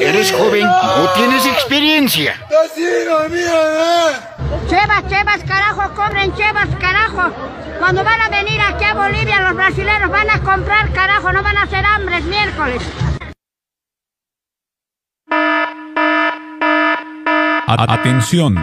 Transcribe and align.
Eres 0.00 0.32
joven, 0.32 0.64
no 0.64 1.08
tienes 1.14 1.46
experiencia. 1.46 2.34
Chevas, 4.68 5.08
chevas, 5.08 5.44
carajo, 5.44 5.94
compren 5.94 6.34
chevas, 6.34 6.68
carajo. 6.80 7.32
Cuando 7.78 8.04
van 8.04 8.20
a 8.20 8.28
venir 8.28 8.60
aquí 8.60 8.84
a 8.84 8.94
Bolivia, 8.94 9.40
los 9.40 9.54
brasileños 9.54 10.10
van 10.10 10.30
a 10.30 10.40
comprar, 10.40 10.92
carajo, 10.92 11.32
no 11.32 11.42
van 11.42 11.56
a 11.56 11.62
hacer 11.62 11.84
hambres 11.84 12.24
miércoles. 12.24 12.82
Atención, 17.66 18.56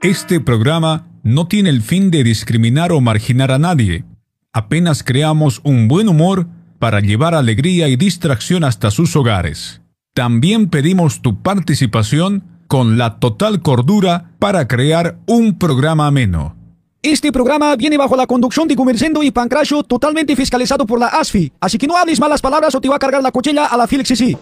este 0.00 0.40
programa 0.40 1.06
no 1.22 1.48
tiene 1.48 1.70
el 1.70 1.82
fin 1.82 2.10
de 2.10 2.24
discriminar 2.24 2.92
o 2.92 3.00
marginar 3.00 3.50
a 3.52 3.58
nadie. 3.58 4.04
Apenas 4.52 5.02
creamos 5.02 5.60
un 5.64 5.88
buen 5.88 6.08
humor 6.08 6.46
para 6.78 7.00
llevar 7.00 7.34
alegría 7.34 7.88
y 7.88 7.96
distracción 7.96 8.64
hasta 8.64 8.90
sus 8.90 9.14
hogares. 9.16 9.82
También 10.18 10.68
pedimos 10.68 11.22
tu 11.22 11.42
participación 11.42 12.42
con 12.66 12.98
la 12.98 13.20
total 13.20 13.62
cordura 13.62 14.32
para 14.40 14.66
crear 14.66 15.18
un 15.28 15.56
programa 15.56 16.08
ameno. 16.08 16.56
Este 17.02 17.30
programa 17.30 17.76
viene 17.76 17.96
bajo 17.96 18.16
la 18.16 18.26
conducción 18.26 18.66
de 18.66 18.74
Gumercendo 18.74 19.22
y 19.22 19.30
Pancracio 19.30 19.84
totalmente 19.84 20.34
fiscalizado 20.34 20.86
por 20.86 20.98
la 20.98 21.06
ASFI, 21.06 21.52
así 21.60 21.78
que 21.78 21.86
no 21.86 21.96
hables 21.96 22.18
malas 22.18 22.40
palabras 22.40 22.74
o 22.74 22.80
te 22.80 22.88
va 22.88 22.96
a 22.96 22.98
cargar 22.98 23.22
la 23.22 23.30
cochilla 23.30 23.66
a 23.66 23.76
la 23.76 23.86
Felix 23.86 24.08
sí. 24.08 24.36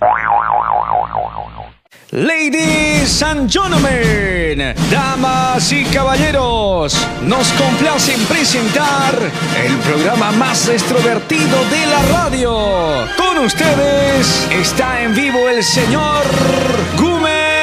Ladies 2.13 3.23
and 3.23 3.51
gentlemen, 3.51 4.75
damas 4.91 5.73
y 5.73 5.85
caballeros, 5.85 6.95
nos 7.23 7.49
complace 7.53 8.17
presentar 8.29 9.15
el 9.65 9.77
programa 9.79 10.31
más 10.33 10.69
extrovertido 10.69 11.65
de 11.71 11.87
la 11.87 12.03
radio. 12.13 13.07
Con 13.17 13.45
ustedes 13.45 14.49
está 14.51 15.03
en 15.03 15.15
vivo 15.15 15.49
el 15.49 15.63
señor 15.63 16.25
Gumer 16.97 17.57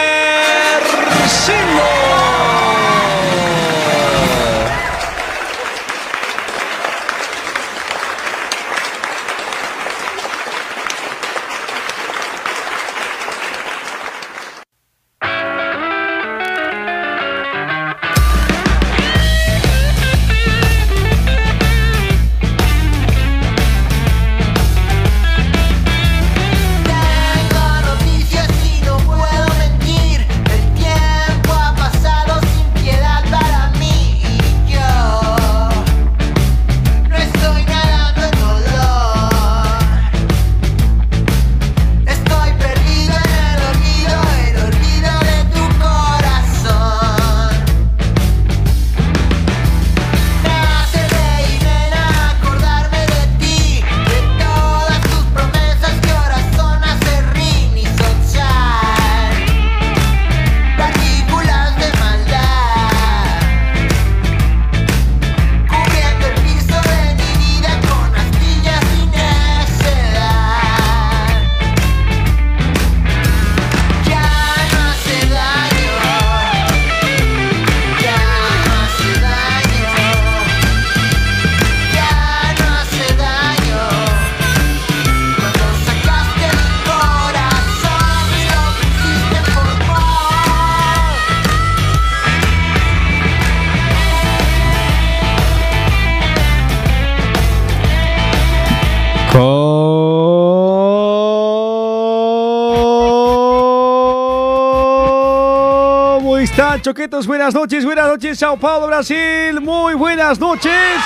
choquetos, 106.84 107.26
buenas 107.28 107.54
noches, 107.54 107.86
buenas 107.86 108.08
noches, 108.08 108.38
Sao 108.38 108.58
Paulo, 108.58 108.88
Brasil, 108.88 109.62
muy 109.62 109.94
buenas 109.94 110.38
noches. 110.38 111.00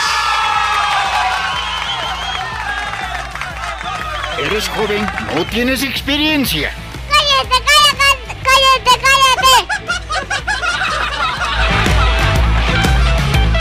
Eres 4.44 4.68
joven, 4.70 5.06
no 5.36 5.46
tienes 5.46 5.84
experiencia. 5.84 6.72
¡Cállate, 7.08 7.64
cállate, 7.70 8.36
cállate, 8.44 8.90
cállate! 9.06 9.68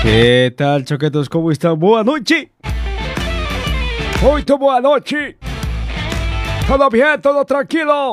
¿Qué 0.02 0.54
tal, 0.56 0.86
choquetos? 0.86 1.28
¿Cómo 1.28 1.50
están? 1.50 1.78
Buenas 1.78 2.06
noches. 2.06 2.48
Muy 4.22 4.42
buenas 4.42 4.82
noches. 4.82 5.36
Todo 6.66 6.88
bien, 6.88 7.20
todo 7.20 7.44
tranquilo. 7.44 8.12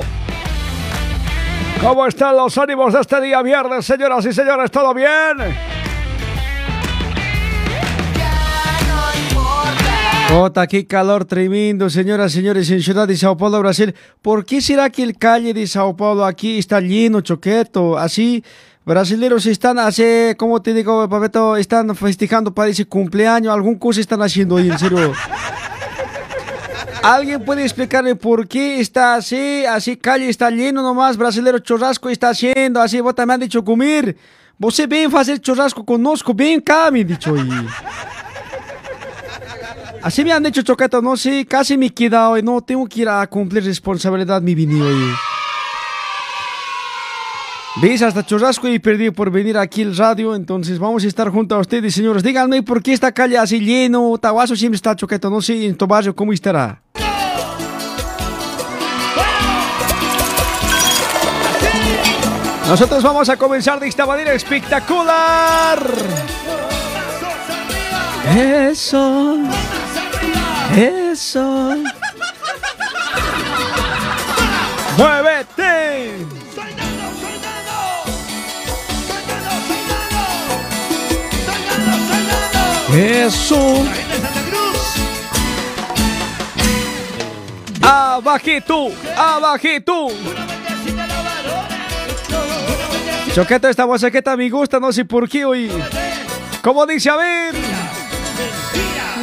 ¿Cómo 1.82 2.08
están 2.08 2.38
los 2.38 2.58
ánimos 2.58 2.94
de 2.94 3.02
este 3.02 3.22
día 3.22 3.42
viernes, 3.42 3.86
señoras 3.86 4.26
y 4.26 4.34
señores? 4.34 4.72
¿Todo 4.72 4.94
bien? 4.94 5.10
Ota, 10.36 10.66
qué 10.66 10.88
calor 10.88 11.26
tremendo, 11.26 11.92
señoras 11.92 12.32
y 12.32 12.38
señores, 12.38 12.70
en 12.72 12.82
Ciudad 12.82 13.08
de 13.08 13.16
Sao 13.16 13.38
Paulo, 13.38 13.60
Brasil. 13.60 13.94
¿Por 14.22 14.46
qué 14.46 14.62
será 14.62 14.90
que 14.90 15.04
el 15.04 15.16
calle 15.16 15.54
de 15.54 15.68
Sao 15.68 15.96
Paulo 15.96 16.26
aquí 16.26 16.58
está 16.58 16.82
lleno, 16.82 17.22
choqueto? 17.22 18.00
Así, 18.00 18.44
brasileños 18.84 19.46
están, 19.46 19.78
hace, 19.78 20.36
¿cómo 20.38 20.60
te 20.60 20.74
digo, 20.74 21.08
Papeto? 21.08 21.56
Están 21.56 21.96
festejando 21.96 22.52
para 22.52 22.70
ese 22.70 22.86
cumpleaños, 22.86 23.54
algún 23.54 23.76
cosa 23.76 24.02
están 24.02 24.24
haciendo 24.24 24.58
ahí, 24.58 24.72
en 24.72 24.80
serio. 24.80 25.14
¿Alguien 27.04 27.44
puede 27.44 27.64
explicarme 27.64 28.16
por 28.16 28.48
qué 28.48 28.80
está 28.80 29.16
así, 29.16 29.66
así 29.66 29.98
calle 29.98 30.30
está 30.30 30.50
lleno 30.50 30.82
nomás, 30.82 31.18
brasilero 31.18 31.60
churrasco 31.60 32.10
está 32.10 32.30
haciendo, 32.30 32.80
así 32.80 33.02
vos 33.02 33.14
también 33.14 33.36
han 33.36 33.40
dicho 33.42 33.62
comer? 33.62 34.16
Você 34.58 34.88
vem 34.88 35.10
fazer 35.10 35.38
churrasco 35.40 35.84
conosco, 35.84 36.34
ven 36.34 36.62
cá, 36.62 36.90
me 36.90 37.02
han 37.02 37.08
dicho. 37.08 37.36
Y... 37.36 37.50
Así 40.02 40.24
me 40.24 40.32
han 40.32 40.44
dicho 40.44 40.62
choqueta, 40.62 41.02
no 41.02 41.18
sé, 41.18 41.46
casi 41.46 41.78
me 41.78 41.88
he 41.88 41.90
quedado 41.90 42.38
y 42.38 42.42
no 42.42 42.62
tengo 42.62 42.88
que 42.88 43.02
ir 43.02 43.10
a 43.10 43.28
cumplir 43.28 43.66
responsabilidad 43.66 44.42
mi 44.42 44.56
venido 44.56 44.90
y... 44.90 45.14
¿Ves? 47.82 48.04
Hasta 48.04 48.24
churrasco 48.24 48.68
y 48.68 48.78
perdí 48.78 49.10
por 49.10 49.32
venir 49.32 49.58
aquí 49.58 49.82
al 49.82 49.98
radio, 49.98 50.36
entonces 50.36 50.78
vamos 50.78 51.04
a 51.04 51.08
estar 51.08 51.30
junto 51.30 51.56
a 51.56 51.60
ustedes, 51.60 51.96
señores. 51.96 52.22
Díganme 52.22 52.62
por 52.62 52.84
qué 52.84 52.94
esta 52.94 53.12
calle 53.12 53.38
así 53.38 53.60
lleno, 53.60 54.16
Tahuaso 54.20 54.56
siempre 54.56 54.76
está 54.76 54.96
choqueta, 54.96 55.30
no 55.30 55.42
sé, 55.42 55.66
en 55.66 55.76
tu 55.76 55.88
¿cómo 56.16 56.34
estará? 56.34 56.82
Nosotros 62.68 63.04
vamos 63.04 63.28
a 63.30 63.38
comenzar 63.38 63.80
de 63.80 63.88
esta 63.88 64.06
manera 64.06 64.34
espectacular. 64.34 65.80
Eso. 68.38 69.38
Eso. 70.76 71.76
¡Muévete! 74.98 75.63
Eso. 82.96 83.84
Abajito, 87.82 88.92
abajito. 89.18 90.08
Choqueta, 93.34 93.70
esta 93.72 93.86
bocequeta 93.86 94.38
me 94.38 94.48
gusta, 94.50 94.80
no 94.80 94.94
sé 94.94 95.06
por 95.06 95.28
qué 95.28 95.44
hoy. 95.44 95.72
¿Cómo 96.62 96.86
dice? 96.86 97.10
A 97.10 97.16
ver. 97.16 97.56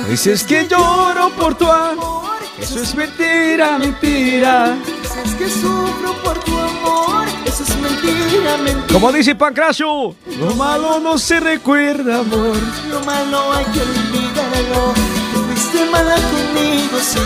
Dices 0.09 0.43
que 0.43 0.67
lloro 0.67 1.31
por 1.31 1.55
tu 1.55 1.71
amor. 1.71 2.41
Eso 2.61 2.83
es 2.83 2.93
mentira, 2.97 3.79
mentira. 3.79 4.77
Dices 5.13 5.35
que 5.35 5.51
sufro 5.51 6.13
por 6.23 6.39
tu 6.45 6.57
amor, 6.57 7.27
eso 7.45 7.65
es 7.65 7.77
mentira, 7.79 8.57
mentira. 8.59 8.93
Como 8.93 9.11
dice 9.11 9.35
Pancracio, 9.35 10.15
lo 10.39 10.55
malo 10.55 11.01
no 11.01 11.19
se 11.19 11.41
recuerda, 11.41 12.21
amor. 12.21 12.57
Lo 12.89 13.01
malo 13.05 13.53
hay 13.53 13.65
que 13.67 13.81
olvidarlo. 13.81 14.95
Fuiste 15.33 15.85
mala 15.91 16.15
conmigo, 16.15 16.97
sí, 17.01 17.19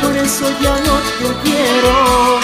por 0.00 0.16
eso 0.16 0.48
ya 0.62 0.76
no 0.78 0.98
te 1.18 1.48
quiero. 1.50 2.40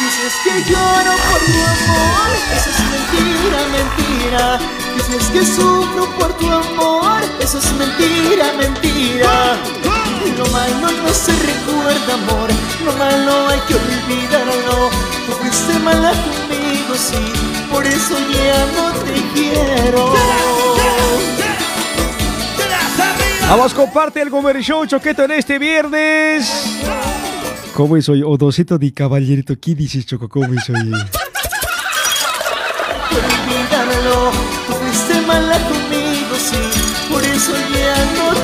Dices 0.00 0.34
que 0.42 0.72
lloro 0.72 1.12
por 1.30 1.40
tu 1.40 1.60
amor, 1.76 2.30
eso 2.56 2.70
es 2.70 2.80
mentira, 2.94 3.58
mentira. 3.70 4.58
Dices 4.96 5.28
que 5.28 5.46
sufro 5.46 6.06
por 6.18 6.32
tu 6.38 6.50
amor, 6.50 7.22
eso 7.38 7.58
es 7.58 7.72
mentira, 7.74 8.52
mentira. 8.58 9.56
Lo 10.38 10.46
malo 10.46 10.90
no 11.02 11.14
se 11.14 11.32
recuerda, 11.32 12.14
amor, 12.14 12.50
lo 12.84 12.92
malo 12.94 13.48
hay 13.48 13.60
que 13.68 13.74
olvidarlo. 13.74 14.90
Tú 15.26 15.32
fuiste 15.32 15.78
mala 15.80 16.10
conmigo, 16.10 16.94
sí, 16.94 17.32
por 17.70 17.86
eso 17.86 18.16
ya 18.32 18.66
no 18.74 18.92
te 19.04 19.14
quiero. 19.34 20.14
Vamos, 23.48 23.74
comparte 23.74 24.22
el 24.22 24.30
Gomer 24.30 24.60
Show 24.62 24.86
Choqueto 24.86 25.24
en 25.24 25.32
este 25.32 25.58
viernes. 25.58 26.50
¿Cómo 27.74 28.00
soy? 28.00 28.22
Odosito 28.22 28.78
de 28.78 28.92
caballerito. 28.92 29.54
¿Qué 29.60 29.74
dices, 29.74 30.06
Choco? 30.06 30.28
¿Cómo 30.28 30.58
soy? 30.60 30.92
olvidarlo. 33.14 34.30
Tú 34.66 34.72
fuiste 34.72 35.20
mala 35.26 35.58
conmigo, 35.58 36.34
sí, 36.38 36.62
por 37.10 37.22
eso 37.22 37.52
ya 37.74 37.96
no 38.16 38.34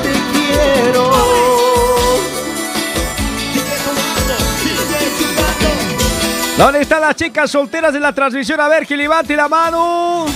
¿Dónde 6.61 6.81
están 6.81 7.01
las 7.01 7.15
chicas 7.15 7.49
solteras 7.49 7.91
de 7.91 7.99
la 7.99 8.13
transmisión? 8.13 8.59
A 8.59 8.67
ver, 8.67 8.85
que 8.85 8.95
la 8.95 9.47
mano. 9.49 10.27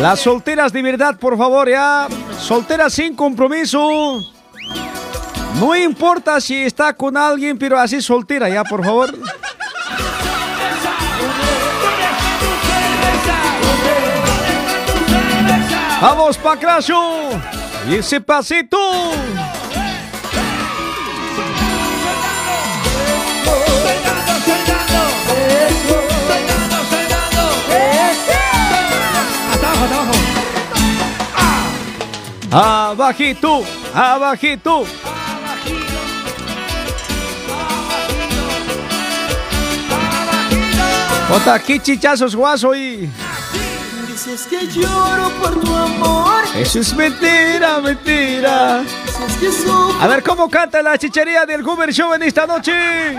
Las 0.00 0.20
solteras 0.20 0.72
de 0.72 0.82
verdad, 0.82 1.18
por 1.18 1.36
favor, 1.36 1.68
ya. 1.68 2.06
Solteras 2.38 2.92
sin 2.92 3.16
compromiso. 3.16 4.22
No 5.58 5.74
importa 5.74 6.40
si 6.40 6.62
está 6.62 6.92
con 6.92 7.16
alguien, 7.16 7.58
pero 7.58 7.76
así 7.76 8.00
soltera, 8.00 8.48
ya, 8.48 8.62
por 8.62 8.84
favor. 8.84 9.18
Vamos, 16.00 16.38
Pacracio. 16.38 17.00
Y 17.90 17.96
ese 17.96 18.20
pasito. 18.20 18.78
Abajito, 32.56 33.64
abajito. 33.92 34.84
Bota 41.28 41.54
aquí 41.54 41.80
chichazos 41.80 42.36
guaso 42.36 42.72
y. 42.76 43.10
Dices 44.06 44.46
que 44.46 44.68
lloro 44.68 45.30
por 45.40 45.60
tu 45.60 45.74
amor. 45.74 46.44
Eso 46.54 46.78
es 46.78 46.94
mentira, 46.94 47.80
mentira. 47.80 48.84
A 50.00 50.06
ver 50.06 50.22
cómo 50.22 50.48
canta 50.48 50.80
la 50.80 50.96
chichería 50.96 51.44
del 51.46 51.60
Goober 51.64 51.92
Show 51.92 52.14
en 52.14 52.22
esta 52.22 52.46
noche. 52.46 53.18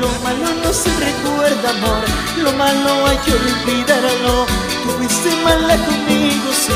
Lo 0.00 0.08
malo 0.22 0.54
no 0.62 0.72
se 0.72 0.90
recuerda, 0.98 1.70
amor. 1.70 2.04
Lo 2.42 2.52
malo 2.52 3.06
hay 3.06 3.16
que 3.18 3.32
olvidarlo. 3.32 4.46
Tú 4.82 4.90
fuiste 4.98 5.34
mala 5.42 5.76
conmigo, 5.76 6.50
sí. 6.52 6.72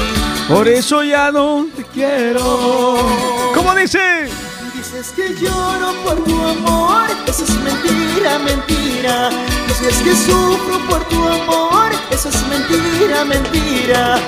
Por 0.48 0.66
eso 0.68 1.02
ya 1.02 1.30
no 1.30 1.66
te 1.76 1.84
quiero. 1.84 3.06
¿Cómo 3.54 3.74
dice? 3.74 4.28
Dices 4.74 5.12
que 5.14 5.34
lloro 5.34 5.92
por 6.04 6.22
tu 6.24 6.40
amor, 6.40 7.06
eso 7.26 7.44
es 7.44 7.50
mentira, 7.60 8.38
mentira. 8.38 9.30
Dices 9.66 10.00
que 10.02 10.14
sufro 10.14 10.78
por 10.88 11.04
tu 11.08 11.28
amor, 11.28 11.90
eso 12.10 12.28
es 12.28 12.46
mentira, 12.46 13.24
mentira. 13.24 14.18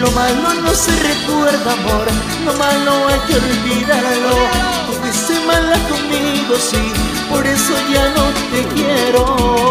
Lo 0.00 0.10
malo 0.12 0.54
no 0.54 0.74
se 0.74 0.90
recuerda, 1.02 1.72
amor, 1.72 2.06
lo 2.44 2.54
malo 2.54 3.08
hay 3.08 3.20
que 3.28 3.34
olvidarlo. 3.34 4.36
Tú 4.86 4.92
fuiste 5.02 5.38
mala 5.46 5.78
conmigo, 5.88 6.56
sí, 6.58 6.92
por 7.30 7.46
eso 7.46 7.74
ya 7.92 8.10
no 8.10 8.24
te 8.52 8.74
quiero. 8.74 9.68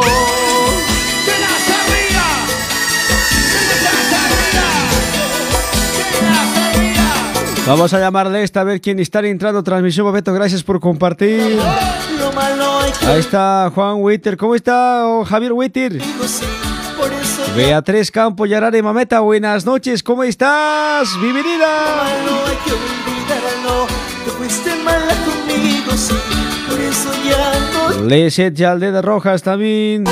Vamos 7.68 7.94
a 7.94 8.00
llamarle 8.00 8.44
esta 8.44 8.62
a 8.62 8.64
ver 8.64 8.80
quién 8.80 8.98
está 9.00 9.20
entrando. 9.20 9.62
Transmisión, 9.62 10.12
Beto, 10.14 10.34
gracias 10.34 10.64
por 10.64 10.80
compartir. 10.80 11.60
Ahí 13.06 13.20
está 13.20 13.70
Juan 13.76 13.96
Witter. 13.98 14.38
¿Cómo 14.38 14.56
está 14.56 15.06
oh, 15.06 15.26
Javier 15.26 15.52
Witter? 15.52 16.02
Beatriz 17.58 18.10
Campo 18.10 18.46
Yarare 18.46 18.82
Mameta, 18.82 19.20
buenas 19.20 19.66
noches. 19.66 20.02
¿Cómo 20.02 20.24
estás? 20.24 21.10
Bienvenida. 21.20 21.68
Malo 26.68 26.76
hay 26.76 26.76
que 26.76 26.76
olvidarlo. 26.76 26.76
Tú 26.76 26.76
fuiste 26.76 26.76
mala 26.76 26.76
conmigo, 26.76 26.76
sí, 26.76 26.76
por 26.76 26.82
eso 26.82 27.12
ya 27.24 28.00
no 28.00 28.06
Leset 28.08 28.56
Yaldeda 28.56 29.02
Rojas 29.02 29.44
también. 29.44 30.04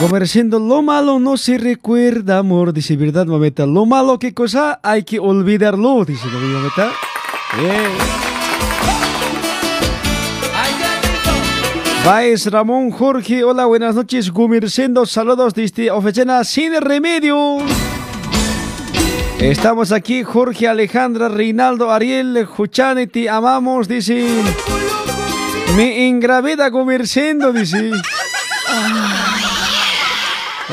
Comerciando 0.00 0.58
lo 0.58 0.82
malo 0.82 1.18
no 1.18 1.36
se 1.36 1.58
recuerda, 1.58 2.38
amor. 2.38 2.72
Dice, 2.72 2.96
¿verdad, 2.96 3.26
mameta? 3.26 3.66
Lo 3.66 3.86
malo, 3.86 4.18
¿qué 4.18 4.34
cosa? 4.34 4.80
Hay 4.82 5.04
que 5.04 5.18
olvidarlo, 5.18 6.04
dice 6.04 6.26
mameta. 6.26 6.92
Baez 12.04 12.50
Ramón 12.50 12.90
Jorge, 12.90 13.44
hola, 13.44 13.66
buenas 13.66 13.94
noches. 13.94 14.32
Gumircendo, 14.32 15.06
saludos 15.06 15.54
desde 15.54 15.90
Oficina 15.92 16.42
Sin 16.42 16.80
Remedio. 16.80 17.58
Estamos 19.38 19.92
aquí, 19.92 20.24
Jorge, 20.24 20.66
Alejandra, 20.66 21.28
Reinaldo, 21.28 21.92
Ariel, 21.92 22.44
Juchane, 22.46 23.06
te 23.06 23.28
amamos, 23.28 23.86
dice. 23.86 24.26
Me 25.76 26.08
engravida 26.08 26.68
Gumircendo, 26.68 27.52
dice. 27.52 27.90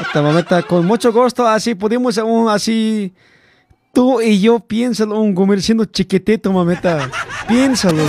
Esta 0.01 0.22
mameta, 0.22 0.63
con 0.63 0.86
mucho 0.86 1.13
gusto, 1.13 1.48
así 1.48 1.75
pudimos 1.75 2.18
un 2.18 2.50
así. 2.50 3.13
Tú 3.94 4.22
y 4.22 4.39
yo, 4.39 4.60
piénsalo, 4.60 5.20
un 5.20 5.34
comerciando 5.34 5.86
chiquitito, 5.86 6.51
mameta. 6.51 7.10
Piénsalo. 7.48 8.03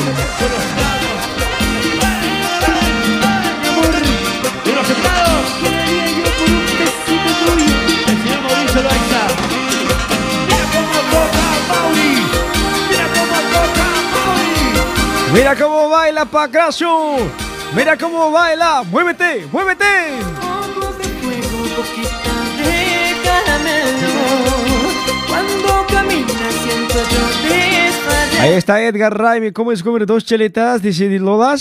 Mira 15.33 15.55
cómo 15.55 15.89
baila 15.89 16.25
Pacracio. 16.25 16.89
Mira 17.75 17.97
cómo 17.97 18.33
baila. 18.33 18.83
Muévete, 18.83 19.47
muévete. 19.53 19.85
Ojos 19.85 20.99
de 20.99 21.05
fuego, 21.05 21.59
boquita 21.77 22.35
de 22.59 23.17
caramelo. 23.23 24.11
Cuando 25.29 25.87
caminas 25.87 26.55
siento 26.65 26.95
yo 26.95 27.55
desfallecer 27.55 28.41
Ahí 28.41 28.53
está 28.55 28.83
Edgar 28.83 29.17
Raimi. 29.17 29.53
¿Cómo 29.53 29.71
es 29.71 29.85
comer 29.85 30.05
dos 30.05 30.25
cheletas? 30.25 30.83
Dice 30.83 31.09
como 31.09 31.55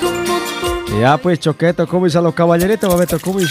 tú 0.00 1.00
Ya 1.00 1.16
pues, 1.16 1.40
choqueto, 1.40 1.86
¿cómo 1.86 2.04
a 2.04 2.20
los 2.20 2.34
caballeritos, 2.34 2.90
mameta? 2.90 3.18
¿Cómo 3.18 3.40
es 3.40 3.50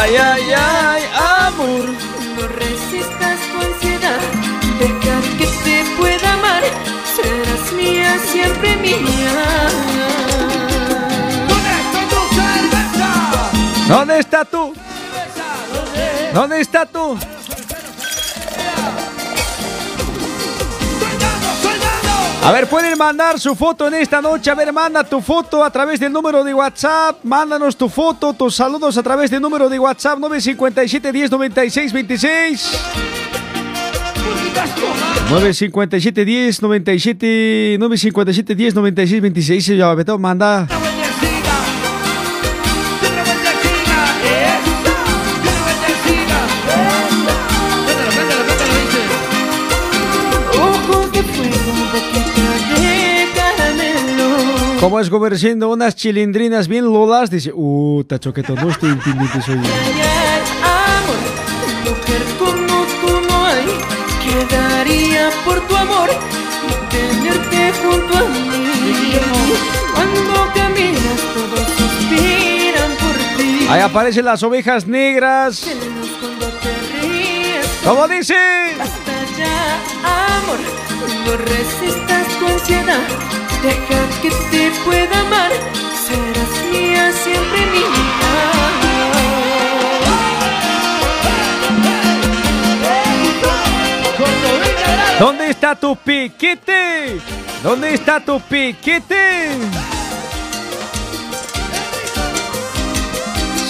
Ay, 0.00 0.16
ay, 0.16 0.52
ay, 0.56 1.02
amor. 1.46 1.86
No 2.36 2.48
resistas 2.48 3.38
tu 3.50 3.56
ansiedad, 3.66 4.20
deja 4.80 5.16
que 5.38 5.46
te 5.64 5.84
pueda 5.96 6.32
amar, 6.32 6.62
serás 7.14 7.72
mía, 7.72 8.18
siempre 8.30 8.76
mía. 8.76 9.34
¿Dónde 13.88 14.18
está 14.18 14.44
tú? 14.44 14.74
¿Dónde 16.32 16.60
está 16.60 16.86
tú? 16.86 17.18
A 22.44 22.52
ver, 22.52 22.66
pueden 22.68 22.98
mandar 22.98 23.40
su 23.40 23.54
foto 23.54 23.88
en 23.88 23.94
esta 23.94 24.20
noche. 24.20 24.50
A 24.50 24.54
ver, 24.54 24.70
manda 24.70 25.02
tu 25.02 25.22
foto 25.22 25.64
a 25.64 25.70
través 25.70 25.98
del 25.98 26.12
número 26.12 26.44
de 26.44 26.52
WhatsApp. 26.52 27.24
Mándanos 27.24 27.74
tu 27.74 27.88
foto, 27.88 28.34
tus 28.34 28.54
saludos 28.54 28.98
a 28.98 29.02
través 29.02 29.30
del 29.30 29.40
número 29.40 29.70
de 29.70 29.78
WhatsApp 29.78 30.18
957 30.18 31.10
10 31.10 31.30
96 31.30 31.92
26. 31.94 32.80
957 35.30 36.24
10 36.24 36.62
97 36.62 37.76
957 37.80 38.54
10 38.54 38.74
96 38.74 39.22
26 39.22 39.66
ya 39.66 40.18
manda 40.18 40.68
¿Cómo 54.84 55.00
es 55.00 55.08
comerciando 55.08 55.70
unas 55.70 55.96
chilindrinas 55.96 56.68
bien 56.68 56.84
lolas? 56.84 57.30
Dice, 57.30 57.50
uh, 57.54 58.04
tachoqueto, 58.04 58.54
no 58.54 58.68
estoy. 58.68 58.90
Ay, 58.90 58.98
ay, 59.00 60.42
amor, 60.60 61.20
mujer 61.86 62.22
como 62.38 62.84
tú 63.00 63.26
no 63.26 63.46
hay. 63.46 63.64
Quedaría 64.22 65.30
por 65.42 65.66
tu 65.66 65.74
amor 65.74 66.10
y 66.10 66.94
tenerte 66.94 67.72
junto 67.82 68.14
a 68.14 68.28
mí. 68.28 69.16
Cuando 69.94 70.52
caminas, 70.52 71.18
todos 71.32 71.66
suspiran 71.78 72.90
por 73.00 73.16
ti. 73.38 73.66
Ahí 73.70 73.80
aparecen 73.80 74.26
las 74.26 74.42
ovejas 74.42 74.86
negras. 74.86 75.66
¿Cómo 77.86 78.06
dice? 78.06 78.34
Basta 78.76 79.12
ya, 79.38 80.36
amor, 80.36 80.58
no 81.24 81.36
resistas 81.38 82.28
tu 82.38 82.46
ansiedad. 82.48 83.43
Deja 83.64 84.20
que 84.20 84.28
te 84.50 84.70
pueda 84.84 85.20
amar. 85.20 85.50
Serás 86.06 86.70
mía, 86.70 87.10
siempre 87.12 87.60
mía. 87.72 88.44
¿Dónde 95.18 95.48
está 95.48 95.74
tu 95.74 95.96
piquete? 95.96 97.18
¿Dónde 97.62 97.94
está 97.94 98.20
tu 98.20 98.38
piquete? 98.38 99.48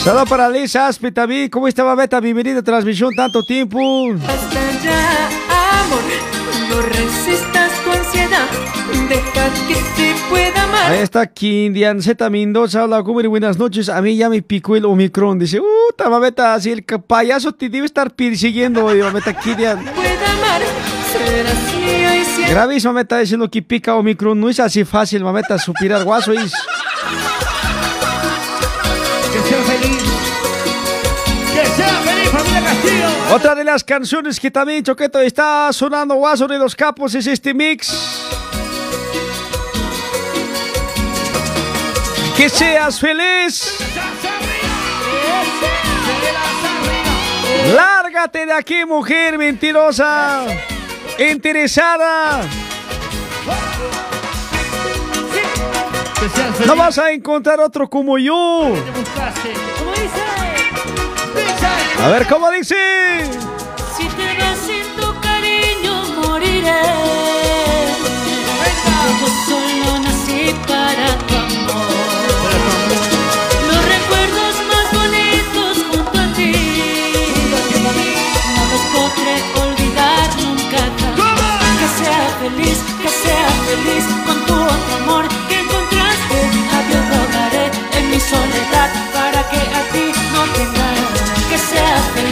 Saludos 0.02 0.28
para 0.28 0.48
Lisa 0.48 0.90
también. 1.14 1.48
¿Cómo 1.50 1.68
estaba 1.68 1.94
Beta? 1.94 2.18
Bienvenida 2.18 2.58
a 2.58 2.62
transmisión 2.62 3.14
tanto 3.14 3.44
tiempo. 3.44 3.78
Basta 4.14 4.60
ya, 4.82 5.28
amor, 5.78 6.02
no 6.68 6.82
resistas 6.82 7.83
tu 8.34 8.42
ansiedad. 8.42 9.08
Deja 9.08 9.50
que 9.66 9.74
te 9.74 10.14
pueda 10.28 10.62
amar. 10.62 10.92
Ahí 10.92 11.00
está 11.00 11.26
Kindian 11.26 12.02
Z 12.02 12.30
Mendoza. 12.30 12.84
Hola, 12.84 13.02
¿cómo 13.02 13.20
eres? 13.20 13.30
Buenas 13.30 13.58
noches. 13.58 13.88
A 13.88 14.00
mí 14.02 14.16
ya 14.16 14.28
me 14.28 14.42
picó 14.42 14.76
el 14.76 14.84
Omicron. 14.84 15.38
Dice, 15.38 15.60
uh, 15.60 15.92
Tamabeta, 15.96 16.54
así 16.54 16.70
el 16.70 16.82
payaso 16.84 17.52
te 17.52 17.68
debe 17.68 17.86
estar 17.86 18.10
persiguiendo, 18.14 18.84
Mameta 18.86 19.32
Kindian. 19.32 19.84
Pueda 19.94 20.32
amar, 20.32 20.62
siempre. 21.10 22.52
Gravísimo, 22.52 22.92
Mameta, 22.92 23.20
es 23.20 23.32
lo 23.32 23.50
que 23.50 23.62
pica 23.62 23.94
Omicron. 23.94 24.38
No 24.38 24.48
es 24.48 24.60
así 24.60 24.84
fácil, 24.84 25.22
Mameta, 25.24 25.58
suspirar 25.58 26.04
guaso 26.04 26.32
es. 26.32 26.52
Que 29.32 29.40
sea 29.48 29.62
feliz. 29.64 30.03
Otra 33.32 33.54
de 33.54 33.64
las 33.64 33.82
canciones 33.82 34.38
que 34.38 34.50
también 34.50 34.84
Choqueto 34.84 35.20
está 35.20 35.72
sonando 35.72 36.14
guaso 36.14 36.46
de 36.46 36.58
los 36.58 36.76
capos 36.76 37.14
es 37.14 37.26
este 37.26 37.52
mix. 37.54 37.92
Que 42.36 42.48
seas 42.48 43.00
feliz. 43.00 43.78
Lárgate 47.74 48.46
de 48.46 48.52
aquí, 48.52 48.84
mujer 48.84 49.38
mentirosa. 49.38 50.44
Interesada. 51.18 52.42
No 56.66 56.76
vas 56.76 56.98
a 56.98 57.10
encontrar 57.12 57.60
otro 57.60 57.88
como 57.88 58.18
yo. 58.18 58.32
¿Cómo 58.32 59.90
dice? 59.92 60.23
A 62.04 62.08
ver 62.08 62.26
cómo 62.26 62.50
dice. 62.50 62.76
Si 63.96 64.06
te 64.06 64.38
vas 64.38 64.58
sin 64.58 64.84
tu 64.94 65.08
cariño 65.22 66.04
moriré. 66.20 66.82
Yo 69.20 69.28
solo 69.48 69.98
nací 70.00 70.54
para 70.68 71.06
tu 71.26 71.34
amor. 71.34 71.94
Los 73.68 73.82
recuerdos 73.94 74.54
más 74.70 74.86
bonitos 75.00 75.74
junto 75.90 76.18
a 76.18 76.26
ti. 76.34 76.52
No 78.54 78.62
los 78.70 78.84
podré 78.92 79.36
olvidar 79.64 80.28
nunca 80.42 80.80
jamás. 81.00 81.72
Que 81.80 81.88
sea 82.04 82.24
feliz, 82.42 82.78
que 83.00 83.08
sea 83.08 83.48
feliz 83.66 84.04
con 84.26 84.38
tu 84.44 84.54
otro 84.62 84.94
amor 85.04 85.23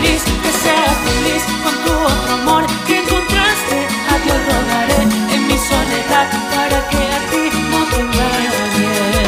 feliz, 0.02 0.22
que 0.24 0.52
seas 0.52 0.96
feliz 1.06 1.42
con 1.62 1.74
tu 1.84 1.92
otro 1.92 2.32
amor 2.34 2.66
que 2.86 2.98
encontraste. 2.98 3.78
A 4.10 4.18
Dios 4.24 4.38
rogaré 4.48 5.02
en 5.34 5.46
mi 5.46 5.58
soledad 5.58 6.28
para 6.54 6.78
que 6.90 6.96
a 6.96 7.20
ti 7.30 7.42
no 7.70 7.80
te. 7.86 8.02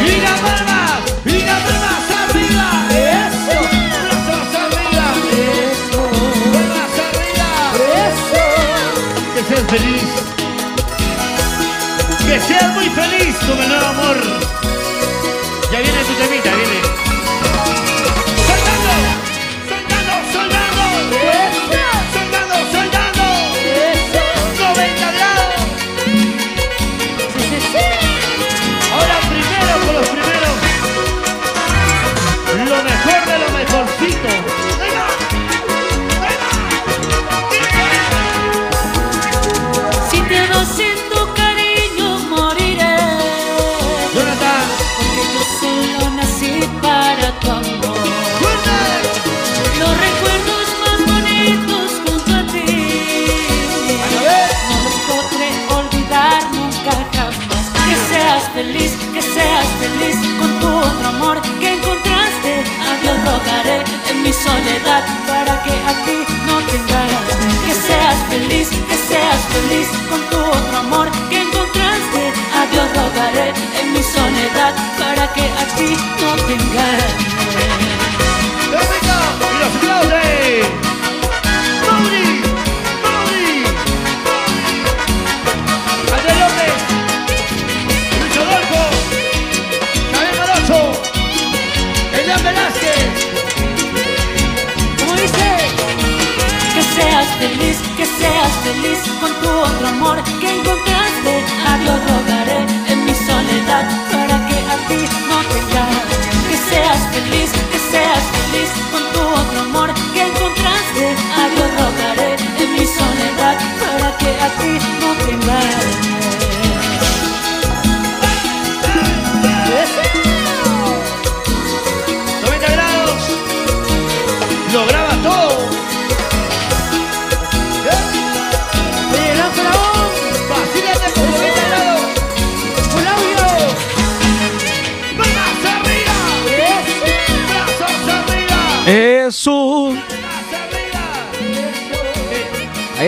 Y 0.04 0.20
las 0.20 0.40
palmas, 0.40 1.00
las 1.24 1.60
palmas 1.66 2.04
arriba. 2.22 2.66
Eso. 2.90 3.56
Brazos 4.04 4.48
arriba. 4.64 5.06
Eso. 5.70 6.02
Palmas 6.52 6.94
arriba. 7.08 7.50
Eso. 8.08 8.42
Que 9.34 9.40
seas 9.48 9.66
feliz. 9.70 10.08
Que 12.26 12.36
seas 12.40 12.70
muy 12.74 12.88
feliz 12.90 13.34
con 13.46 13.58
el 13.62 13.68
nuevo 13.68 13.86
amor. 13.86 14.63
En 63.54 64.22
mi 64.22 64.32
soledad 64.32 65.04
para 65.28 65.62
que 65.62 65.70
a 65.70 66.04
ti 66.04 66.18
no 66.44 66.58
te 66.66 66.76
engañe. 66.76 67.18
Que 67.64 67.72
seas 67.72 68.16
feliz, 68.28 68.68
que 68.68 68.96
seas 68.96 69.40
feliz 69.54 69.88
con 70.10 70.20
tu 70.28 70.38
otro 70.38 70.78
amor 70.78 71.08
que 71.30 71.40
encontraste. 71.40 72.32
A 72.58 72.66
Dios 72.72 72.86
rogaré 72.96 73.52
en 73.80 73.92
mi 73.92 74.02
soledad 74.02 74.74
para 74.98 75.32
que 75.34 75.42
a 75.42 75.66
ti 75.76 75.96
no 76.20 76.34
te 76.46 76.52
engañe. 76.54 77.23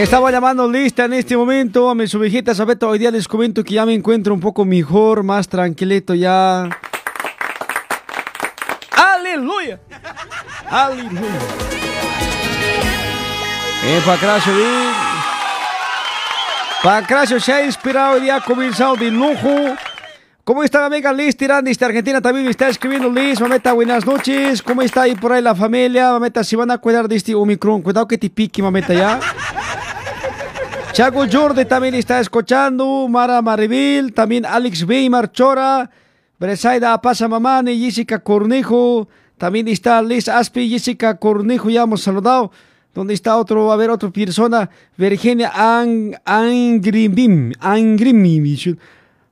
Estaba 0.03 0.31
llamando 0.31 0.71
lista 0.71 1.07
en 1.07 1.15
este 1.15 1.37
momento 1.37 1.89
a 1.89 1.95
mis 1.95 2.15
ovejitas. 2.15 2.61
Ahorita 2.61 2.87
hoy 2.87 2.99
día 2.99 3.11
les 3.11 3.27
comento 3.27 3.65
que 3.65 3.75
ya 3.75 3.87
me 3.87 3.95
encuentro 3.95 4.35
un 4.35 4.41
poco 4.41 4.65
mejor, 4.65 5.23
más 5.23 5.49
tranquilito 5.49 6.15
ya. 6.15 6.69
¡Aleluya! 8.91 9.81
¡Aleluya! 10.71 11.39
Eh, 13.85 14.03
Pacracio, 14.05 14.55
bien. 14.55 14.91
Pacracio 16.83 17.41
se 17.41 17.53
ha 17.53 17.65
inspirado 17.65 18.21
día, 18.21 18.37
ha 18.37 18.41
comenzado 18.41 18.97
de 18.97 19.11
lujo. 19.11 19.77
¿Cómo 20.47 20.63
está 20.63 20.79
la 20.79 20.87
amiga 20.87 21.13
Liz 21.13 21.37
Tirán 21.37 21.65
de 21.65 21.77
Argentina? 21.81 22.21
También 22.21 22.45
me 22.45 22.53
está 22.53 22.69
escribiendo 22.69 23.11
Liz. 23.11 23.41
Mameta, 23.41 23.73
buenas 23.73 24.07
noches. 24.07 24.63
¿Cómo 24.63 24.81
está 24.83 25.03
ahí 25.03 25.17
por 25.17 25.33
ahí 25.33 25.43
la 25.43 25.57
familia? 25.57 26.13
Mameta, 26.13 26.45
si 26.45 26.55
van 26.55 26.71
a 26.71 26.79
cuidar 26.79 27.09
de 27.09 27.17
este 27.17 27.35
Omicron, 27.35 27.83
cuidado 27.83 28.07
que 28.07 28.17
te 28.17 28.31
pique, 28.31 28.63
mameta, 28.63 28.95
ya. 28.95 29.19
Chago 30.97 31.27
Jordi 31.31 31.67
también 31.67 31.95
está 31.95 32.21
escuchando. 32.21 33.07
Mara 33.07 33.43
Marivil, 33.43 34.15
también 34.15 34.47
Alex 34.47 34.83
Weimar 34.83 35.31
Chora. 35.31 35.91
Bresaida 36.39 36.99
Pasa 37.03 37.29
Mamani, 37.29 37.79
Jessica 37.79 38.19
Cornejo. 38.19 39.07
También 39.37 39.69
está 39.69 40.01
Liz 40.01 40.27
Aspi, 40.27 40.71
Jessica 40.71 41.19
Cornejo, 41.19 41.69
ya 41.69 41.83
hemos 41.83 42.01
saludado. 42.01 42.51
¿Dónde 42.95 43.13
está 43.13 43.37
otro? 43.37 43.71
A 43.71 43.77
ver, 43.77 43.91
otra 43.91 44.09
persona. 44.09 44.71
Virginia 44.97 45.53
Ang 45.55 46.15
Angrimim. 46.25 47.53
Angrimim. 47.61 48.79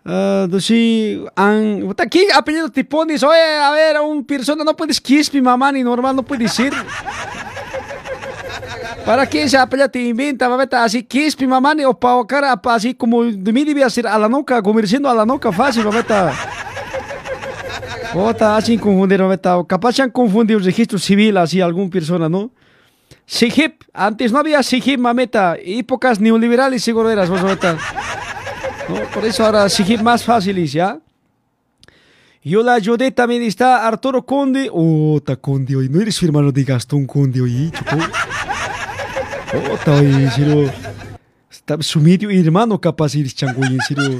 Uh, 0.05 0.61
sí, 0.61 1.25
ang, 1.35 1.95
¿Qué 2.11 2.29
apellido 2.31 2.69
te 2.69 2.85
pones? 2.85 3.23
Oye, 3.23 3.41
a 3.41 3.71
ver, 3.71 4.01
un 4.01 4.23
persona 4.23 4.65
no 4.65 4.77
puedes 4.77 5.01
kiss 5.01 5.33
mi 5.33 5.41
mamá 5.41 5.73
ni 5.73 5.83
normal, 5.83 6.15
no 6.15 6.23
puede 6.23 6.47
ser. 6.47 6.75
¿Para 9.05 9.27
qué 9.27 9.43
ese 9.43 9.59
apellido 9.59 9.89
te 9.91 10.01
inventa, 10.01 10.49
mameta? 10.49 10.83
Así 10.83 11.03
kiss 11.03 11.39
mi 11.39 11.47
mamá 11.47 11.75
ni 11.75 11.85
o 11.85 11.93
para 11.93 12.25
cara, 12.27 12.61
así 12.65 12.95
como 12.95 13.23
de 13.23 13.53
mí 13.53 13.65
debía 13.65 13.91
ser 13.91 14.07
a 14.07 14.19
la 14.19 14.29
nuca, 14.29 14.63
convirtiendo 14.63 15.11
a 15.11 15.15
la 15.15 15.27
nuca 15.27 15.53
fácil, 15.53 15.85
mameta. 15.85 16.33
Bota, 18.15 18.57
así 18.57 18.79
confundir, 18.79 19.21
mameta. 19.21 19.57
Capaz 19.69 19.93
se 19.95 20.03
han 20.03 20.11
confundido 20.11 20.59
el 20.59 20.65
registro 20.65 20.99
civil, 20.99 21.37
así, 21.37 21.61
algún 21.61 21.91
persona, 21.91 22.29
¿no? 22.29 22.51
SIGIP, 23.27 23.83
antes 23.93 24.33
no 24.33 24.39
había 24.39 24.63
SIGIP, 24.63 24.99
mameta. 24.99 25.57
Épocas 25.63 26.19
neoliberales, 26.19 26.83
seguro 26.83 27.11
eras, 27.11 27.29
vos, 27.29 27.43
mameta. 27.43 27.77
¿no? 28.89 28.95
Por 29.13 29.25
eso 29.27 29.45
ahora 29.45 29.69
sí 29.69 29.99
más 29.99 30.25
fáciles, 30.25 30.73
¿ya? 30.73 30.99
Yo 32.43 32.63
la 32.63 32.75
ayudé 32.75 33.11
también 33.11 33.43
está 33.43 33.87
Arturo 33.87 34.25
Conde. 34.25 34.69
Oh, 34.73 35.21
ta 35.25 35.37
Conde, 35.37 35.77
hoy 35.77 35.89
no 35.89 36.01
eres 36.01 36.23
hermano 36.23 36.53
de 36.53 36.63
Gastón 36.63 37.07
Conde, 37.07 37.41
oye, 37.41 37.71
choco. 37.71 37.97
Oh, 39.55 39.77
ta, 39.85 39.93
oye, 39.95 40.31
en. 40.37 40.73
Está 41.51 41.81
su 41.81 42.01
medio 42.01 42.29
hermano 42.31 42.81
capaz 42.81 43.15
eres 43.15 43.35
chango, 43.35 43.65
en. 43.65 44.19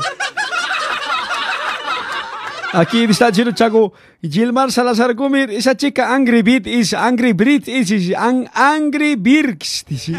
Aquí 2.73 3.05
está 3.05 3.31
Chino 3.31 3.53
Chago. 3.53 3.93
Gilmar 4.21 4.71
Salazar 4.73 5.15
Gómez. 5.15 5.51
Esa 5.51 5.77
chica 5.77 6.13
Angry 6.13 6.43
Beat 6.43 6.67
is 6.67 6.93
Angry 6.93 7.33
Brit 7.33 7.69
is, 7.69 7.91
is 7.91 8.15
ang, 8.17 8.49
Angry 8.53 9.15
Birks. 9.15 9.85
Dice. 9.89 10.15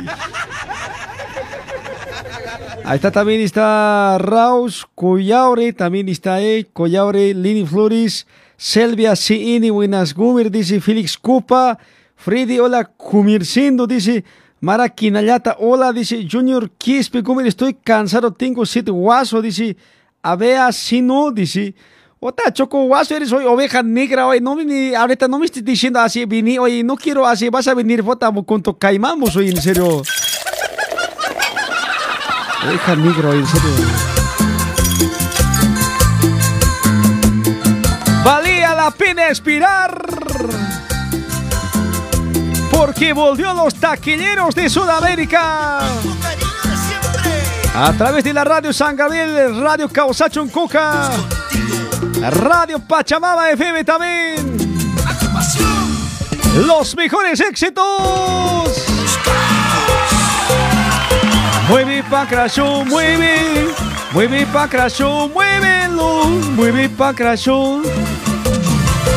Ahí 2.86 2.96
está 2.96 3.12
también 3.12 3.42
está 3.42 4.18
Raus 4.20 4.86
Coyaure, 4.96 5.74
también 5.74 6.08
está 6.08 6.36
ahí 6.36 6.66
Coyaure, 6.72 7.34
Lini 7.34 7.66
Flores, 7.66 8.28
Selvia 8.58 9.16
Ciini, 9.16 9.72
buenas 9.72 10.14
Gumer, 10.14 10.52
dice 10.52 10.80
Félix 10.80 11.18
Cupa, 11.18 11.80
Freddy, 12.16 12.60
hola, 12.60 12.86
Cumircindo, 12.86 13.88
dice 13.88 14.24
Mara 14.62 14.90
Quinallata, 14.90 15.58
hola, 15.60 15.92
dice 15.92 16.26
Junior 16.30 16.72
Quispe, 16.72 17.22
Gumer, 17.22 17.46
estoy 17.46 17.74
cansado, 17.74 18.32
tengo 18.32 18.66
siete 18.66 18.90
guaso, 18.90 19.42
dice 19.42 19.76
Avea 20.24 20.72
Sino, 20.72 21.32
dice 21.32 21.76
Ota, 22.20 22.52
Choco 22.52 22.84
Guaso, 22.86 23.16
eres 23.16 23.32
hoy 23.32 23.46
oveja 23.46 23.84
negra, 23.84 24.26
hoy 24.26 24.40
no 24.42 24.56
vini, 24.56 24.96
ahorita 24.96 25.28
no 25.28 25.38
me 25.38 25.46
estés 25.46 25.64
diciendo 25.64 26.00
así, 26.00 26.26
vini, 26.26 26.58
oye, 26.58 26.84
no 26.84 26.96
quiero 26.96 27.28
así, 27.28 27.50
vas 27.50 27.68
a 27.68 27.74
venir, 27.76 28.02
vota, 28.02 28.32
con 28.46 28.64
tu 28.64 28.76
caimamos, 28.78 29.36
hoy, 29.36 29.50
en 29.50 29.62
serio. 29.62 30.02
Oveja 32.66 32.96
negra, 32.96 33.32
en 33.32 33.46
serio. 33.46 33.70
Valía 38.24 38.74
la 38.74 38.90
pena 38.90 39.28
expirar. 39.28 40.85
Porque 42.72 43.14
volvió 43.14 43.54
los 43.54 43.76
taquilleros 43.76 44.54
de 44.56 44.70
Sudamérica. 44.70 45.80
A 47.78 47.92
través 47.98 48.24
de 48.24 48.34
la 48.34 48.44
radio 48.44 48.72
San 48.72 48.96
Gabriel, 48.96 49.60
Radio 49.62 49.90
Causacho 49.90 50.42
en 50.42 50.50
Coca, 50.50 51.10
Radio 52.32 52.80
Pachamama 52.80 53.52
FM 53.52 53.84
también. 53.84 54.58
Los 56.66 56.96
mejores 56.96 57.40
éxitos. 57.42 57.84
Mueve 61.68 62.04
Pacración, 62.10 62.88
mueve. 62.88 63.68
Mueve 64.14 64.46
Pacración, 64.46 65.34
muévelo. 65.34 66.26
Mueve 66.56 66.88
Pacración. 66.88 67.84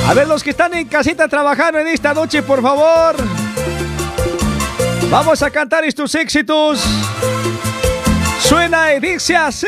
A 0.09 0.15
ver, 0.15 0.27
los 0.27 0.43
que 0.43 0.51
están 0.51 0.73
en 0.73 0.89
casita 0.89 1.29
trabajando 1.29 1.79
en 1.79 1.87
esta 1.87 2.15
noche, 2.15 2.43
por 2.43 2.63
favor. 2.63 3.15
Vamos 5.11 5.43
a 5.43 5.51
cantar 5.51 5.85
estos 5.85 6.15
éxitos. 6.15 6.83
Suena 8.41 8.95
y 8.95 9.01
dice 9.01 9.37
así. 9.37 9.67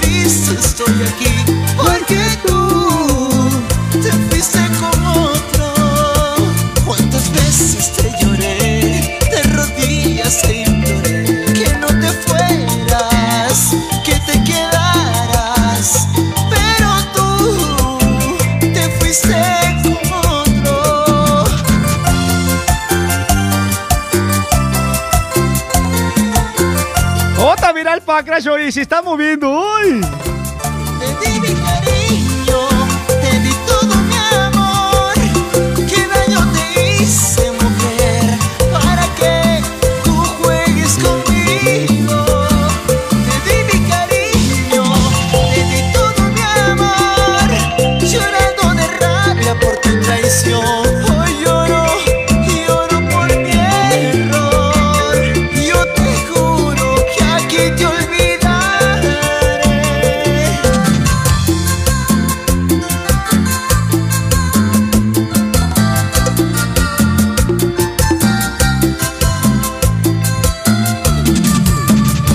triste 0.00 0.54
estoy 0.54 0.94
aquí. 1.02 1.33
Otra, 27.54 27.72
mira 27.72 27.94
el 27.94 28.02
Pacrash 28.02 28.48
hoy, 28.48 28.72
se 28.72 28.82
está 28.82 29.00
moviendo 29.00 29.48
hoy. 29.48 30.00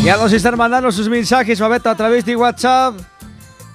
Ya 0.10 0.18
nos 0.18 0.34
están 0.34 0.58
mandando 0.58 0.92
sus 0.92 1.08
mensajes, 1.08 1.60
Babeta, 1.60 1.92
a 1.92 1.96
través 1.96 2.26
de 2.26 2.36
WhatsApp. 2.36 3.00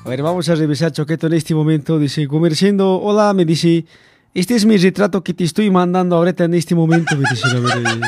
A 0.04 0.08
ver, 0.08 0.20
vamos 0.20 0.48
a 0.48 0.56
revisar 0.56 0.90
Choqueto 0.90 1.28
en 1.28 1.34
este 1.34 1.54
momento. 1.54 1.96
Dice, 1.96 2.26
comerciando, 2.26 3.00
hola, 3.00 3.32
me 3.32 3.44
dice, 3.44 3.84
este 4.34 4.56
es 4.56 4.66
mi 4.66 4.76
retrato 4.76 5.22
que 5.22 5.32
te 5.32 5.44
estoy 5.44 5.70
mandando 5.70 6.16
ahorita 6.16 6.42
en 6.42 6.54
este 6.54 6.74
momento. 6.74 7.14
Me 7.16 7.30
dice, 7.30 7.46
a 7.46 7.60
ver, 7.60 7.86
eh. 7.86 8.00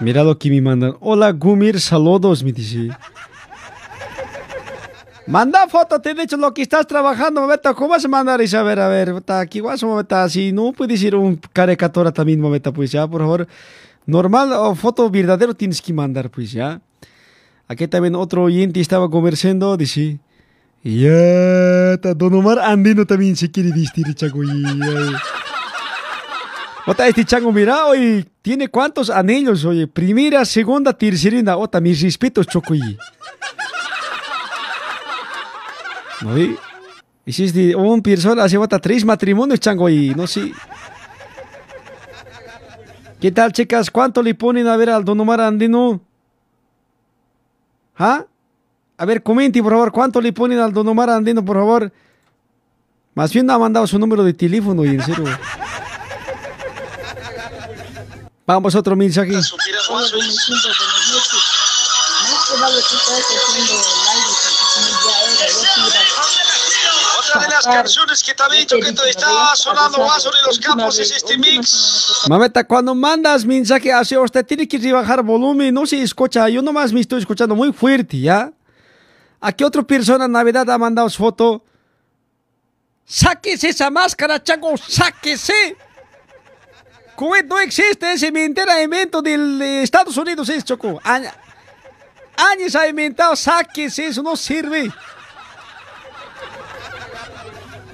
Mira 0.00 0.22
lo 0.22 0.38
que 0.38 0.50
me 0.50 0.60
mandan. 0.60 0.98
Hola, 1.00 1.32
Gumir, 1.32 1.80
saludos, 1.80 2.44
me 2.44 2.52
dice. 2.52 2.90
Manda 5.26 5.66
foto, 5.66 5.98
te 5.98 6.10
he 6.10 6.14
dicho 6.14 6.36
lo 6.36 6.52
que 6.52 6.60
estás 6.60 6.86
trabajando, 6.86 7.40
mameta. 7.40 7.72
¿Cómo 7.72 7.88
vas 7.88 8.04
a 8.04 8.08
mandar 8.08 8.42
eso? 8.42 8.58
A 8.58 8.62
ver, 8.62 8.80
a 8.80 8.88
ver, 8.88 9.14
aquí 9.28 9.62
vas, 9.62 9.82
mameta. 9.82 10.28
Si 10.28 10.52
no 10.52 10.74
puedes 10.74 11.02
ir 11.02 11.16
un 11.16 11.40
caricatura 11.54 12.12
también, 12.12 12.38
mameta, 12.38 12.70
pues 12.70 12.92
ya, 12.92 13.08
por 13.08 13.22
favor. 13.22 13.48
Normal 14.06 14.52
o 14.52 14.74
foto 14.74 15.10
verdadero 15.10 15.54
tienes 15.54 15.82
que 15.82 15.92
mandar, 15.92 16.30
pues, 16.30 16.52
¿ya? 16.52 16.80
Aquí 17.68 17.88
también 17.88 18.14
otro 18.14 18.44
oyente 18.44 18.80
estaba 18.80 19.10
conversando, 19.10 19.76
dice... 19.76 20.18
Ya, 20.84 21.96
Don 22.14 22.32
Omar 22.34 22.60
Andino 22.60 23.04
también 23.04 23.34
se 23.34 23.50
quiere 23.50 23.70
vestir, 23.72 24.06
ay. 24.06 25.12
Ota, 26.86 27.08
este 27.08 27.24
chango, 27.24 27.50
mira, 27.50 27.86
oye, 27.86 28.24
tiene 28.40 28.68
cuántos 28.68 29.10
anillos, 29.10 29.64
oye. 29.64 29.88
Primera, 29.88 30.44
segunda, 30.44 30.92
tercera, 30.92 31.56
ota, 31.56 31.80
mis 31.80 32.00
respetos, 32.00 32.46
chocoyi. 32.46 32.96
¿No? 36.20 36.38
Y, 36.38 36.56
hiciste 37.24 37.74
un 37.74 38.00
persona, 38.00 38.44
hace 38.44 38.56
bota 38.56 38.78
tres 38.78 39.04
matrimonios, 39.04 39.58
chango, 39.58 39.88
y 39.88 40.14
no 40.14 40.28
sé. 40.28 40.52
¿Qué 43.26 43.32
tal, 43.32 43.52
chicas? 43.52 43.90
¿Cuánto 43.90 44.22
le 44.22 44.36
ponen 44.36 44.68
a 44.68 44.76
ver 44.76 44.88
al 44.88 45.04
Don 45.04 45.18
Omar 45.18 45.40
Andino? 45.40 46.00
¿Ah? 47.98 48.24
A 48.96 49.04
ver, 49.04 49.20
comente, 49.20 49.60
por 49.60 49.72
favor, 49.72 49.90
¿cuánto 49.90 50.20
le 50.20 50.32
ponen 50.32 50.60
al 50.60 50.72
Don 50.72 50.86
Omar 50.86 51.10
Andino, 51.10 51.44
por 51.44 51.56
favor? 51.56 51.92
Más 53.16 53.32
bien 53.32 53.50
ha 53.50 53.58
mandado 53.58 53.84
su 53.88 53.98
número 53.98 54.22
de 54.22 54.32
teléfono 54.32 54.84
y 54.84 54.90
en 54.90 55.02
serio. 55.02 55.24
Vamos 58.46 58.76
otro 58.76 58.94
mensaje. 58.94 59.32
Las 67.48 67.64
canciones 67.64 68.22
que 68.22 68.34
te 68.34 68.42
ha 68.42 68.48
dicho 68.48 68.76
que 68.76 68.92
te 68.92 69.10
está 69.10 69.54
sonando 69.54 69.98
más 69.98 70.22
sobre 70.22 70.38
los 70.46 70.58
campos 70.58 70.98
es 70.98 71.10
este 71.10 71.36
mix. 71.38 72.22
Mameta, 72.28 72.64
cuando 72.64 72.94
mandas 72.94 73.44
mensaje 73.44 73.92
hacia 73.92 74.20
usted 74.20 74.44
tiene 74.44 74.66
que 74.66 74.92
bajar 74.92 75.22
volumen, 75.22 75.74
no 75.74 75.86
se 75.86 76.00
escucha. 76.02 76.48
Yo 76.48 76.62
nomás 76.62 76.92
me 76.92 77.00
estoy 77.00 77.20
escuchando 77.20 77.54
muy 77.54 77.72
fuerte, 77.72 78.20
¿ya? 78.20 78.52
Aquí 79.40 79.64
otra 79.64 79.82
persona 79.82 80.24
en 80.24 80.32
Navidad 80.32 80.68
ha 80.70 80.78
mandado 80.78 81.08
su 81.10 81.18
foto. 81.18 81.62
¡Sáquese 83.04 83.68
esa 83.68 83.90
máscara, 83.90 84.42
chango! 84.42 84.76
¡Sáquese! 84.76 85.76
COVID 87.14 87.44
no 87.44 87.58
existe, 87.60 88.12
ese 88.12 88.30
mentira 88.30 88.82
invento 88.82 89.22
del 89.22 89.58
de 89.58 89.82
Estados 89.82 90.16
Unidos, 90.16 90.48
es 90.48 90.64
Choco. 90.64 91.00
Años 91.02 92.74
ha 92.74 92.86
inventado, 92.86 93.34
sáquese, 93.34 94.08
eso 94.08 94.22
no 94.22 94.36
sirve. 94.36 94.92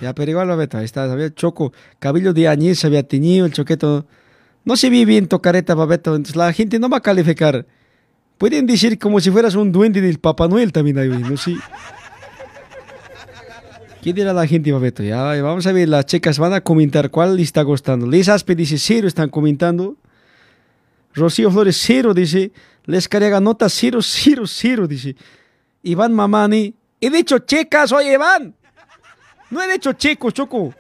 Ya, 0.03 0.13
pero 0.17 0.33
igual, 0.33 0.49
Babeta, 0.49 0.79
ahí 0.79 0.85
está, 0.85 1.05
había 1.05 1.33
Choco, 1.33 1.73
cabello 2.01 2.33
de 2.33 2.49
añez 2.49 2.81
se 2.81 2.89
había 2.89 3.05
teñido, 3.05 3.47
el 3.47 3.53
choqueto. 3.53 4.05
No 4.65 4.77
se 4.77 4.91
ve 4.91 5.05
bien 5.05 5.29
tu 5.29 5.41
careta, 5.41 5.77
Babeta, 5.77 6.11
entonces 6.11 6.35
la 6.35 6.53
gente 6.53 6.81
no 6.81 6.89
va 6.89 6.97
a 6.97 7.01
calificar. 7.01 7.65
Pueden 8.37 8.67
decir 8.67 8.99
como 8.99 9.21
si 9.21 9.31
fueras 9.31 9.55
un 9.55 9.71
duende 9.71 10.01
del 10.01 10.19
Papá 10.19 10.49
Noel 10.49 10.73
también 10.73 10.99
ahí, 10.99 11.09
no 11.09 11.37
sé. 11.37 11.55
¿Qué 14.03 14.13
dirá 14.13 14.33
la 14.33 14.45
gente, 14.45 14.73
Babeto? 14.73 15.05
Ya, 15.05 15.41
vamos 15.41 15.69
a 15.69 15.73
ver, 15.73 15.89
las 15.89 16.07
chicas 16.07 16.37
van 16.37 16.53
a 16.53 16.61
comentar 16.61 17.09
cuál 17.09 17.37
le 17.37 17.43
está 17.43 17.63
gustando. 17.63 18.05
Les 18.05 18.29
Aspe 18.29 18.57
dice 18.57 18.79
cero, 18.79 19.07
están 19.07 19.29
comentando. 19.29 19.95
Rocío 21.15 21.49
Flores 21.53 21.81
cero, 21.81 22.13
dice. 22.13 22.51
Les 22.87 23.09
Cariaga 23.09 23.39
nota 23.39 23.69
cero, 23.69 24.01
cero, 24.03 24.49
cero, 24.49 24.89
dice. 24.89 25.15
Iván 25.85 26.13
Mamani. 26.13 26.75
He 27.01 27.11
dicho 27.11 27.39
chicas, 27.39 27.93
oye, 27.93 28.15
Iván. 28.15 28.57
No 29.53 29.63
he 29.63 29.71
dicho 29.71 29.93
chicos, 29.93 30.33
Choco. 30.33 30.73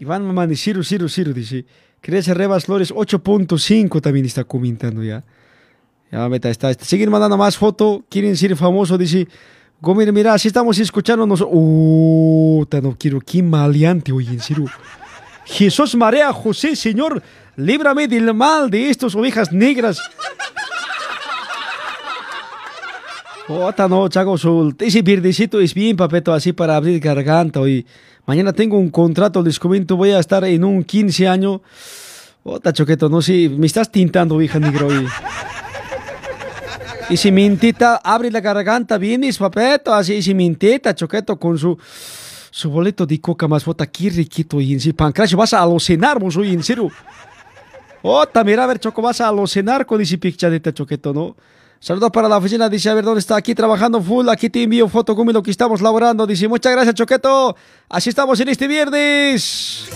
Iván 0.00 0.24
Mamani, 0.24 0.56
cero, 0.56 0.80
cero, 0.82 1.06
cero, 1.06 1.34
dice. 1.34 1.66
Crece 2.00 2.32
Rebas 2.32 2.64
Flores 2.64 2.90
8.5 2.90 4.00
también 4.00 4.24
está 4.24 4.42
comentando 4.44 5.02
ya. 5.02 5.22
Ya, 6.10 6.26
meta, 6.30 6.48
está, 6.48 6.70
está. 6.70 6.82
Siguen 6.86 7.10
mandando 7.10 7.36
más 7.36 7.58
foto. 7.58 8.02
Quieren 8.08 8.38
ser 8.38 8.56
famoso, 8.56 8.96
dice. 8.96 9.28
Gómez, 9.82 10.10
mira, 10.14 10.32
así 10.32 10.48
estamos 10.48 10.78
escuchándonos. 10.78 11.44
Uh, 11.46 12.66
no 12.82 12.96
quiero, 12.98 13.20
qué 13.20 13.42
maleante, 13.42 14.12
oye, 14.12 14.30
en 14.30 14.40
serio. 14.40 14.64
Jesús 15.44 15.94
María 15.94 16.32
José, 16.32 16.76
Señor, 16.76 17.22
líbrame 17.56 18.08
del 18.08 18.32
mal 18.32 18.70
de 18.70 18.88
estas 18.88 19.14
ovejas 19.14 19.52
negras. 19.52 20.00
Ota, 23.48 23.88
no, 23.88 24.08
Chago, 24.08 24.38
su- 24.38 24.74
ese 24.78 25.02
verdecito 25.02 25.60
es 25.60 25.74
bien, 25.74 25.96
papeto, 25.96 26.32
así 26.32 26.52
para 26.52 26.76
abrir 26.76 26.98
garganta. 27.00 27.60
Hoy. 27.60 27.86
Mañana 28.26 28.52
tengo 28.54 28.78
un 28.78 28.88
contrato, 28.88 29.42
les 29.42 29.58
comento, 29.58 29.96
voy 29.96 30.10
a 30.12 30.18
estar 30.18 30.44
en 30.44 30.64
un 30.64 30.82
15 30.82 31.28
años. 31.28 31.60
Ota, 32.42 32.72
choqueto, 32.72 33.08
no 33.10 33.20
sé, 33.20 33.50
me 33.50 33.66
estás 33.66 33.90
tintando, 33.90 34.36
oveja 34.36 34.58
negra, 34.58 34.86
hoy. 34.86 35.06
Y 37.10 37.18
si 37.18 37.30
mintita 37.30 37.96
abre 38.02 38.30
la 38.30 38.40
garganta, 38.40 38.96
vienes, 38.96 39.36
papeto, 39.36 39.92
así, 39.92 40.14
y 40.14 40.22
si 40.22 40.32
mintita, 40.34 40.94
choqueto, 40.94 41.38
con 41.38 41.58
su, 41.58 41.76
su 42.50 42.70
boleto 42.70 43.04
de 43.04 43.20
coca 43.20 43.46
más 43.46 43.62
bota, 43.62 43.86
qué 43.86 44.08
riquito, 44.08 44.58
y 44.58 44.72
en 44.72 44.80
sí, 44.80 44.94
pancracio, 44.94 45.36
vas 45.36 45.52
a 45.52 45.60
alucinar, 45.62 46.18
vos, 46.18 46.34
hoy, 46.38 46.54
en 46.54 46.62
serio. 46.62 46.90
Ota, 48.00 48.42
mira, 48.42 48.64
a 48.64 48.66
ver, 48.66 48.78
Choco, 48.78 49.02
vas 49.02 49.20
a 49.20 49.28
alucinar 49.28 49.84
con 49.84 50.00
ese 50.00 50.16
picchadita, 50.16 50.72
choqueto, 50.72 51.12
¿no? 51.12 51.36
Saludos 51.84 52.10
para 52.12 52.30
la 52.30 52.38
oficina, 52.38 52.70
dice, 52.70 52.88
a 52.88 52.94
ver, 52.94 53.04
¿dónde 53.04 53.20
está? 53.20 53.36
Aquí 53.36 53.54
trabajando 53.54 54.00
full, 54.00 54.26
aquí 54.30 54.48
te 54.48 54.62
envío 54.62 54.88
foto 54.88 55.14
con 55.14 55.30
lo 55.30 55.42
que 55.42 55.50
estamos 55.50 55.82
laborando, 55.82 56.26
dice, 56.26 56.48
muchas 56.48 56.72
gracias, 56.72 56.94
Choqueto. 56.94 57.54
Así 57.90 58.08
estamos 58.08 58.40
en 58.40 58.48
este 58.48 58.66
viernes. 58.66 59.90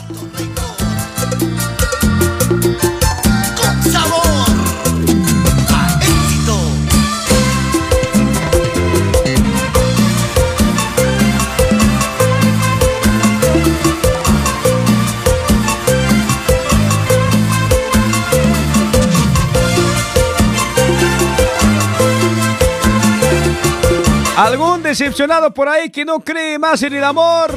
¿Algún 24.38 24.84
decepcionado 24.84 25.52
por 25.52 25.68
ahí 25.68 25.90
que 25.90 26.04
no 26.04 26.20
cree 26.20 26.60
más 26.60 26.80
en 26.84 26.92
el 26.92 27.02
amor? 27.02 27.52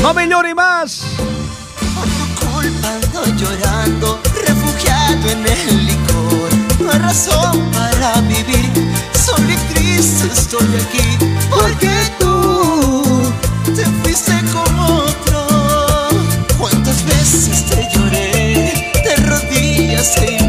No 0.00 0.14
me 0.14 0.28
llore 0.28 0.54
más. 0.54 1.02
Por 1.96 2.04
tu 2.04 2.46
culpa 2.46 2.88
ando 2.88 3.24
llorando, 3.34 4.20
refugiado 4.46 5.28
en 5.28 5.44
el 5.44 5.86
licor. 5.86 6.50
No 6.78 6.92
hay 6.92 6.98
razón 7.00 7.68
para 7.72 8.20
vivir, 8.20 8.70
solo 9.12 9.50
y 9.50 9.56
triste 9.74 10.28
estoy 10.32 10.68
aquí. 10.76 11.18
Porque 11.50 11.90
tú 12.20 13.32
te 13.74 13.84
fuiste 14.04 14.34
con 14.52 14.78
otro. 14.78 15.46
¿Cuántas 16.56 17.04
veces 17.06 17.66
te 17.66 17.88
lloré? 17.92 18.92
De 19.04 19.16
rodillas 19.16 20.14
te 20.14 20.41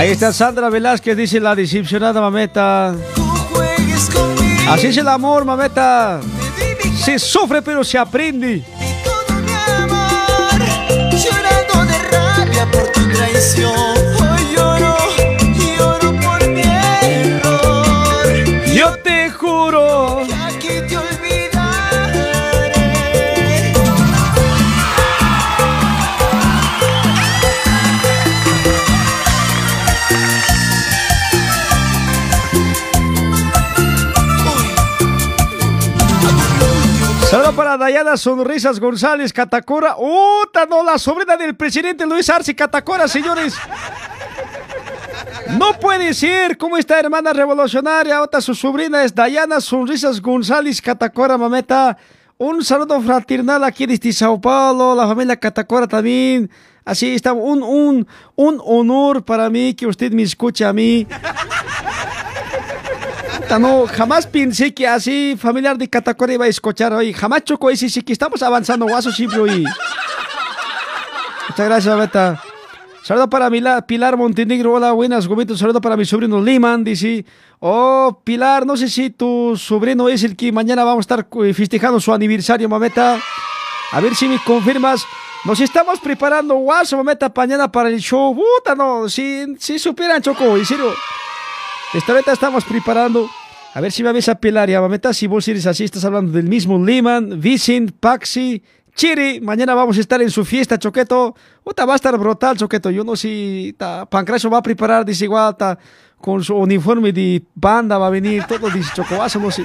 Ahí 0.00 0.12
está 0.12 0.32
Sandra 0.32 0.70
Velázquez, 0.70 1.14
dice 1.14 1.38
la 1.38 1.54
decepcionada 1.54 2.22
mameta. 2.22 2.94
Así 4.70 4.86
es 4.86 4.96
el 4.96 5.06
amor, 5.06 5.44
mameta. 5.44 6.22
Se 7.04 7.18
sufre 7.18 7.60
pero 7.60 7.84
se 7.84 7.98
aprende. 7.98 8.64
Saludos 37.30 37.54
para 37.54 37.76
Dayana 37.76 38.16
Sonrisas 38.16 38.80
González 38.80 39.32
Catacora. 39.32 39.94
¡Uta, 39.96 40.66
no! 40.66 40.82
La 40.82 40.98
sobrina 40.98 41.36
del 41.36 41.54
presidente 41.54 42.04
Luis 42.04 42.28
Arce 42.28 42.56
Catacora, 42.56 43.06
señores. 43.06 43.54
No 45.56 45.78
puede 45.78 46.12
ser. 46.12 46.58
¿Cómo 46.58 46.76
está, 46.76 46.98
hermana 46.98 47.32
revolucionaria? 47.32 48.20
Otra 48.20 48.40
su 48.40 48.52
sobrina 48.52 49.04
es 49.04 49.14
Dayana 49.14 49.60
Sonrisas 49.60 50.20
González 50.20 50.82
Catacora, 50.82 51.38
mameta. 51.38 51.96
Un 52.36 52.64
saludo 52.64 53.00
fraternal 53.00 53.62
aquí 53.62 53.86
desde 53.86 54.12
Sao 54.12 54.40
Paulo, 54.40 54.96
la 54.96 55.06
familia 55.06 55.36
Catacora 55.36 55.86
también. 55.86 56.50
Así 56.84 57.14
está, 57.14 57.32
un, 57.32 57.62
un, 57.62 58.08
un 58.34 58.60
honor 58.64 59.24
para 59.24 59.48
mí 59.48 59.74
que 59.74 59.86
usted 59.86 60.10
me 60.10 60.24
escuche 60.24 60.64
a 60.64 60.72
mí. 60.72 61.06
Puta, 63.50 63.58
No, 63.58 63.84
jamás 63.88 64.28
pensé 64.28 64.72
que 64.72 64.86
así 64.86 65.36
familiar 65.36 65.76
de 65.76 65.88
Catacora 65.88 66.32
iba 66.32 66.44
a 66.44 66.48
escuchar 66.48 66.92
hoy. 66.92 67.12
Jamás 67.12 67.42
chocó 67.42 67.68
ese, 67.70 67.88
sí 67.88 68.00
que 68.02 68.12
estamos 68.12 68.40
avanzando, 68.44 68.86
guaso 68.86 69.10
siempre 69.10 69.40
hoy. 69.40 69.64
Muchas 71.48 71.66
gracias, 71.66 71.98
Beta. 71.98 72.40
Saludo 73.02 73.28
para 73.28 73.50
Mila- 73.50 73.84
Pilar 73.84 74.16
Montenegro. 74.16 74.74
Hola, 74.74 74.92
buenas, 74.92 75.26
gomitos. 75.26 75.58
Saludo 75.58 75.80
para 75.80 75.96
mi 75.96 76.04
sobrino 76.04 76.40
Liman. 76.40 76.84
Dice, 76.84 77.24
oh, 77.58 78.20
Pilar, 78.22 78.64
no 78.64 78.76
sé 78.76 78.88
si 78.88 79.10
tu 79.10 79.56
sobrino 79.56 80.08
es 80.08 80.22
el 80.22 80.36
que 80.36 80.52
mañana 80.52 80.84
vamos 80.84 80.98
a 80.98 81.00
estar 81.16 81.26
eh, 81.44 81.52
festejando 81.52 81.98
su 81.98 82.12
aniversario, 82.14 82.68
mameta. 82.68 83.18
A 83.90 84.00
ver 84.00 84.14
si 84.14 84.28
me 84.28 84.38
confirmas. 84.44 85.04
Nos 85.44 85.58
estamos 85.58 85.98
preparando, 85.98 86.54
guaso, 86.54 86.96
mameta, 86.98 87.32
mañana 87.34 87.72
para 87.72 87.88
el 87.88 87.98
show. 87.98 88.32
Puta, 88.32 88.76
no, 88.76 89.08
si, 89.08 89.56
si 89.58 89.76
supieran, 89.80 90.22
Choco, 90.22 90.56
en 90.56 90.64
serio. 90.64 90.94
Esta 91.92 92.12
ahorita 92.12 92.30
estamos 92.30 92.64
preparando. 92.64 93.28
A 93.72 93.80
ver 93.80 93.92
si 93.92 94.02
me 94.02 94.08
avisa 94.08 94.34
Pilar, 94.34 94.68
ya, 94.68 94.80
mameta, 94.80 95.14
si 95.14 95.28
vos 95.28 95.46
eres 95.46 95.64
así, 95.64 95.84
estás 95.84 96.04
hablando 96.04 96.32
del 96.32 96.48
mismo 96.48 96.84
Liman, 96.84 97.40
Vicent, 97.40 97.92
Paxi, 97.92 98.62
Chiri. 98.96 99.40
Mañana 99.40 99.74
vamos 99.74 99.96
a 99.96 100.00
estar 100.00 100.20
en 100.20 100.30
su 100.30 100.44
fiesta, 100.44 100.76
Choqueto. 100.76 101.36
Puta, 101.62 101.86
va 101.86 101.92
a 101.92 101.96
estar 101.96 102.18
brutal, 102.18 102.56
Choqueto. 102.56 102.90
Yo 102.90 103.04
no 103.04 103.14
sé 103.14 103.72
ta, 103.78 104.08
va 104.10 104.58
a 104.58 104.62
preparar, 104.62 105.04
dice 105.04 105.24
igual, 105.24 105.56
ta, 105.56 105.78
con 106.20 106.42
su 106.42 106.56
uniforme 106.56 107.12
de 107.12 107.44
banda 107.54 107.96
va 107.96 108.08
a 108.08 108.10
venir, 108.10 108.44
todo, 108.44 108.68
dice 108.70 108.90
Chocobazo, 108.94 109.38
no 109.38 109.52
sé. 109.52 109.64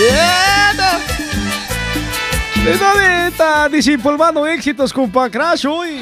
¡Yeta! 0.00 0.39
¿De 2.64 3.28
está 3.28 3.68
éxitos 4.46 4.92
con 4.92 5.10
Pancracio 5.10 5.74
hoy? 5.74 6.00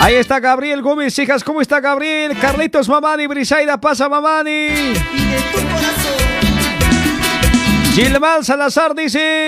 Ahí 0.00 0.14
está 0.14 0.40
Gabriel 0.40 0.80
Gómez, 0.80 1.18
hijas, 1.18 1.44
¿cómo 1.44 1.60
está 1.60 1.78
Gabriel? 1.80 2.34
Carlitos 2.38 2.88
Mamani, 2.88 3.26
Brisaida 3.26 3.78
pasa 3.78 4.08
Mamani. 4.08 4.68
Gilmán 7.94 8.42
Salazar 8.42 8.94
dice, 8.94 9.46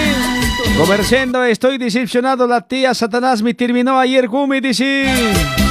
comerciando, 0.76 1.42
estoy 1.42 1.78
decepcionado, 1.78 2.46
la 2.46 2.60
tía 2.60 2.92
Satanás 2.92 3.40
me 3.40 3.54
terminó 3.54 3.98
ayer, 3.98 4.28
Gumi, 4.28 4.60
dice. 4.60 5.61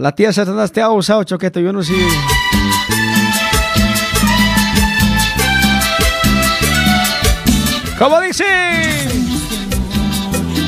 La 0.00 0.12
tía 0.12 0.32
Satanás 0.32 0.72
te 0.72 0.80
ha 0.80 0.88
usado, 0.88 1.22
Choqueto, 1.24 1.60
yo 1.60 1.74
no 1.74 1.82
sé. 1.82 1.92
¿Cómo 7.98 8.18
dice? 8.22 8.44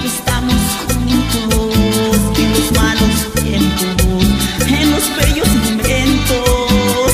Estamos 0.05 0.55
juntos 0.87 2.19
en 2.37 2.51
los 2.53 2.73
malos 2.79 3.33
tiempos, 3.43 4.27
en 4.69 4.91
los 4.91 5.17
bellos 5.17 5.49
momentos. 5.49 7.13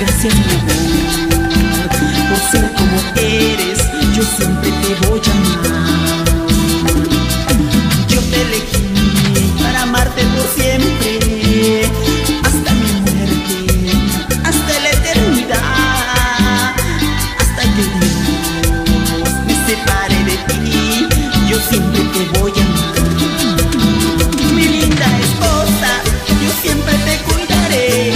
Gracias, 0.00 0.34
mi 0.34 0.52
amor, 0.58 1.88
por 2.30 2.38
ser 2.50 2.72
como 2.72 2.98
eres. 3.14 3.78
Yo 4.16 4.24
siempre 4.24 4.70
te 4.72 5.06
voy 5.06 5.20
a 5.24 5.30
amar. 5.30 6.24
Yo 8.08 8.20
te 8.22 8.42
elegí 8.42 9.62
para 9.62 9.82
amarte 9.82 10.22
por 10.34 10.46
siempre, 10.60 11.39
siempre 21.70 22.00
te 22.12 22.38
voy 22.38 22.52
a 22.52 22.64
amar. 22.64 22.94
Mi 24.54 24.64
linda 24.64 25.06
esposa, 25.20 26.02
yo 26.42 26.50
siempre 26.62 26.94
te 27.06 27.18
cuidaré. 27.24 28.12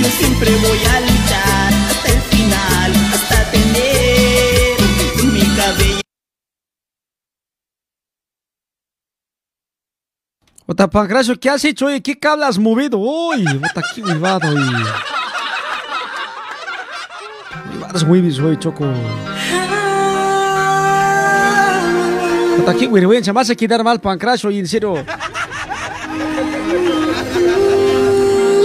Yo 0.00 0.08
siempre 0.18 0.50
voy 0.56 0.78
a 0.78 1.00
luchar 1.00 1.72
hasta 1.90 2.08
el 2.12 2.20
final, 2.20 2.92
hasta 3.12 3.50
tener 3.50 4.76
mi 5.32 5.44
cabello. 5.56 6.00
Ota 10.66 10.88
Pancracio, 10.88 11.38
¿qué 11.40 11.50
has 11.50 11.64
hecho 11.64 11.86
hoy? 11.86 12.00
¿Qué 12.00 12.18
cable 12.18 12.44
has 12.44 12.58
movido 12.58 13.00
hoy? 13.00 13.44
Ota, 13.46 13.82
qué 13.94 14.02
huevado 14.02 14.48
hoy. 14.50 14.84
Huevadas 17.72 18.04
mueves 18.04 18.38
hoy, 18.38 18.56
Choco. 18.58 18.84
Ota, 22.60 22.74
qué 22.74 22.88
vergüenza. 22.88 23.32
Vas 23.32 23.50
a 23.50 23.54
quedar 23.54 23.82
mal, 23.84 24.00
Pancracio, 24.00 24.50
y 24.50 24.58
en 24.58 24.66
serio. 24.66 24.94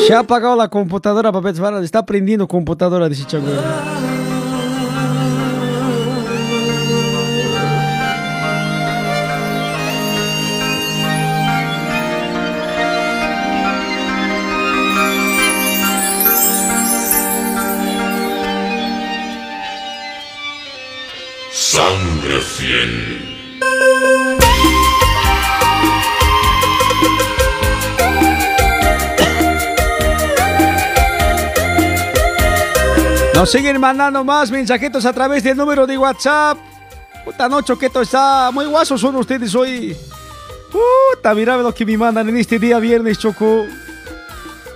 Se 0.05 0.13
ha 0.13 0.19
apagado 0.19 0.55
la 0.55 0.67
computadora, 0.67 1.31
papá. 1.31 1.51
Está 1.81 2.05
prendiendo 2.05 2.47
computadora, 2.47 3.07
dice 3.07 3.25
Chaco. 3.25 3.47
Sangre 21.51 22.39
fiel. 22.41 23.12
Nos 33.33 33.49
siguen 33.49 33.79
mandando 33.79 34.23
más 34.23 34.51
mensajitos 34.51 35.05
a 35.05 35.13
través 35.13 35.43
del 35.43 35.57
número 35.57 35.87
de 35.87 35.97
WhatsApp. 35.97 36.57
Puta, 37.25 37.49
no, 37.49 37.61
Choqueto, 37.61 38.01
está 38.01 38.51
muy 38.51 38.65
guasos 38.65 39.01
son 39.01 39.15
ustedes 39.15 39.55
hoy. 39.55 39.95
Puta, 40.71 41.33
mira 41.33 41.57
lo 41.57 41.73
que 41.73 41.85
me 41.85 41.97
mandan 41.97 42.29
en 42.29 42.37
este 42.37 42.59
día 42.59 42.79
viernes, 42.79 43.17
Choco. 43.17 43.65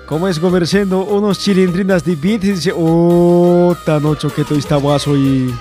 Como 0.08 0.28
es 0.28 0.39
comerciando 0.39 1.04
unos 1.04 1.39
chilindrinas 1.39 2.04
de 2.04 2.15
beat 2.15 2.41
dice, 2.41 2.74
puta, 2.74 4.00
no, 4.00 4.15
Choqueto, 4.15 4.56
está 4.56 4.78
guaso 4.78 5.15
y... 5.15 5.54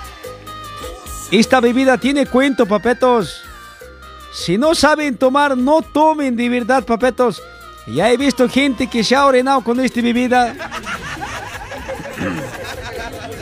Esta 1.31 1.61
bebida 1.61 1.99
tiene 1.99 2.27
cuento, 2.27 2.67
papetos. 2.67 3.43
Si 4.33 4.57
no 4.57 4.75
saben 4.75 5.17
tomar, 5.17 5.57
no 5.57 5.83
tomen 5.83 6.37
de 6.37 6.49
verdad, 6.49 6.85
papetos. 6.85 7.43
Ya 7.87 8.11
he 8.11 8.17
visto 8.17 8.49
gente 8.49 8.87
que 8.87 9.03
se 9.03 9.17
ha 9.17 9.27
orinado 9.27 9.63
con 9.63 9.81
esta 9.81 10.01
bebida. 10.01 10.55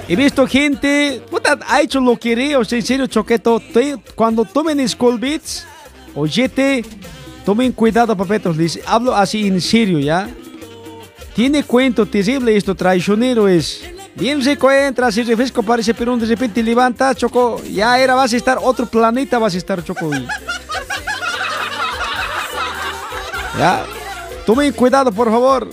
He 0.07 0.17
visto 0.17 0.47
gente, 0.47 1.23
puta, 1.31 1.59
ha 1.67 1.81
hecho 1.81 1.99
lo 1.99 2.17
que 2.19 2.35
ríe, 2.35 2.57
o 2.57 2.65
sea, 2.65 2.79
en 2.79 2.85
serio, 2.85 3.07
Choqueto, 3.07 3.59
te- 3.59 3.97
cuando 4.15 4.45
tomen 4.45 4.87
Skull 4.87 5.19
Beats 5.19 5.65
o 6.15 6.25
GT, 6.27 6.85
tomen 7.45 7.73
cuidado, 7.73 8.15
papetos, 8.15 8.55
les 8.57 8.79
hablo 8.87 9.15
así 9.17 9.47
en 9.47 9.61
serio, 9.63 9.99
¿ya? 9.99 10.29
Tiene 11.35 11.63
cuento 11.65 12.05
terrible 12.05 12.55
esto, 12.55 12.75
traicionero 12.75 13.49
es. 13.49 13.83
Bien 14.15 14.43
se 14.45 14.53
encuentra, 14.53 15.11
si 15.11 15.23
refresco 15.23 15.63
parece, 15.63 15.95
pero 15.95 16.17
de 16.19 16.27
repente 16.27 16.63
levanta, 16.63 17.15
Choco, 17.15 17.61
ya 17.65 17.99
era, 17.99 18.15
vas 18.15 18.33
a 18.33 18.37
estar, 18.37 18.59
otro 18.63 18.85
planeta 18.87 19.39
vas 19.39 19.55
a 19.55 19.59
estar, 19.59 19.83
Choco. 19.83 20.15
y- 20.15 20.27
Ya, 23.59 23.85
tomen 24.45 24.73
cuidado, 24.73 25.11
por 25.13 25.31
favor. 25.31 25.71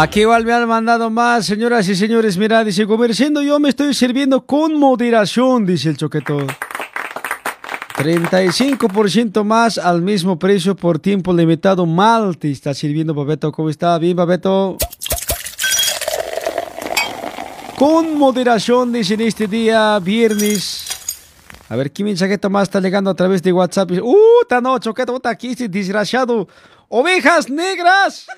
Aquí 0.00 0.20
igual 0.20 0.44
me 0.44 0.52
han 0.52 0.68
mandado 0.68 1.10
más, 1.10 1.44
señoras 1.44 1.88
y 1.88 1.96
señores. 1.96 2.38
Mira, 2.38 2.62
dice, 2.62 2.86
comerciando 2.86 3.42
yo 3.42 3.58
me 3.58 3.70
estoy 3.70 3.92
sirviendo 3.94 4.46
con 4.46 4.78
moderación, 4.78 5.66
dice 5.66 5.88
el 5.88 5.96
choqueto. 5.96 6.46
35% 7.96 9.42
más 9.42 9.76
al 9.76 10.00
mismo 10.00 10.38
precio 10.38 10.76
por 10.76 11.00
tiempo 11.00 11.32
limitado. 11.32 11.84
Mal 11.84 12.38
te 12.38 12.48
está 12.48 12.74
sirviendo, 12.74 13.12
Babeto. 13.12 13.50
¿Cómo 13.50 13.70
está? 13.70 13.98
Bien, 13.98 14.16
Babeto. 14.16 14.76
Con 17.76 18.16
moderación, 18.16 18.92
dicen 18.92 19.20
este 19.20 19.48
día, 19.48 19.98
viernes. 19.98 20.86
A 21.68 21.74
ver, 21.74 21.90
¿qué 21.90 22.04
mensajito 22.04 22.48
más 22.48 22.68
está 22.68 22.80
llegando 22.80 23.10
a 23.10 23.14
través 23.14 23.42
de 23.42 23.52
WhatsApp? 23.52 23.90
¡Uh, 24.00 24.16
ta 24.48 24.60
no, 24.60 24.78
choqueto, 24.78 25.16
está 25.16 25.30
aquí, 25.30 25.48
este 25.48 25.68
desgraciado! 25.68 26.46
¡Ovejas 26.86 27.50
negras! 27.50 28.28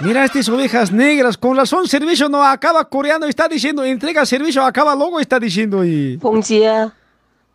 Mira 0.00 0.24
estas 0.24 0.48
ovejas 0.48 0.92
negras, 0.92 1.38
con 1.38 1.56
razón 1.56 1.88
servicio 1.88 2.28
no 2.28 2.42
acaba 2.44 2.84
coreano, 2.84 3.26
está 3.26 3.48
diciendo, 3.48 3.82
entrega 3.82 4.26
servicio, 4.26 4.62
acaba 4.62 4.94
logo, 4.94 5.18
está 5.18 5.40
diciendo. 5.40 5.84
Y... 5.84 6.18
Bom 6.18 6.40
dia. 6.40 6.92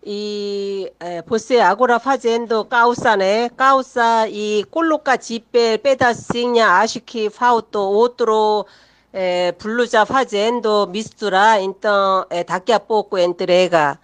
이 0.03 0.89
에, 0.99 1.21
보세 1.21 1.61
아고라 1.61 1.99
파젠도 1.99 2.63
까우사네 2.63 3.51
까우사 3.55 4.25
이 4.29 4.63
꼴로까 4.63 5.17
지페 5.17 5.77
빼다싱냐 5.77 6.79
아시키 6.79 7.29
파우토 7.29 7.99
오토로 7.99 8.65
에, 9.13 9.51
블루자 9.59 10.05
파젠도 10.05 10.87
daqui 12.47 12.73
a 12.73 12.79
pouco 12.79 13.19
entrega. 13.19 13.99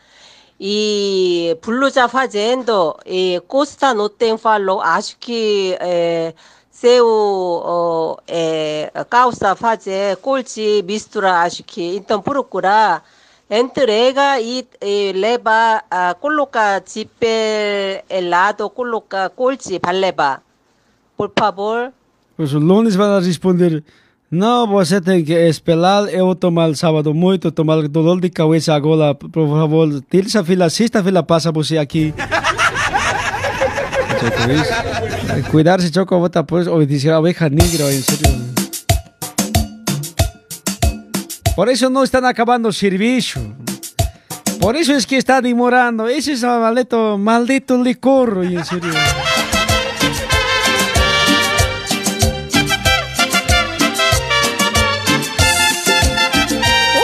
E 0.60 1.56
blusa 1.62 2.08
fazendo, 2.08 2.95
블루자 3.06 3.39
Costa 3.47 3.93
não 3.93 4.10
tem 4.10 4.32
노텐 4.32 4.82
acho 4.82 5.17
que 5.19 5.78
é, 5.80 6.34
새우의 6.78 8.18
까우사 9.10 9.56
파제 9.56 10.16
꼴찌 10.22 10.84
미스트라 10.86 11.42
아시키 11.42 11.96
인턴 11.96 12.22
então 12.22 13.02
엔트레가 13.50 14.38
이, 14.40 14.63
이 14.84 15.12
레바 15.16 15.82
아, 15.90 16.13
꼴로까 16.13 16.82
지펠 16.82 18.04
엘라도 18.08 18.70
꼴로까 18.70 19.30
꼴찌 19.30 19.80
발레바 19.80 20.42
볼파볼 21.18 21.94
Pues 22.38 22.54
o 22.54 22.60
lunes 22.60 22.96
van 22.96 23.20
responder, 23.24 23.84
no, 24.30 24.68
você 24.68 25.02
tem 25.02 25.26
que 25.26 25.34
esperar 25.34 26.08
eu 26.13 26.36
tomar 26.36 26.76
sábado 26.76 27.12
muito, 27.12 27.52
tomar 27.52 27.88
dolor 27.88 28.22
de 28.22 28.30
cabeça 28.30 28.76
agora, 28.76 29.16
por 29.16 29.50
favor, 29.50 30.00
terça-feira, 30.08 30.70
sexta-feira 30.70 31.24
passa 31.24 31.52
você 31.52 31.80
aqui. 31.80 32.13
Muchas. 34.48 34.87
Cuidarse, 35.43 35.91
Choco, 35.91 36.17
bota 36.17 36.45
pues, 36.45 36.67
o 36.67 36.80
dice 36.80 37.12
oveja 37.13 37.50
negra, 37.50 37.89
en 37.91 38.02
serio. 38.02 38.30
Por 41.56 41.69
eso 41.69 41.89
no 41.89 42.04
están 42.04 42.26
acabando 42.26 42.71
servicio. 42.71 43.41
Por 44.60 44.76
eso 44.76 44.93
es 44.93 45.06
que 45.06 45.17
está 45.17 45.41
demorando. 45.41 46.08
Ese 46.08 46.34
es 46.34 46.43
maldito, 46.43 47.17
maldito 47.17 47.82
licor, 47.84 48.43
en 48.43 48.65
serio. 48.65 48.91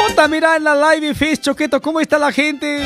Puta, 0.07 0.27
mira 0.27 0.55
en 0.55 0.63
la 0.63 0.95
live 0.95 1.13
Face, 1.13 1.37
Choqueto, 1.37 1.81
¿cómo 1.81 1.99
está 1.99 2.17
la 2.17 2.31
gente? 2.31 2.79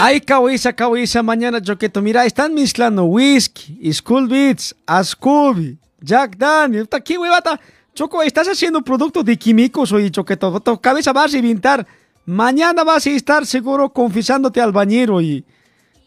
Ay, 0.00 0.20
cabeza, 0.20 0.72
cabeza, 0.72 1.22
mañana 1.22 1.60
Choqueto. 1.60 2.00
Mira, 2.00 2.24
están 2.24 2.54
mezclando 2.54 3.04
whisky, 3.04 3.92
School 3.92 4.28
Beats, 4.28 4.74
Ascubi, 4.86 5.76
Jack 6.00 6.36
Daniel. 6.36 6.84
Puta, 6.84 7.00
¿Qué 7.00 7.18
huevata? 7.18 7.58
Choco, 7.94 8.22
estás 8.22 8.46
haciendo 8.46 8.80
producto 8.82 9.24
de 9.24 9.36
químicos 9.36 9.90
hoy, 9.90 10.10
Choqueto. 10.10 10.60
Tu 10.60 10.80
cabeza 10.80 11.12
vas 11.12 11.32
a 11.32 11.36
reventar. 11.36 11.84
Mañana 12.26 12.84
vas 12.84 13.06
a 13.06 13.10
estar 13.10 13.44
seguro 13.44 13.92
confesándote 13.92 14.60
al 14.60 14.72
bañero 14.72 15.20
y... 15.20 15.44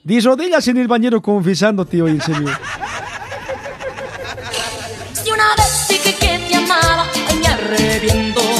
De 0.03 0.19
rodillas 0.19 0.67
en 0.67 0.77
el 0.77 0.87
bañero 0.87 1.21
confesándote 1.21 2.01
hoy, 2.01 2.11
en 2.11 2.21
serio. 2.21 2.49
Si 5.13 5.31
una 5.31 5.55
vez 5.55 5.87
dije 5.89 6.15
que 6.15 6.47
te 6.47 6.55
amaba, 6.55 7.05
me 7.39 7.47
arrepiento. 7.47 8.50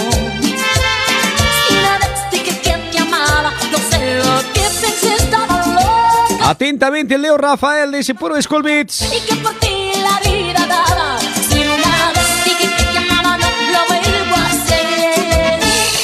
Atentamente, 6.52 7.18
Leo 7.18 7.38
Rafael 7.38 7.94
dice 7.94 8.14
puro 8.14 8.36
Beats. 8.36 9.04
Y 9.04 9.22
que 9.26 9.36
por 9.38 9.54
ti 9.54 9.94
la 10.04 10.20
vida 10.30 10.66
daba. 10.68 11.18
Si 11.18 11.60
una 11.60 12.12
vez 12.12 12.44
dije 12.44 12.76
que 12.76 12.84
te 12.92 12.98
amaba, 12.98 13.38
no 13.38 13.48
lo 13.72 13.86
vuelvo 13.88 14.36
a 14.36 14.48
hacer. 14.48 15.62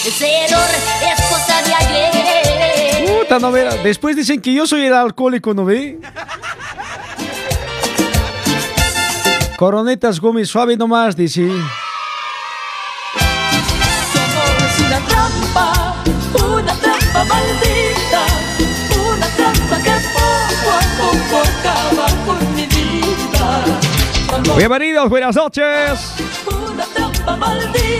Ese 0.08 0.46
error 0.46 0.70
es 1.04 1.22
cosa 1.26 1.62
de 1.64 1.74
ayer. 1.76 3.20
Puta, 3.20 3.40
no. 3.40 3.52
Después 3.52 4.16
dicen 4.16 4.40
que 4.42 4.54
yo 4.54 4.66
soy 4.66 4.86
el 4.86 4.94
alcohólico, 4.94 5.54
¿no 5.54 5.66
ve? 5.66 6.00
Coronetas 9.58 10.22
Gómez 10.22 10.48
suave 10.48 10.78
nomás, 10.78 11.18
dice. 11.18 11.46
Es 11.46 11.56
una 14.80 15.00
trampa, 15.08 16.04
una 16.40 16.74
trampa 16.74 17.26
maldita, 17.26 17.77
Bienvenidos, 24.58 25.10
buenas 25.10 25.36
noches. 25.36 26.14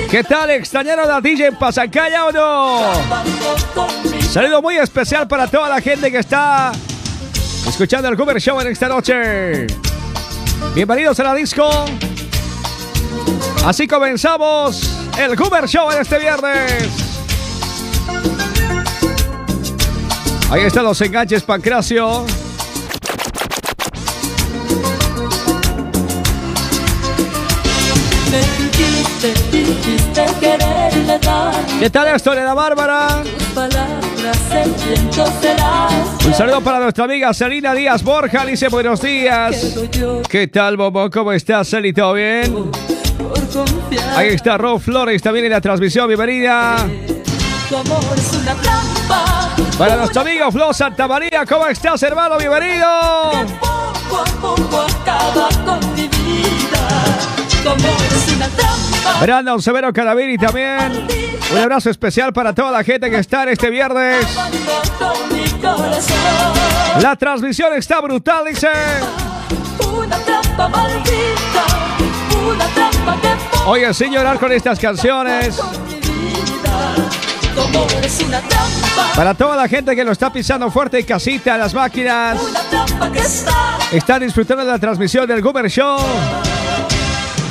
¿Qué 0.10 0.24
tal? 0.24 0.50
¿Extrañaron 0.52 1.10
a 1.10 1.20
DJ 1.20 1.54
Pasancaya 1.54 2.26
o 2.26 2.32
no? 2.32 2.82
Saludo 4.30 4.62
muy 4.62 4.78
especial 4.78 5.28
para 5.28 5.48
toda 5.48 5.70
la 5.70 5.82
gente 5.82 6.12
que 6.12 6.20
está 6.20 6.72
escuchando 7.68 8.08
el 8.10 8.16
Cover 8.18 8.40
Show 8.40 8.60
en 8.62 8.68
esta 8.68 8.88
noche. 8.88 9.68
Bienvenidos 10.76 11.20
a 11.20 11.24
la 11.24 11.34
disco. 11.34 11.70
Así 13.66 13.88
comenzamos 13.88 15.08
el 15.18 15.36
Cover 15.36 15.68
Show 15.68 15.92
en 15.92 16.02
este 16.02 16.20
viernes. 16.20 16.90
Ahí 20.50 20.62
están 20.62 20.86
los 20.86 21.02
enganches, 21.02 21.44
Pancracio. 21.44 22.26
¿Qué 31.80 31.90
tal 31.90 32.08
esto 32.08 32.32
de 32.32 32.44
la 32.44 32.54
Bárbara? 32.54 33.24
Un 36.26 36.34
saludo 36.34 36.62
para 36.62 36.80
nuestra 36.80 37.06
amiga 37.06 37.34
Selina 37.34 37.74
Díaz 37.74 38.04
Borja. 38.04 38.46
Dice 38.46 38.68
buenos 38.68 39.02
días. 39.02 39.78
¿Qué 40.30 40.48
tal, 40.48 40.76
Bobo? 40.78 41.10
¿Cómo 41.10 41.32
estás, 41.32 41.70
Celi? 41.70 41.94
¿Todo 41.94 42.14
bien? 42.14 42.72
Ahí 44.16 44.30
está 44.30 44.58
Rob 44.58 44.80
Flores 44.80 45.22
también 45.22 45.46
en 45.46 45.52
la 45.52 45.62
transmisión. 45.62 46.08
Bienvenida. 46.08 46.76
tu 47.70 47.78
amor 47.78 48.04
es 48.16 48.34
una 48.34 48.56
trampa. 48.56 49.56
Para 49.78 49.96
nuestro 49.96 50.22
amigo 50.22 50.52
Flo 50.52 50.74
Santa 50.74 51.08
María. 51.08 51.46
¿Cómo 51.46 51.68
estás, 51.68 52.02
hermano? 52.04 52.38
Bienvenido. 52.38 52.88
Poco 53.60 54.22
a 54.22 54.26
poco 54.42 54.82
acaba 54.82 55.50
con 55.66 55.94
mi 55.96 56.08
vida. 56.08 56.87
Brandon 59.22 59.62
Severo 59.62 59.92
Calaviri 59.94 60.38
también. 60.38 61.08
Un 61.52 61.58
abrazo 61.58 61.90
especial 61.90 62.34
para 62.34 62.54
toda 62.54 62.72
la 62.72 62.84
gente 62.84 63.10
que 63.10 63.18
está 63.18 63.44
en 63.44 63.50
este 63.50 63.70
viernes. 63.70 64.26
La 67.02 67.16
transmisión 67.16 67.74
está 67.74 68.02
brutal, 68.02 68.46
dice. 68.46 68.70
Oye, 73.66 73.94
sin 73.94 74.12
llorar 74.12 74.40
con 74.40 74.52
estas 74.52 74.80
canciones. 74.80 75.60
Para 79.16 79.34
toda 79.34 79.56
la 79.56 79.68
gente 79.68 79.96
que 79.96 80.04
lo 80.04 80.12
está 80.12 80.32
pisando 80.32 80.70
fuerte 80.70 81.00
en 81.00 81.06
casita, 81.06 81.58
las 81.58 81.74
máquinas. 81.74 82.40
Están 83.92 84.22
disfrutando 84.22 84.64
de 84.66 84.72
la 84.72 84.80
transmisión 84.80 85.28
del 85.28 85.42
Goober 85.42 85.70
Show. 85.70 86.00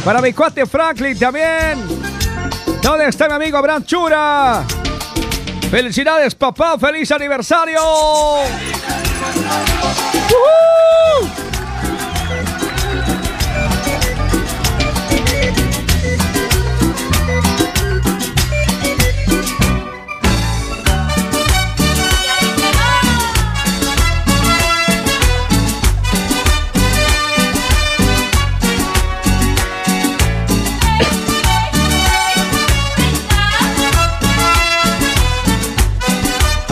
Para 0.07 0.23
mi 0.23 0.33
cuate 0.33 0.65
Franklin 0.67 1.19
también. 1.19 1.85
¿Dónde 2.81 3.09
está 3.09 3.27
mi 3.27 3.35
amigo 3.35 3.59
Abraham 3.59 3.83
Chura? 3.85 4.63
Felicidades, 5.69 6.33
papá. 6.37 6.79
Feliz 6.79 7.11
aniversario. 7.11 7.81
¡Uhú! 7.83 8.47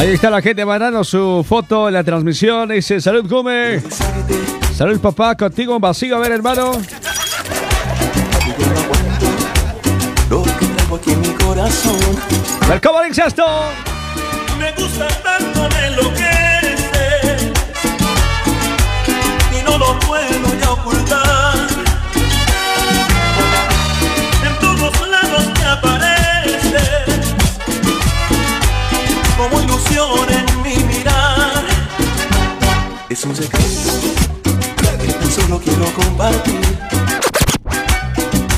Ahí 0.04 0.12
está 0.12 0.28
la 0.28 0.42
gente 0.42 0.66
mandando 0.66 1.02
su 1.02 1.42
foto 1.48 1.88
en 1.88 1.94
la 1.94 2.04
transmisión. 2.04 2.68
Dice, 2.68 3.00
salud, 3.00 3.26
Gume. 3.26 3.80
Salud, 4.76 5.00
papá. 5.00 5.34
Contigo 5.34 5.76
un 5.76 5.80
vacío. 5.80 6.16
A 6.16 6.18
ver, 6.18 6.32
hermano. 6.32 6.72
Aquí 10.94 11.10
en 11.10 11.20
mi 11.22 11.28
corazón. 11.28 11.96
Me 14.58 14.72
gusta 14.72 15.08
tanto, 15.22 15.68
me 15.74 15.96
en 30.28 30.62
mi 30.62 30.76
mirar. 30.84 31.64
Es 33.08 33.24
un 33.24 33.34
secreto 33.34 33.90
que 35.00 35.12
tan 35.12 35.30
solo 35.30 35.58
quiero 35.58 35.86
compartir 35.94 36.60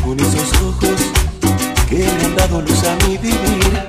con 0.05 0.19
esos 0.19 0.53
ojos 0.63 1.01
que 1.89 1.99
me 1.99 2.25
han 2.25 2.37
dado 2.37 2.61
luz 2.63 2.83
a 2.85 2.97
mi 3.07 3.17
vivir. 3.17 3.87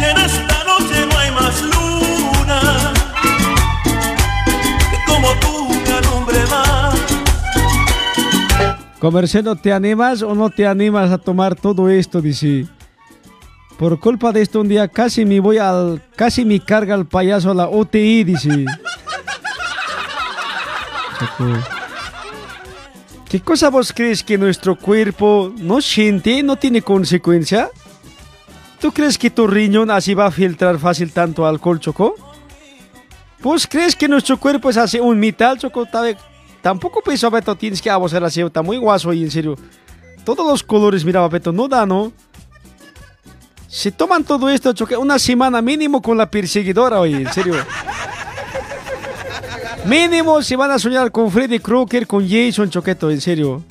En 0.00 0.16
esta 0.16 0.64
noche 0.64 1.06
no 1.10 1.18
hay 1.18 1.30
más 1.32 1.62
luna 1.62 2.92
como 5.06 5.28
tú 5.40 5.68
me 5.84 5.92
alumbre 5.92 6.38
más. 6.50 6.94
Comerciando, 9.00 9.56
¿te 9.56 9.72
animas 9.72 10.22
o 10.22 10.34
no 10.34 10.50
te 10.50 10.66
animas 10.66 11.10
a 11.10 11.18
tomar 11.18 11.56
todo 11.56 11.88
esto? 11.88 12.20
Dice. 12.20 12.75
Por 13.78 14.00
culpa 14.00 14.32
de 14.32 14.42
esto 14.42 14.60
un 14.60 14.68
día 14.68 14.88
casi 14.88 15.24
me 15.24 15.40
voy 15.40 15.58
al... 15.58 16.02
Casi 16.16 16.44
me 16.44 16.60
carga 16.60 16.94
el 16.94 17.06
payaso 17.06 17.50
a 17.50 17.54
la 17.54 17.68
OTI, 17.68 18.24
dice. 18.24 18.64
¿Qué 23.28 23.40
cosa 23.40 23.70
vos 23.70 23.92
crees 23.92 24.22
que 24.22 24.38
nuestro 24.38 24.76
cuerpo 24.76 25.52
no 25.58 25.82
siente, 25.82 26.42
no 26.42 26.56
tiene 26.56 26.80
consecuencia? 26.80 27.70
¿Tú 28.80 28.92
crees 28.92 29.18
que 29.18 29.30
tu 29.30 29.46
riñón 29.46 29.90
así 29.90 30.14
va 30.14 30.26
a 30.26 30.30
filtrar 30.30 30.78
fácil 30.78 31.12
tanto 31.12 31.46
alcohol, 31.46 31.80
Choco? 31.80 32.14
¿Vos 33.42 33.66
crees 33.66 33.96
que 33.96 34.08
nuestro 34.08 34.38
cuerpo 34.38 34.70
es 34.70 34.76
así 34.76 35.00
un 35.00 35.18
metal, 35.18 35.58
Choco? 35.58 35.86
Tampoco 36.62 37.02
pienso, 37.02 37.30
Beto, 37.30 37.54
tienes 37.56 37.82
que 37.82 37.90
abusar 37.90 38.22
así, 38.24 38.40
está 38.40 38.62
muy 38.62 38.76
guaso 38.76 39.12
y 39.12 39.22
en 39.22 39.30
serio. 39.30 39.56
Todos 40.24 40.46
los 40.46 40.62
colores, 40.62 41.04
mira, 41.04 41.26
Beto, 41.28 41.52
no 41.52 41.68
da, 41.68 41.84
¿no? 41.84 42.12
Se 43.68 43.92
toman 43.92 44.24
todo 44.24 44.48
esto, 44.48 44.72
una 44.98 45.18
semana 45.18 45.60
mínimo 45.60 46.00
con 46.00 46.16
la 46.16 46.30
perseguidora, 46.30 47.00
oye, 47.00 47.16
en 47.16 47.32
serio. 47.32 47.54
Mínimo 49.84 50.42
si 50.42 50.56
van 50.56 50.70
a 50.72 50.78
soñar 50.78 51.12
con 51.12 51.30
Freddy 51.30 51.60
Krueger, 51.60 52.06
con 52.06 52.28
Jason 52.28 52.68
Choqueto, 52.70 53.10
en 53.10 53.20
serio. 53.20 53.62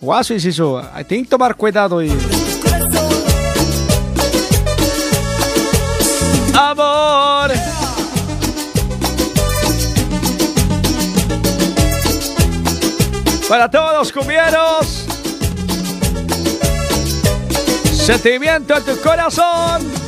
Guaso 0.00 0.34
es 0.34 0.44
eso. 0.44 0.82
Tienen 1.06 1.24
que 1.24 1.30
tomar 1.30 1.54
cuidado. 1.56 2.02
Y... 2.02 2.10
Amor. 6.54 7.52
Para 13.48 13.70
todos 13.70 13.98
los 13.98 14.12
cumbieros. 14.12 14.99
Sentimiento 18.00 18.76
en 18.76 18.84
tu 18.84 19.00
corazón. 19.02 19.99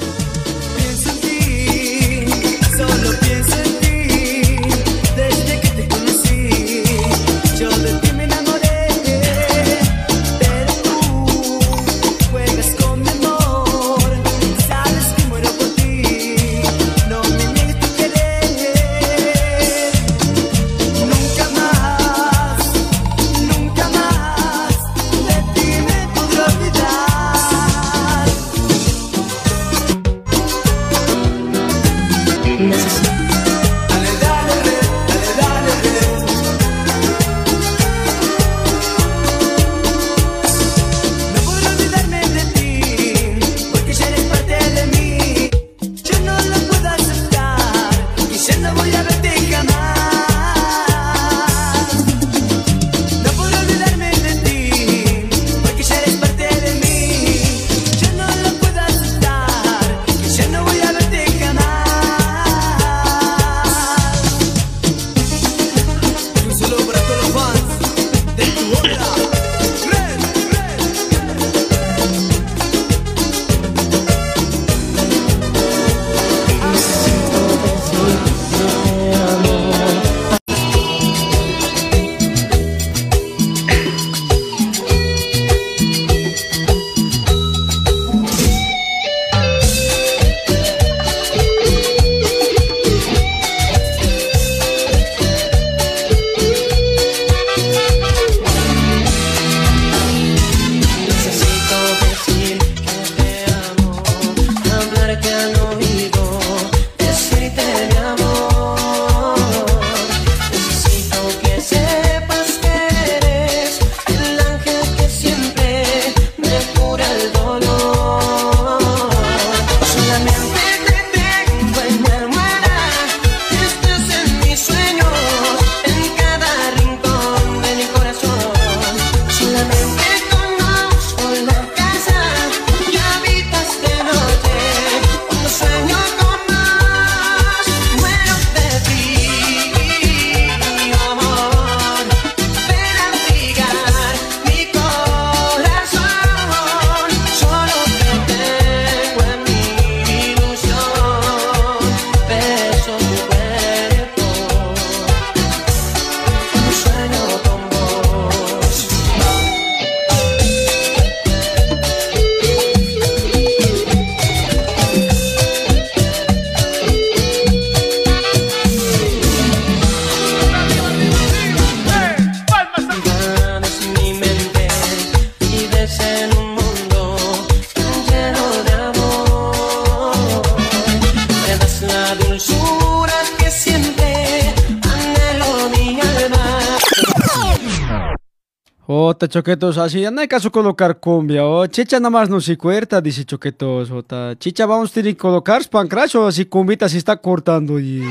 Choquetos, 189.32 189.78
así, 189.78 190.04
no 190.12 190.20
hay 190.20 190.28
caso 190.28 190.52
colocar 190.52 191.00
cumbia, 191.00 191.46
o 191.46 191.66
chicha 191.66 191.98
nada 191.98 192.10
más 192.10 192.28
no 192.28 192.38
se 192.38 192.58
cuerta, 192.58 193.00
dice 193.00 193.24
choquetos, 193.24 193.88
jota. 193.88 194.36
Chicha 194.38 194.66
vamos 194.66 194.90
a 194.90 194.94
tener 194.94 195.14
que 195.14 195.18
colocar 195.22 195.66
pancrash 195.70 196.16
o 196.18 196.26
así 196.26 196.44
cumbita 196.44 196.86
se 196.86 196.98
está 196.98 197.16
cortando 197.16 197.80
y... 197.80 198.04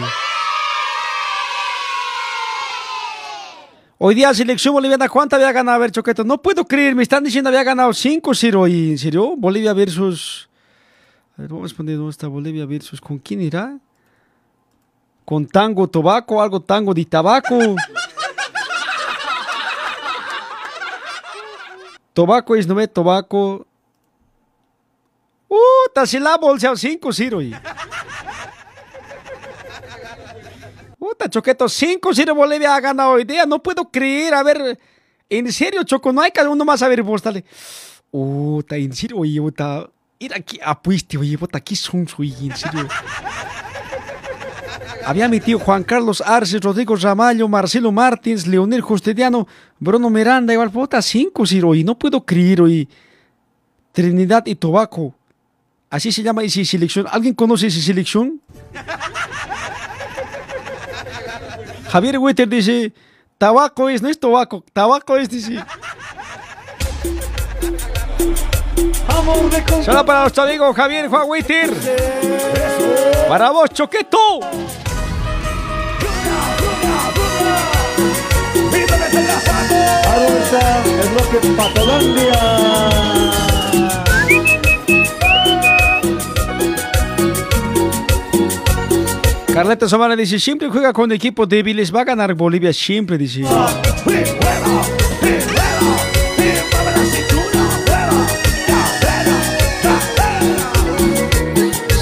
Hoy 3.99 4.15
día 4.15 4.33
selección 4.33 4.73
boliviana, 4.73 5.07
¿cuánta 5.07 5.35
había 5.35 5.51
ganado? 5.51 5.75
A 5.75 5.79
ver, 5.79 5.91
choquetos, 5.91 6.25
no 6.25 6.41
puedo 6.41 6.65
creer, 6.65 6.95
me 6.95 7.03
están 7.03 7.23
diciendo 7.23 7.49
había 7.49 7.63
ganado 7.63 7.91
5-0 7.91 8.71
y, 8.71 8.91
¿en 8.91 8.97
serio? 8.97 9.35
Bolivia 9.37 9.73
versus... 9.73 10.49
A 11.37 11.43
ver, 11.43 11.51
vamos 11.51 11.71
a 11.71 11.77
poner 11.77 11.97
dónde 11.97 12.09
está 12.09 12.27
Bolivia 12.27 12.65
versus, 12.65 12.99
¿con 12.99 13.19
quién 13.19 13.41
irá? 13.41 13.77
Con 15.23 15.45
Tango 15.45 15.87
Tobaco, 15.87 16.41
algo 16.41 16.59
Tango 16.61 16.95
de 16.95 17.05
Tabaco. 17.05 17.59
Tobaco 22.21 22.55
es 22.55 22.67
no 22.67 22.75
ve 22.75 22.87
Tobaco. 22.87 23.65
Uh, 25.49 26.05
se 26.05 26.19
la 26.19 26.37
bolsa 26.37 26.75
5 26.75 27.11
0 27.11 27.41
y. 27.41 27.55
Puta, 30.99 31.27
Choqueto, 31.27 31.67
5 31.67 32.11
0 32.13 32.35
Bolivia 32.35 32.75
ha 32.75 32.79
ganado 32.79 33.13
hoy 33.13 33.23
día. 33.23 33.47
No 33.47 33.57
puedo 33.63 33.89
creer. 33.89 34.35
A 34.35 34.43
ver, 34.43 34.77
en 35.31 35.51
serio, 35.51 35.81
Choco, 35.83 36.13
no 36.13 36.21
hay 36.21 36.29
cada 36.29 36.51
uno 36.51 36.63
más. 36.63 36.83
A 36.83 36.87
ver, 36.87 37.01
vos, 37.01 37.23
dale. 37.23 37.43
Puta, 38.11 38.75
en 38.77 38.93
serio, 38.93 39.17
oye, 39.17 39.41
puta. 39.41 39.89
Ir 40.19 40.35
aquí, 40.35 40.59
apueste, 40.63 41.17
oye, 41.17 41.39
puta, 41.39 41.57
aquí 41.57 41.75
son, 41.75 42.07
oye, 42.19 42.35
en 42.39 42.55
serio. 42.55 42.87
Había 45.05 45.27
mi 45.27 45.39
tío 45.39 45.59
Juan 45.59 45.83
Carlos 45.83 46.21
Arce, 46.25 46.59
Rodrigo 46.59 46.95
Ramallo, 46.95 47.47
Marcelo 47.47 47.91
Martins, 47.91 48.47
Leonel 48.47 48.81
Justiniano, 48.81 49.47
Bruno 49.79 50.09
Miranda, 50.09 50.53
igual 50.53 50.69
puta 50.71 51.01
5 51.01 51.45
0 51.45 51.75
y 51.75 51.83
no 51.83 51.97
puedo 51.97 52.23
creer 52.23 52.61
hoy. 52.61 52.87
Trinidad 53.91 54.45
y 54.45 54.55
Tobaco. 54.55 55.13
Así 55.89 56.11
se 56.11 56.23
llama 56.23 56.43
esa 56.43 56.63
selección. 56.63 57.05
¿Alguien 57.11 57.33
conoce 57.33 57.67
esa 57.67 57.81
selección? 57.81 58.41
Javier 61.89 62.17
Witter 62.19 62.47
dice, 62.47 62.93
tabaco 63.37 63.89
es, 63.89 64.01
no 64.01 64.07
es 64.07 64.17
tobaco, 64.17 64.63
tabaco 64.71 65.17
es, 65.17 65.29
dice. 65.29 65.61
Solo 69.83 70.05
para 70.05 70.21
nuestro 70.21 70.43
amigo 70.43 70.73
Javier 70.73 71.09
Juan 71.09 71.29
Witter. 71.29 71.73
Para 73.27 73.51
vos, 73.51 73.69
Choqueto. 73.71 74.39
Carleta 89.53 89.87
Somana 89.87 90.15
dice, 90.15 90.39
siempre 90.39 90.69
juega 90.69 90.93
con 90.93 91.11
equipos 91.11 91.47
débiles, 91.47 91.93
va 91.93 92.01
a 92.01 92.03
ganar 92.05 92.33
Bolivia 92.33 92.71
siempre, 92.71 93.17
dice. 93.17 93.43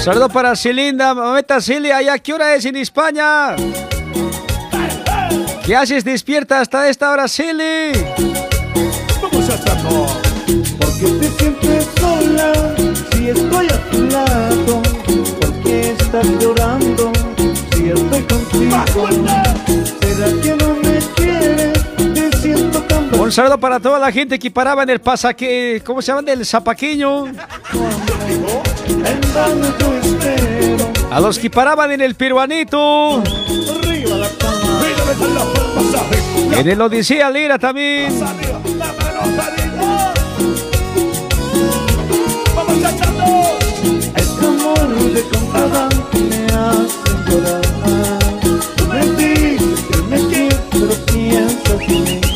Saludo 0.02 0.28
para 0.28 0.56
Celinda, 0.56 1.12
mameta 1.12 1.60
Celia, 1.60 1.98
¿a 2.12 2.18
qué 2.18 2.32
hora 2.32 2.54
es 2.54 2.64
en 2.64 2.76
España? 2.76 3.56
¿Qué 5.70 5.76
haces 5.76 6.02
despierta 6.02 6.60
hasta 6.60 6.88
esta 6.88 7.12
hora, 7.12 7.28
Celi? 7.28 7.92
Vamos 9.22 9.50
a 9.50 9.54
hacerlo. 9.54 10.06
Porque 10.80 11.06
te 11.20 11.30
sientes 11.38 11.86
sola 12.00 12.52
si 13.12 13.28
estoy 13.28 13.68
a 13.68 13.90
tu 13.92 14.02
lado. 14.08 14.82
Porque 15.40 15.92
estás 15.92 16.26
llorando 16.40 17.12
si 17.72 17.88
estoy 17.88 18.22
contigo. 18.22 18.84
¿Será 20.00 20.42
que 20.42 20.56
no 20.56 20.74
me 20.74 20.98
quieres? 21.14 21.78
Te 22.14 22.36
siento 22.38 22.82
tan 22.82 23.14
Un 23.20 23.30
saludo 23.30 23.60
para 23.60 23.78
toda 23.78 24.00
la 24.00 24.10
gente 24.10 24.40
que 24.40 24.50
paraba 24.50 24.82
en 24.82 24.90
el 24.90 25.00
pasaque, 25.00 25.80
¿cómo 25.86 26.02
se 26.02 26.08
llama? 26.08 26.22
Del 26.22 26.44
zapaqueño. 26.44 27.26
A 31.12 31.20
los 31.20 31.38
que 31.38 31.48
paraban 31.48 31.92
en 31.92 32.00
el 32.00 32.16
peruanito. 32.16 33.22
Arriba 33.22 34.16
la 34.16 34.28
cama. 34.30 34.69
En 36.52 36.68
el 36.68 36.80
Odisea 36.80 37.30
Lira 37.30 37.58
también. 37.58 38.12
Vamos 42.54 42.78
echando. 42.78 43.24
Este 44.14 44.46
amor 44.46 45.12
de 45.12 45.22
contrabando 45.22 46.10
me 46.28 46.46
hace 46.54 47.10
llorar. 47.28 47.60
Tú 48.76 48.86
me 48.86 49.00
dices 49.16 49.80
que 49.90 49.96
me 50.02 50.18
quieres, 50.28 50.60
pero 50.70 50.94
piensas 51.06 51.80
en 51.88 52.04
mí. 52.04 52.29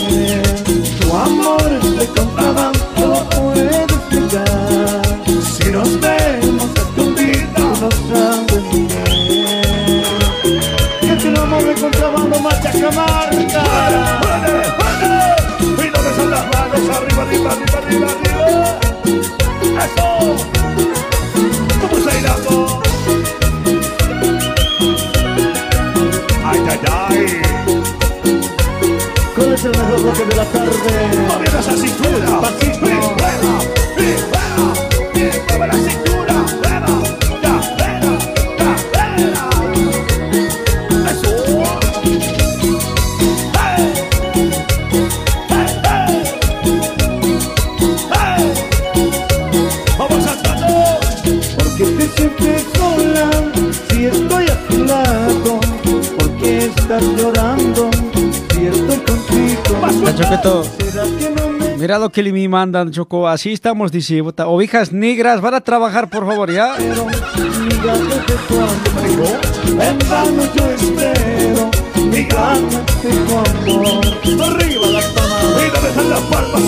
Que 62.15 62.33
me 62.33 62.49
mandan, 62.49 62.91
Choco. 62.93 63.29
Así 63.29 63.53
estamos, 63.53 63.91
dice. 63.93 64.23
Ovejas 64.23 64.93
negras, 64.93 65.41
van 65.41 65.55
a 65.55 65.61
trabajar, 65.61 66.09
por 66.09 66.27
favor, 66.27 66.51
¿ya? 66.51 66.75
Arriba 66.75 66.95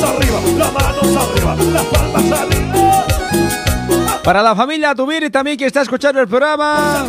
arriba. 0.04 0.40
Palmas 1.92 2.32
arriba. 2.32 3.04
Para 4.24 4.42
la 4.42 4.56
familia 4.56 4.94
Tubiri 4.94 5.30
también 5.30 5.56
que 5.56 5.66
está 5.66 5.82
escuchando 5.82 6.20
el 6.20 6.26
programa. 6.26 7.06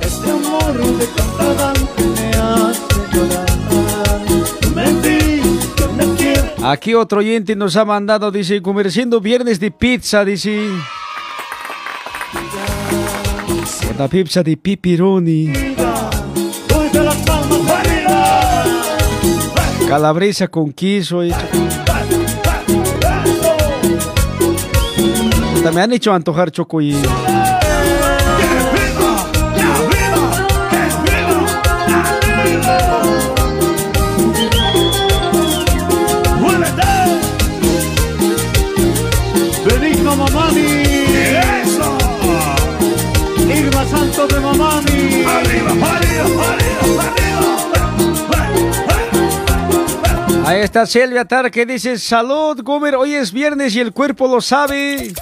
Este 0.00 0.30
amor 0.30 0.74
de 0.98 1.06
contrabando 1.06 1.88
me 2.16 2.28
hace 2.30 2.82
llorar. 3.12 3.46
Tú 4.60 5.21
Aquí 6.64 6.94
otro 6.94 7.18
oyente 7.18 7.56
nos 7.56 7.76
ha 7.76 7.84
mandado, 7.84 8.30
dice, 8.30 8.62
comerciando 8.62 9.20
viernes 9.20 9.58
de 9.58 9.70
pizza, 9.70 10.24
dice. 10.24 10.68
La 13.98 14.08
pizza 14.08 14.42
de 14.42 14.56
pipironi. 14.56 15.52
Calabresa 19.88 20.48
con 20.48 20.72
queso. 20.72 21.24
y- 21.24 21.32
Puta, 25.54 25.70
Me 25.72 25.80
han 25.82 25.92
hecho 25.92 26.12
antojar 26.12 26.50
choco 26.50 26.80
Está 50.62 50.86
Silvia 50.86 51.24
Tar 51.24 51.50
que 51.50 51.66
dice 51.66 51.98
salud, 51.98 52.62
Gomer, 52.62 52.94
hoy 52.94 53.14
es 53.14 53.32
viernes 53.32 53.74
y 53.74 53.80
el 53.80 53.92
cuerpo 53.92 54.28
lo 54.28 54.40
sabe. 54.40 55.12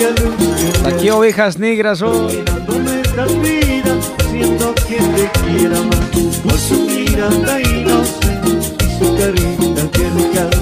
Ya 0.00 0.08
nunca 0.24 0.88
Aquí 0.88 1.10
ovejas 1.10 1.58
negras 1.58 2.00
vida, 3.42 3.94
siento 4.30 4.74
que 4.88 4.96
te 4.96 5.30
quiera 5.44 5.78
más. 5.82 6.00
Con 6.42 6.58
su 6.58 6.80
mirada 6.86 7.60
inocente 7.60 8.74
y 8.80 8.88
su 8.98 9.16
carita 9.18 9.82
que 9.92 10.04
regala. 10.16 10.60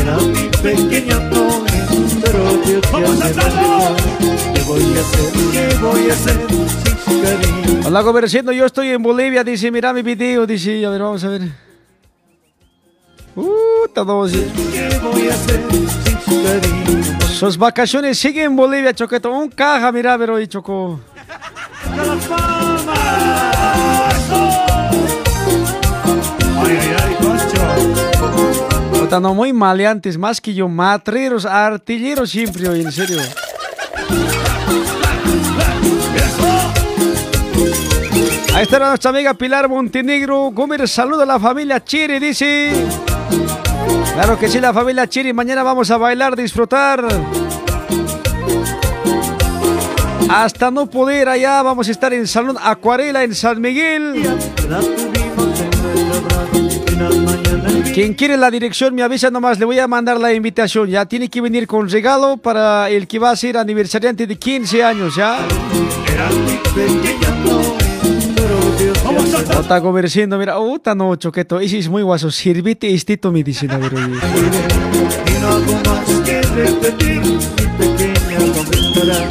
Era 0.00 0.16
mi 0.18 0.48
pequeña 0.62 1.16
Antonia, 1.16 1.88
pero 2.22 2.40
Dios 2.64 2.82
ya 2.92 2.98
me 2.98 3.16
la 3.18 3.26
regaló. 3.26 3.96
¿Qué 4.20 4.31
voy 4.72 4.96
a 4.96 5.00
hacer? 5.00 5.32
¿Qué 5.52 5.76
voy 5.80 6.08
a 6.08 6.12
hacer 6.12 6.46
sin 6.48 6.98
su 6.98 7.22
cariño? 7.22 7.80
Hola, 7.86 8.00
Gomerciendo, 8.00 8.52
yo 8.52 8.66
estoy 8.66 8.88
en 8.88 9.02
Bolivia, 9.02 9.44
dice, 9.44 9.70
mira 9.70 9.92
mi 9.92 10.02
video, 10.02 10.46
dice, 10.46 10.84
a 10.86 10.90
ver, 10.90 11.02
vamos 11.02 11.22
a 11.24 11.28
ver. 11.28 11.42
Uh, 13.34 13.88
todo 13.94 14.24
así. 14.24 14.46
¿Qué 14.72 14.98
voy 15.02 15.28
a 15.28 15.34
hacer 15.34 15.60
sin 15.70 16.20
su 16.20 16.42
cariño? 16.42 17.18
Sus 17.28 17.58
vacaciones 17.58 18.18
siguen 18.18 18.44
en 18.46 18.56
Bolivia, 18.56 18.94
Choqueto. 18.94 19.30
Un 19.32 19.50
caja, 19.50 19.90
mira, 19.92 20.16
pero 20.16 20.34
hoy 20.34 20.46
Choco. 20.46 21.00
la 21.96 22.16
fama! 22.16 22.94
Ay, 26.64 26.78
ay, 26.80 26.96
ay, 27.02 27.14
concho. 27.16 29.00
Puta, 29.00 29.20
no, 29.20 29.34
muy 29.34 29.52
maleantes, 29.52 30.16
más 30.16 30.40
que 30.40 30.54
yo, 30.54 30.68
matreros, 30.68 31.44
artilleros 31.44 32.30
siempre 32.30 32.68
hoy, 32.68 32.82
en 32.82 32.92
serio. 32.92 33.18
Ahí 38.62 38.66
está 38.66 38.78
nuestra 38.78 39.10
amiga 39.10 39.34
Pilar 39.34 39.68
Montenegro. 39.68 40.52
Gómez, 40.52 40.88
saluda 40.88 41.24
a 41.24 41.26
la 41.26 41.40
familia 41.40 41.82
Chiri, 41.82 42.20
dice. 42.20 42.70
Claro 44.14 44.38
que 44.38 44.48
sí, 44.48 44.60
la 44.60 44.72
familia 44.72 45.08
Chiri. 45.08 45.32
Mañana 45.32 45.64
vamos 45.64 45.90
a 45.90 45.96
bailar, 45.96 46.36
disfrutar. 46.36 47.04
Hasta 50.28 50.70
no 50.70 50.88
poder 50.88 51.28
allá, 51.28 51.60
vamos 51.62 51.88
a 51.88 51.90
estar 51.90 52.12
en 52.12 52.28
Salón 52.28 52.56
Acuarela 52.62 53.24
en 53.24 53.34
San 53.34 53.60
Miguel. 53.60 54.22
Quien 57.92 58.14
quiere 58.14 58.36
la 58.36 58.48
dirección 58.48 58.94
me 58.94 59.02
avisa 59.02 59.28
nomás, 59.28 59.58
le 59.58 59.64
voy 59.64 59.80
a 59.80 59.88
mandar 59.88 60.20
la 60.20 60.32
invitación. 60.32 60.88
Ya 60.88 61.04
tiene 61.06 61.28
que 61.28 61.40
venir 61.40 61.66
con 61.66 61.90
regalo 61.90 62.36
para 62.36 62.88
el 62.90 63.08
que 63.08 63.18
va 63.18 63.30
a 63.30 63.36
ser 63.36 63.58
aniversariante 63.58 64.24
de 64.28 64.36
15 64.36 64.84
años, 64.84 65.16
¿ya? 65.16 65.40
Está 69.16 69.80
conversando, 69.80 70.38
mira, 70.38 70.56
puta 70.56 70.94
no, 70.94 71.16
choqueto, 71.16 71.60
ese 71.60 71.78
es 71.78 71.88
muy 71.88 72.02
guaso, 72.02 72.30
sirvite 72.30 72.92
estito, 72.92 73.30
me 73.32 73.42
dicen, 73.42 73.70
a 73.70 73.78
ver, 73.78 73.94
oye. 73.94 74.04
Y 74.04 75.40
no 75.40 75.48
hago 75.48 75.74
más 75.84 76.20
que 76.24 76.42
repetir 76.42 77.20
mi 77.20 77.38
pequeña 77.78 78.38
comentará 78.38 79.28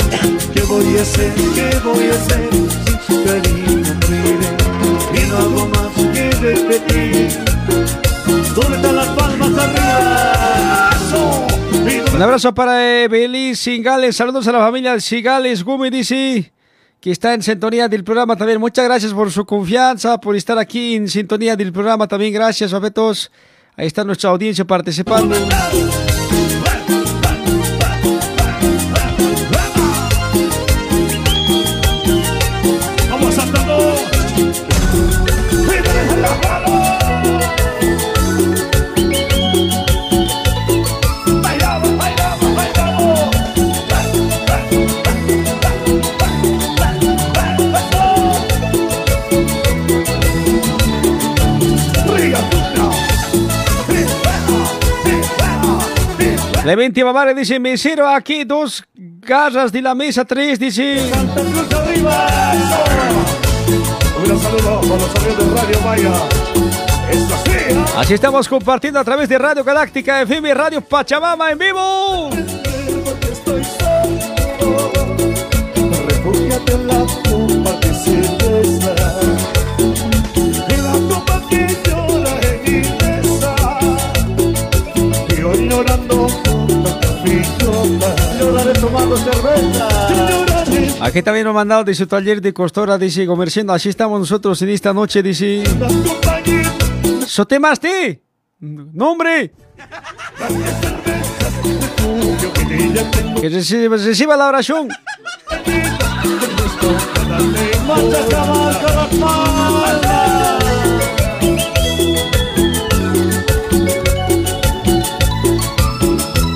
¿Qué 0.53 0.61
voy 0.63 0.97
a 0.97 1.01
hacer? 1.01 1.33
¿Qué 1.33 1.79
voy 1.83 2.05
a 2.05 2.13
hacer 2.13 2.49
sin 2.51 2.99
su 3.05 3.23
cariño? 3.23 3.99
Mire, 4.09 4.47
y 5.13 5.29
no 5.29 5.37
hago 5.37 5.67
más 5.67 5.93
que 6.13 6.31
repetir 6.31 7.29
¿Dónde 8.55 8.75
están 8.77 8.95
las 8.95 9.07
palmas 9.09 9.51
arriba? 9.57 10.89
¿Y 11.71 11.97
dónde 11.97 12.15
Un 12.15 12.21
abrazo 12.21 12.53
para 12.53 13.03
eh, 13.03 13.07
Belis 13.07 13.59
Singales, 13.59 14.15
saludos 14.15 14.47
a 14.47 14.51
la 14.51 14.59
familia 14.59 14.99
Singales, 14.99 15.63
Gumi 15.63 15.89
dice 15.89 16.51
que 17.01 17.11
está 17.11 17.33
en 17.33 17.41
sintonía 17.41 17.89
del 17.89 18.03
programa 18.03 18.35
también. 18.35 18.59
Muchas 18.59 18.85
gracias 18.85 19.11
por 19.11 19.31
su 19.31 19.43
confianza, 19.43 20.19
por 20.19 20.35
estar 20.35 20.57
aquí 20.59 20.95
en 20.95 21.09
sintonía 21.09 21.55
del 21.55 21.73
programa 21.73 22.07
también. 22.07 22.31
Gracias, 22.31 22.73
abetos. 22.73 23.31
Ahí 23.75 23.87
está 23.87 24.03
nuestra 24.03 24.29
audiencia 24.29 24.63
participando. 24.63 25.35
Leventi 56.65 57.01
Bavare 57.01 57.33
dice, 57.33 57.59
mesero, 57.59 58.07
aquí 58.07 58.43
dos 58.43 58.83
garras 58.93 59.71
de 59.71 59.81
la 59.81 59.95
mesa, 59.95 60.25
tres, 60.25 60.59
dice. 60.59 61.09
Santa 61.09 61.41
Cruz 61.41 61.73
arriba. 61.73 62.27
Así 67.97 68.13
estamos 68.13 68.47
compartiendo 68.47 68.99
a 68.99 69.03
través 69.03 69.27
de 69.27 69.37
Radio 69.37 69.63
Galáctica 69.63 70.21
FM, 70.21 70.53
Radio 70.53 70.81
Pachamama 70.81 71.51
en 71.51 71.57
vivo. 71.57 72.29
Aquí 91.01 91.21
también 91.21 91.45
nos 91.45 91.53
mandado 91.53 91.83
de 91.83 91.93
su 91.93 92.07
taller 92.07 92.41
de 92.41 92.53
costura, 92.53 92.97
dice, 92.97 93.25
comerciando. 93.25 93.73
Así 93.73 93.89
estamos 93.89 94.19
nosotros 94.19 94.61
en 94.61 94.69
esta 94.69 94.93
noche, 94.93 95.21
dice. 95.21 95.63
¡Sotemaste! 97.25 98.21
¡Nombre! 98.59 99.51
Que 103.41 103.49
reciba 103.49 104.37
la 104.37 104.47
oración. 104.47 104.87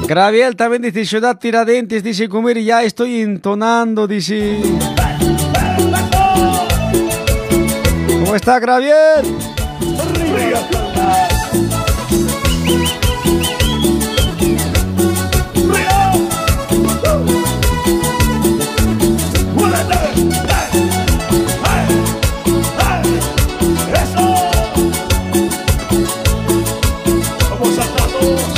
Graviel 0.08 0.56
también 0.56 0.84
dice 0.84 1.04
Ciudad 1.06 1.38
Tiradentes, 1.38 2.04
dice 2.04 2.30
comer 2.30 2.62
ya 2.62 2.84
estoy 2.84 3.22
entonando, 3.22 4.08
dice. 4.08 4.60
¿Cómo 8.20 8.36
está 8.36 8.60
Graviel? 8.60 9.26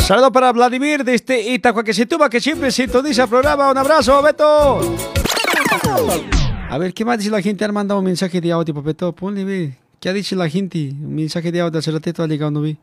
Saludos 0.07 0.31
para 0.31 0.53
Vladimir 0.53 1.03
de 1.03 1.15
este 1.15 1.41
Itacoaquecetuba 1.49 2.29
que 2.29 2.39
siempre 2.39 2.71
sintoniza 2.71 3.23
el 3.23 3.29
programa. 3.29 3.69
Un 3.69 3.77
abrazo, 3.77 4.21
Beto. 4.21 4.79
A 6.69 6.77
ver, 6.77 6.93
¿qué 6.93 7.03
más 7.03 7.17
dice 7.17 7.29
la 7.29 7.41
gente? 7.41 7.65
Han 7.65 7.73
mandado 7.73 7.99
un 7.99 8.05
mensaje 8.05 8.39
de 8.39 8.53
audio, 8.53 8.81
Beto. 8.81 9.11
Ponle, 9.11 9.43
ve. 9.43 9.77
¿Qué 9.99 10.07
ha 10.07 10.13
dicho 10.13 10.37
la 10.37 10.47
gente? 10.47 10.91
Un 10.93 11.13
mensaje 11.13 11.51
de 11.51 11.59
audio 11.59 11.79
hace 11.79 11.91
ratito 11.91 12.23
ha 12.23 12.27
llegado, 12.27 12.51
¿no 12.51 12.61
ve? 12.61 12.77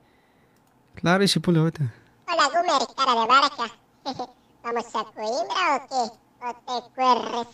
Claro, 0.96 1.24
ese 1.24 1.40
ponle, 1.40 1.60
Beto. 1.60 1.82
Hola, 2.28 2.46
Gumer, 2.48 2.86
cara 2.94 3.14
de 3.18 3.26
barca. 3.26 3.70
¿Vamos 4.62 4.94
a 4.94 5.04
Coimbra 5.04 5.76
o 5.76 5.86
qué? 5.88 6.10
¿O 6.44 6.52
te 6.66 6.74
cuerres? 6.94 7.48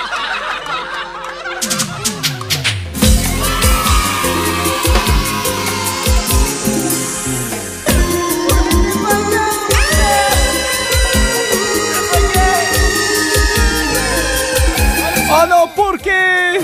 ¡Ah, 15.31 15.45
no! 15.47 15.67
¿Por 15.75 15.99
qué? 15.99 16.59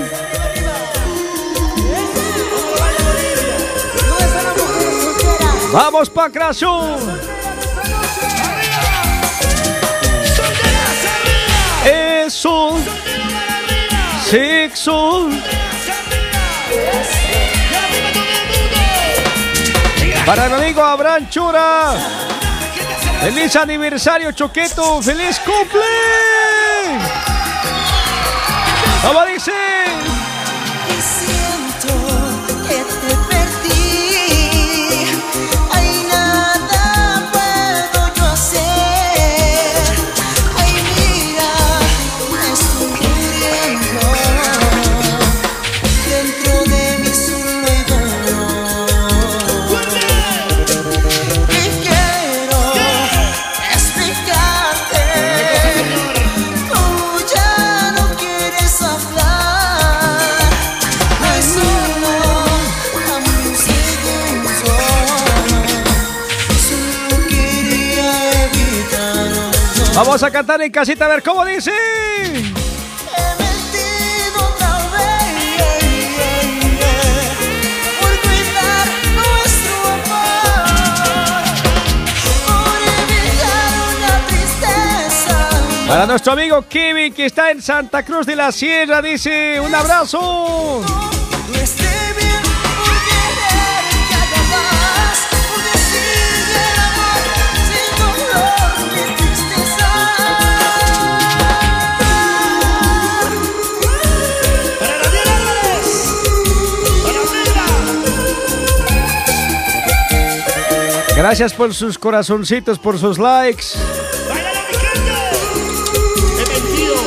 ¡Vamos, 5.71 6.09
Pacrazo! 6.09 6.97
Eso. 11.85 12.75
Sexo. 14.29 15.29
Para 20.25 20.47
el 20.47 20.53
amigo 20.53 20.81
Abraham 20.83 21.29
Chura. 21.29 21.93
Feliz 23.21 23.55
aniversario, 23.55 24.31
Choqueto. 24.31 25.03
Feliz 25.03 25.39
cumple. 25.39 27.34
¿Cómo 29.05 29.23
dice? 29.25 29.84
Vamos 69.95 70.21
a 70.23 70.29
cantar 70.29 70.61
en 70.61 70.69
casita 70.73 71.05
a 71.05 71.07
ver 71.07 71.23
cómo 71.23 71.45
dice. 71.45 71.71
Para 85.87 86.05
nuestro 86.07 86.33
amigo 86.33 86.65
Kevin 86.67 87.13
que 87.13 87.27
está 87.27 87.51
en 87.51 87.61
Santa 87.61 88.03
Cruz 88.03 88.25
de 88.25 88.35
la 88.35 88.51
Sierra, 88.51 89.01
dice 89.01 89.61
un 89.61 89.73
abrazo. 89.73 90.83
Gracias 111.15 111.53
por 111.53 111.73
sus 111.73 111.97
corazoncitos, 111.97 112.77
por 112.77 112.99
sus 112.99 113.17
likes. 113.17 113.63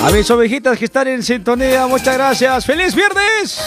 A 0.02 0.10
mis 0.10 0.30
ovejitas 0.30 0.78
que 0.78 0.86
están 0.86 1.08
en 1.08 1.22
sintonía, 1.22 1.86
muchas 1.86 2.14
gracias. 2.14 2.64
¡Feliz 2.64 2.94
viernes! 2.94 3.58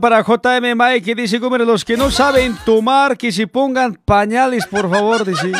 Para 0.00 0.22
JM 0.22 0.74
Mike 0.76 1.02
que 1.02 1.14
dice, 1.14 1.38
"Gómez, 1.38 1.66
los 1.66 1.84
que 1.84 1.96
no 1.96 2.10
saben 2.10 2.56
tomar, 2.64 3.16
que 3.16 3.32
se 3.32 3.46
pongan 3.46 3.98
pañales, 4.04 4.66
por 4.66 4.90
favor, 4.90 5.24
dice. 5.24 5.52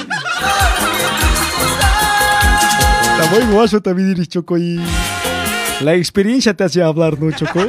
Está 3.19 3.31
muy 3.31 3.45
guaso 3.53 3.81
también, 3.81 4.11
eres 4.11 4.29
Choco, 4.29 4.59
y 4.59 4.81
la 5.81 5.95
experiencia 5.95 6.55
te 6.55 6.65
hace 6.65 6.83
hablar, 6.83 7.19
¿no, 7.21 7.31
Choco? 7.33 7.61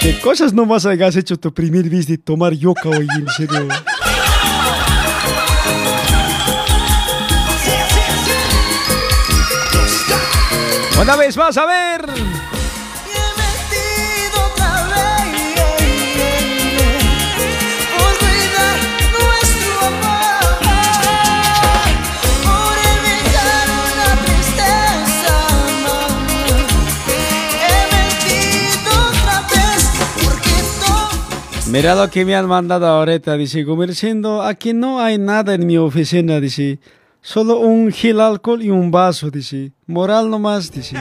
¿Qué 0.00 0.20
cosas 0.20 0.52
nomás 0.52 0.84
hayas 0.86 1.16
hecho 1.16 1.38
tu 1.38 1.52
primer 1.54 1.88
vez 1.88 2.06
de 2.06 2.18
tomar 2.18 2.52
yoka 2.52 2.88
hoy, 2.88 3.06
en 3.16 3.26
serio? 3.28 3.68
Una 11.00 11.16
vez 11.16 11.36
más, 11.36 11.56
a 11.56 11.66
ver. 11.66 12.33
Mira 31.74 31.96
lo 31.96 32.08
que 32.08 32.24
me 32.24 32.36
han 32.36 32.46
mandado 32.46 32.86
ahorita, 32.86 33.36
dice, 33.36 33.64
comerciando, 33.64 34.40
aquí 34.44 34.72
no 34.72 35.00
hay 35.00 35.18
nada 35.18 35.54
en 35.54 35.66
mi 35.66 35.76
oficina, 35.76 36.38
dice, 36.38 36.78
solo 37.20 37.58
un 37.58 37.90
gel 37.90 38.20
alcohol 38.20 38.62
y 38.62 38.70
un 38.70 38.92
vaso, 38.92 39.28
dice, 39.28 39.72
moral 39.84 40.30
nomás, 40.30 40.70
dice. 40.70 40.96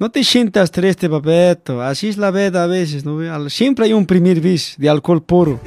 No 0.00 0.10
te 0.10 0.24
sientas 0.24 0.72
triste, 0.72 1.08
papeto, 1.08 1.80
así 1.80 2.08
es 2.08 2.16
la 2.16 2.32
vida 2.32 2.64
a 2.64 2.66
veces, 2.66 3.04
¿no? 3.04 3.48
Siempre 3.48 3.84
hay 3.84 3.92
un 3.92 4.04
primer 4.04 4.40
bis 4.40 4.74
de 4.76 4.90
alcohol 4.90 5.22
puro. 5.22 5.60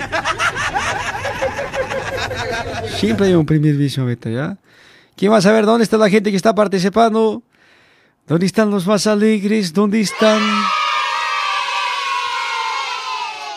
Siempre 2.98 3.28
hay 3.28 3.34
un 3.34 3.46
primer 3.46 3.76
bis, 3.76 3.96
papito, 3.96 4.30
¿ya? 4.30 4.58
¿Quién 5.16 5.32
va 5.32 5.38
a 5.38 5.42
saber 5.42 5.66
dónde 5.66 5.86
está 5.86 5.98
la 5.98 6.10
gente 6.10 6.32
que 6.32 6.38
está 6.38 6.54
participando? 6.54 7.44
¿Dónde 8.28 8.46
están 8.46 8.70
los 8.70 8.86
más 8.86 9.08
alegres? 9.08 9.72
¿Dónde 9.72 10.02
están? 10.02 10.42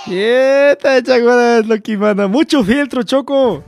Quieta, 0.09 1.03
chaguara, 1.03 1.59
es 1.59 1.67
lo 1.67 1.81
que 1.81 1.97
manda. 1.97 2.27
Mucho 2.27 2.65
filtro, 2.65 3.03
Choco. 3.03 3.63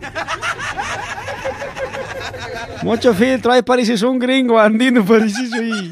Mucho 2.83 3.13
filtro. 3.13 3.53
Ahí 3.53 3.63
pareces 3.63 4.03
un 4.03 4.19
gringo 4.19 4.59
andino, 4.59 5.05
pareces 5.05 5.53
ahí. 5.53 5.91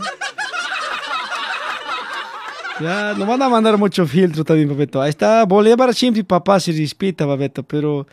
Ya, 2.81 3.13
nos 3.15 3.27
van 3.27 3.43
a 3.43 3.49
mandar 3.49 3.77
mucho 3.77 4.07
filtro 4.07 4.45
también, 4.45 4.69
papeto. 4.69 5.03
Ahí 5.03 5.11
está 5.11 5.45
Bolívar 5.45 5.93
siempre 5.93 6.25
papá 6.25 6.61
se 6.61 6.73
respeta, 6.73 7.27
papeto, 7.27 7.63
pero 7.63 8.07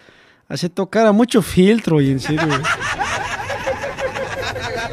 hace 0.50 0.70
tocar 0.70 1.06
a 1.06 1.12
mucho 1.12 1.42
filtro, 1.42 2.02
y 2.02 2.12
en 2.12 2.20
serio. 2.20 2.50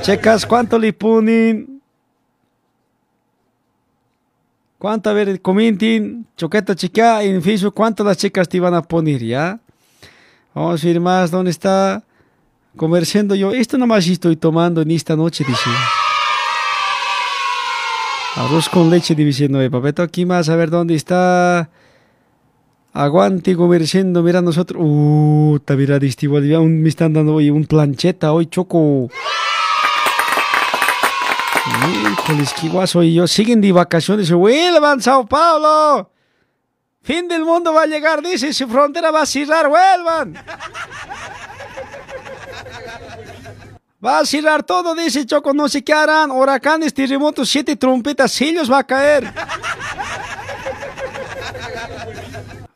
Checas, 0.02 0.44
¿cuánto 0.44 0.78
le 0.78 0.92
ponen? 0.92 1.71
¿Cuánto? 4.82 5.10
A 5.10 5.12
ver, 5.12 5.40
comenten, 5.40 6.26
choqueta 6.36 6.74
chica 6.74 7.22
en 7.22 7.40
Facebook, 7.40 7.72
¿cuántas 7.72 8.04
las 8.04 8.16
chicas 8.16 8.48
te 8.48 8.56
iban 8.56 8.74
a 8.74 8.82
poner, 8.82 9.22
ya? 9.22 9.60
Vamos 10.52 10.82
a 10.82 10.88
ir 10.88 10.98
más, 10.98 11.30
¿dónde 11.30 11.52
está? 11.52 12.02
Comerciando 12.76 13.36
yo, 13.36 13.52
esto 13.52 13.78
nomás 13.78 14.08
estoy 14.08 14.34
tomando 14.34 14.82
en 14.82 14.90
esta 14.90 15.14
noche, 15.14 15.44
dice. 15.46 15.70
Arroz 18.34 18.68
con 18.68 18.90
leche, 18.90 19.14
dice 19.14 19.48
Noé. 19.48 19.70
Papeto, 19.70 20.02
aquí 20.02 20.26
más, 20.26 20.48
a 20.48 20.56
ver 20.56 20.68
dónde 20.68 20.96
está. 20.96 21.70
Aguante 22.92 23.54
comerciando, 23.54 24.20
mira 24.24 24.42
nosotros. 24.42 24.82
Uh, 24.84 25.60
mira, 25.76 26.00
un- 26.58 26.82
me 26.82 26.88
están 26.88 27.12
dando 27.12 27.34
hoy 27.34 27.50
un 27.50 27.66
plancheta, 27.66 28.32
hoy 28.32 28.46
choco. 28.46 29.08
Híjoles, 31.66 32.52
qué 32.60 32.68
guaso. 32.68 33.02
Y 33.02 33.14
yo 33.14 33.26
siguen 33.26 33.60
de 33.60 33.72
vacaciones. 33.72 34.30
Vuelvan, 34.30 35.00
Sao 35.00 35.26
Paulo. 35.26 36.10
Fin 37.02 37.28
del 37.28 37.44
mundo 37.44 37.72
va 37.72 37.82
a 37.82 37.86
llegar, 37.86 38.22
dice. 38.22 38.52
Su 38.52 38.68
frontera 38.68 39.10
va 39.10 39.22
a 39.22 39.26
cerrar. 39.26 39.68
Vuelvan. 39.68 40.34
Va 44.04 44.18
a 44.18 44.26
cerrar 44.26 44.64
todo, 44.64 44.94
dice 44.94 45.24
Choco. 45.24 45.52
No 45.54 45.68
sé 45.68 45.84
qué 45.84 45.92
harán. 45.92 46.30
Huracanes, 46.30 46.92
terremotos, 46.92 47.48
siete 47.48 47.76
trompetas. 47.76 48.32
Sellos 48.32 48.70
va 48.70 48.78
a 48.78 48.84
caer. 48.84 49.32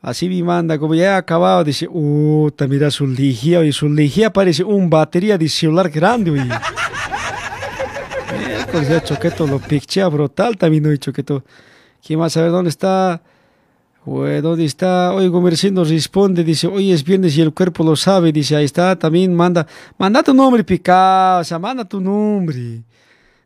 Así 0.07 0.28
me 0.28 0.41
manda, 0.41 0.78
como 0.78 0.95
ya 0.95 1.16
acabado, 1.16 1.64
dice, 1.64 1.89
uh, 1.91 2.49
mira 2.68 2.93
su 2.93 3.09
lejía, 3.09 3.64
y 3.64 3.72
su 3.72 3.89
lejía 3.89 4.32
parece 4.32 4.62
un 4.62 4.89
batería 4.89 5.37
de 5.37 5.49
celular 5.49 5.91
grande, 5.91 6.30
oye. 6.30 6.49
Miércoles 8.77 8.89
ya 8.89 9.03
Choqueto 9.03 9.47
lo 9.47 9.59
picchea 9.59 10.07
brutal 10.09 10.57
también 10.59 10.85
hoy 10.85 10.99
Choqueto. 10.99 11.43
¿Quién 12.05 12.18
más 12.18 12.37
a 12.37 12.43
ver 12.43 12.51
dónde 12.51 12.68
está? 12.68 13.22
¿dónde 14.05 14.66
está? 14.66 15.14
Oye, 15.14 15.31
Comercindo 15.31 15.83
responde, 15.83 16.45
dice, 16.45 16.66
hoy 16.66 16.93
es 16.93 17.03
viernes 17.03 17.37
y 17.39 17.41
el 17.41 17.55
cuerpo 17.55 17.83
lo 17.83 17.97
sabe, 17.97 18.33
dice, 18.33 18.55
ahí 18.55 18.66
está, 18.66 18.97
también 18.99 19.35
manda, 19.35 19.66
manda 19.97 20.22
tu 20.22 20.35
nombre, 20.35 20.62
picado, 20.62 21.41
o 21.41 21.45
sea, 21.45 21.59
manda 21.59 21.87
tu 21.87 22.01
nombre. 22.01 22.83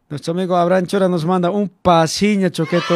Nuestro 0.09 0.33
amigo 0.33 0.57
Abraham 0.57 0.87
Chora 0.87 1.09
nos 1.09 1.25
manda 1.25 1.49
un 1.51 1.69
pasiña, 1.69 2.51
Choqueto. 2.51 2.95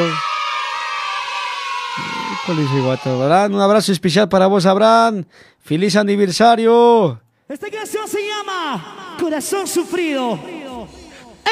Un 2.48 3.60
abrazo 3.60 3.92
especial 3.92 4.28
para 4.28 4.48
vos, 4.48 4.66
Abraham. 4.66 5.24
Feliz 5.60 5.94
aniversario. 5.94 7.20
Esta 7.48 7.70
canción 7.70 8.08
se 8.08 8.18
llama 8.26 9.16
Corazón 9.20 9.68
Sufrido. 9.68 10.63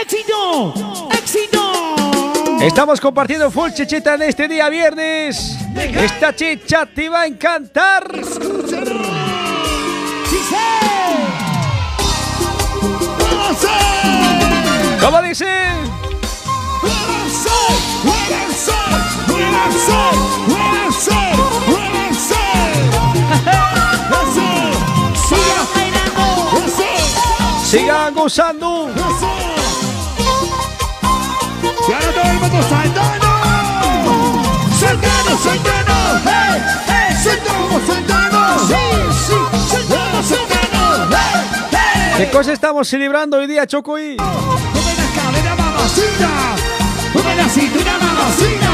¡Éxito! 0.00 0.74
¡Éxito! 1.12 1.72
Estamos 2.60 3.00
compartiendo 3.00 3.50
full 3.50 3.72
chichita 3.72 4.14
en 4.14 4.22
este 4.22 4.46
día 4.48 4.68
viernes. 4.68 5.56
Esta 5.74 6.34
chicha 6.34 6.86
te 6.86 7.08
va 7.08 7.22
a 7.22 7.26
encantar. 7.26 8.04
¿Cómo 15.00 15.22
dice? 15.22 15.72
Sigan 27.64 28.14
gozando. 28.14 28.90
Y 31.92 31.94
ahora 31.94 32.10
todo 32.10 32.24
el 32.24 32.38
mundo 32.40 32.62
saltando. 32.70 33.26
Saltando, 34.80 35.38
saltando. 35.44 35.92
¡Hey! 36.24 36.62
¡Hey! 36.86 37.16
Saltamos, 37.22 37.82
saltando. 37.86 38.38
Sí, 38.66 38.74
sí. 39.26 39.34
Saltamos, 39.68 40.26
saltando. 40.26 40.82
¡Hey! 41.10 41.44
¡Hey! 41.70 42.14
¿Qué 42.16 42.30
cosa 42.30 42.54
estamos 42.54 42.88
celebrando 42.88 43.36
hoy 43.36 43.46
día, 43.46 43.66
Chocoy? 43.66 44.16
Mueve 44.16 44.94
la 44.96 45.22
cadera, 45.22 45.54
mamacita. 45.54 46.30
Mueve 47.12 47.34
la 47.36 47.48
cintura, 47.50 47.98
mamacita. 47.98 48.70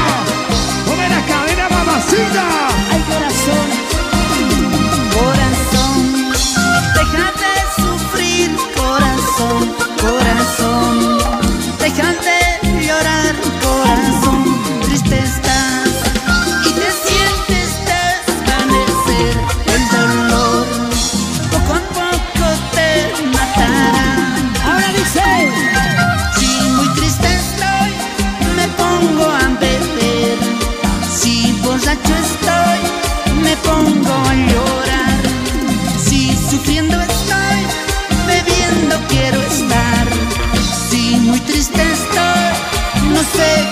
Mueve 0.85 1.09
la 1.09 1.21
cadera, 1.25 1.67
mamacita. 1.69 2.45
Ay, 2.89 3.03
corazón, 3.11 3.67
corazón, 5.19 6.31
déjate 6.95 7.51
sufrir, 7.81 8.55
corazón, 8.77 9.75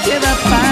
no 0.08 0.14
sé 0.14 0.20
qué 0.20 0.26
va 0.26 0.32
a 0.32 0.36
pasar. 0.36 0.67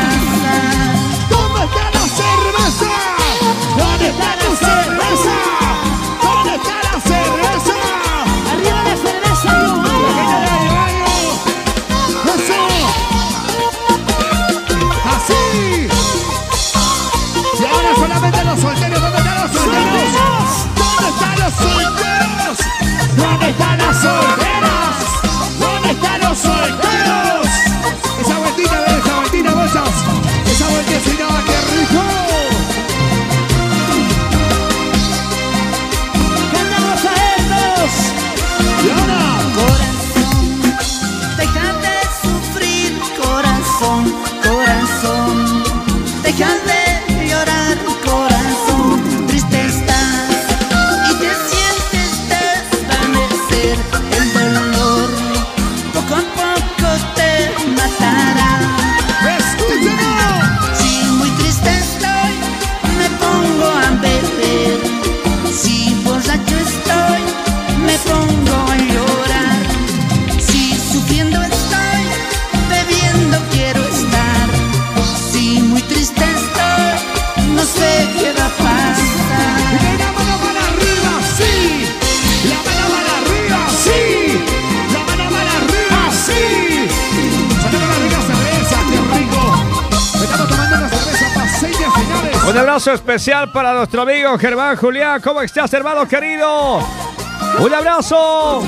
Especial 92.93 93.51
para 93.51 93.73
nuestro 93.73 94.01
amigo 94.01 94.37
Germán 94.37 94.75
Julián. 94.75 95.21
¿Cómo 95.21 95.41
estás, 95.41 95.73
hermano 95.73 96.07
querido? 96.07 96.79
Un 97.59 97.73
abrazo. 97.73 98.61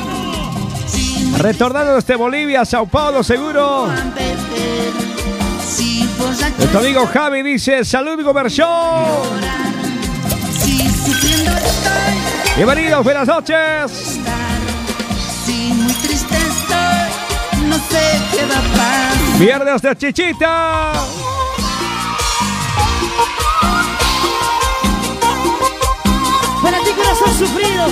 Retornando 1.38 1.96
desde 1.96 2.16
Bolivia, 2.16 2.66
Sao 2.66 2.88
Paulo, 2.88 3.24
seguro. 3.24 3.88
Nuestro 6.58 6.80
amigo 6.80 7.06
Javi 7.08 7.44
dice, 7.44 7.86
salud, 7.86 8.18
estoy, 8.18 8.64
Bienvenidos, 12.56 13.04
buenas 13.04 13.28
noches. 13.28 14.20
Viernes 19.40 19.82
de 19.82 19.96
Chichita. 19.96 21.17
Sufrido. 27.26 27.86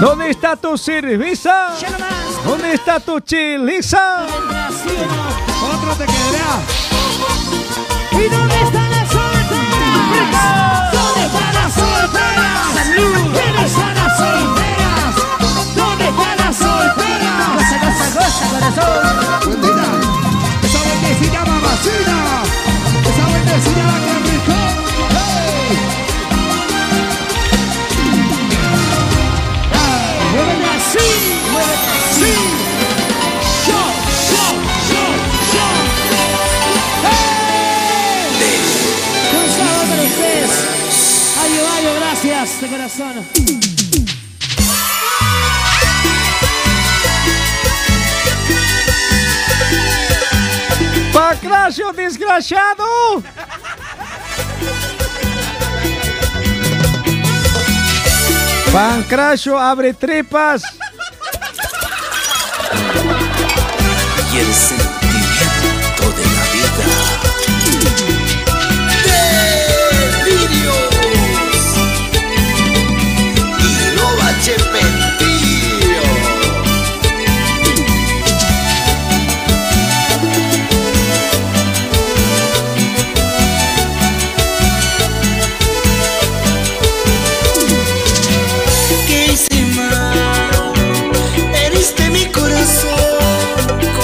¿Dónde 0.00 0.30
está 0.30 0.56
tu 0.56 0.76
cerveza? 0.78 1.68
¿Dónde 2.44 2.74
está 2.74 3.00
tu 3.00 3.18
chiliza? 3.20 4.26
Otro 4.26 5.94
te 5.96 6.06
quedará. 6.06 6.60
¿Y 8.12 8.28
dónde 8.28 8.54
están 8.62 8.90
las 8.90 9.08
solteras? 9.10 9.72
¿Dónde 10.92 11.26
están 11.26 11.54
las 11.54 11.72
solteras? 11.74 12.88
¿Quiénes 13.32 13.70
están 13.70 13.94
las 13.94 14.16
solteras? 14.16 15.14
¿Dónde 15.74 16.08
están 16.08 16.36
las 16.38 16.56
solteras? 16.56 17.48
Goza, 17.54 17.76
goza, 17.84 18.06
goza, 18.14 18.44
corazón. 18.50 19.02
Esa 20.62 20.78
vueltecilla 20.84 21.44
mamacina. 21.44 22.42
Esa 23.04 23.24
vueltecilla 23.26 23.84
va 23.86 24.27
gracias 42.20 42.60
de 42.60 42.68
corazón. 42.68 43.26
¡Pacracio 51.12 51.92
desgraciado! 51.92 53.22
Pancracio 58.72 59.58
abre 59.58 59.94
trepas. 59.94 60.62
Y 64.38 64.40
el 64.40 64.54
sentimiento 64.54 64.87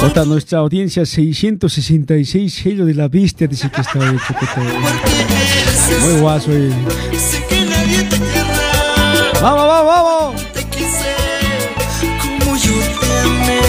Hasta 0.04 0.24
nuestra 0.24 0.58
audiencia 0.58 1.04
666 1.06 2.52
sello 2.54 2.84
de 2.84 2.94
la 2.94 3.08
bestia 3.08 3.46
dice 3.46 3.70
que 3.70 3.80
está 3.80 3.98
hecho 3.98 4.34
que 4.38 4.46
todo. 4.46 4.64
Muy 6.10 6.20
guaso. 6.20 6.52
eh. 6.52 6.70
Vamos, 9.40 9.66
vamos, 9.66 9.86
vamos. 9.86 10.52
Te 10.52 10.64
quise 10.64 11.14
como 12.20 12.56
yo 12.56 12.72
te 13.00 13.20
amé. 13.20 13.63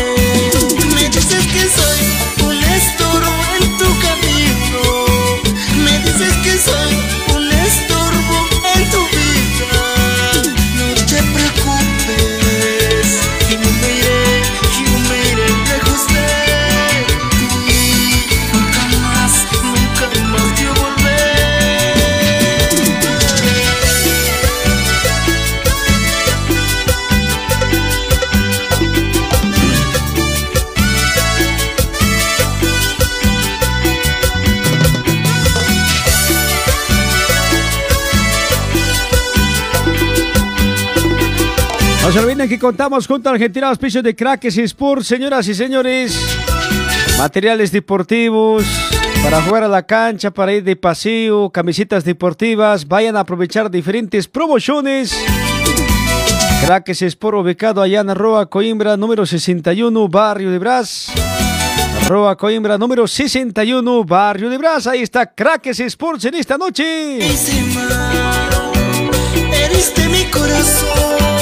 No 42.06 42.12
se 42.12 42.20
olviden 42.20 42.47
que 42.47 42.60
contamos 42.60 43.08
junto 43.08 43.30
a 43.30 43.32
Argentina 43.32 43.68
auspicios 43.68 44.03
de 44.03 44.16
Crackers 44.16 44.60
Sport, 44.60 45.01
señoras 45.01 45.47
y 45.47 45.56
señores. 45.56 46.16
Materiales 47.18 47.72
deportivos 47.72 48.64
para 49.24 49.41
jugar 49.41 49.64
a 49.64 49.68
la 49.68 49.88
cancha, 49.88 50.30
para 50.30 50.53
ir 50.53 50.64
de 50.64 50.76
paseo, 50.76 51.49
camisetas 51.49 52.03
deportivas. 52.03 52.88
Vayan 52.88 53.18
a 53.18 53.22
aprovechar 53.22 53.72
diferentes 53.72 54.28
promociones. 54.28 55.18
Crackers 56.64 57.01
Sport 57.01 57.38
ubicado 57.38 57.82
allá 57.82 58.01
en 58.01 58.12
Arroa 58.12 58.51
Coimbra, 58.51 58.95
número 58.97 59.26
61, 59.26 60.08
Barrio 60.08 60.51
de 60.51 60.60
Brás. 60.60 61.08
Arroa 62.03 62.38
Coimbra, 62.38 62.78
número 62.78 63.08
61, 63.08 64.03
Barrio 64.03 64.51
de 64.51 64.60
Brás. 64.60 64.86
Ahí 64.86 65.01
está 65.01 65.34
Crackers 65.34 65.80
Sports 65.80 66.26
en 66.26 66.36
esta 66.36 66.56
noche. 66.56 67.18
Heriste 69.51 70.08
mi 70.08 70.26
corazón 70.26 71.35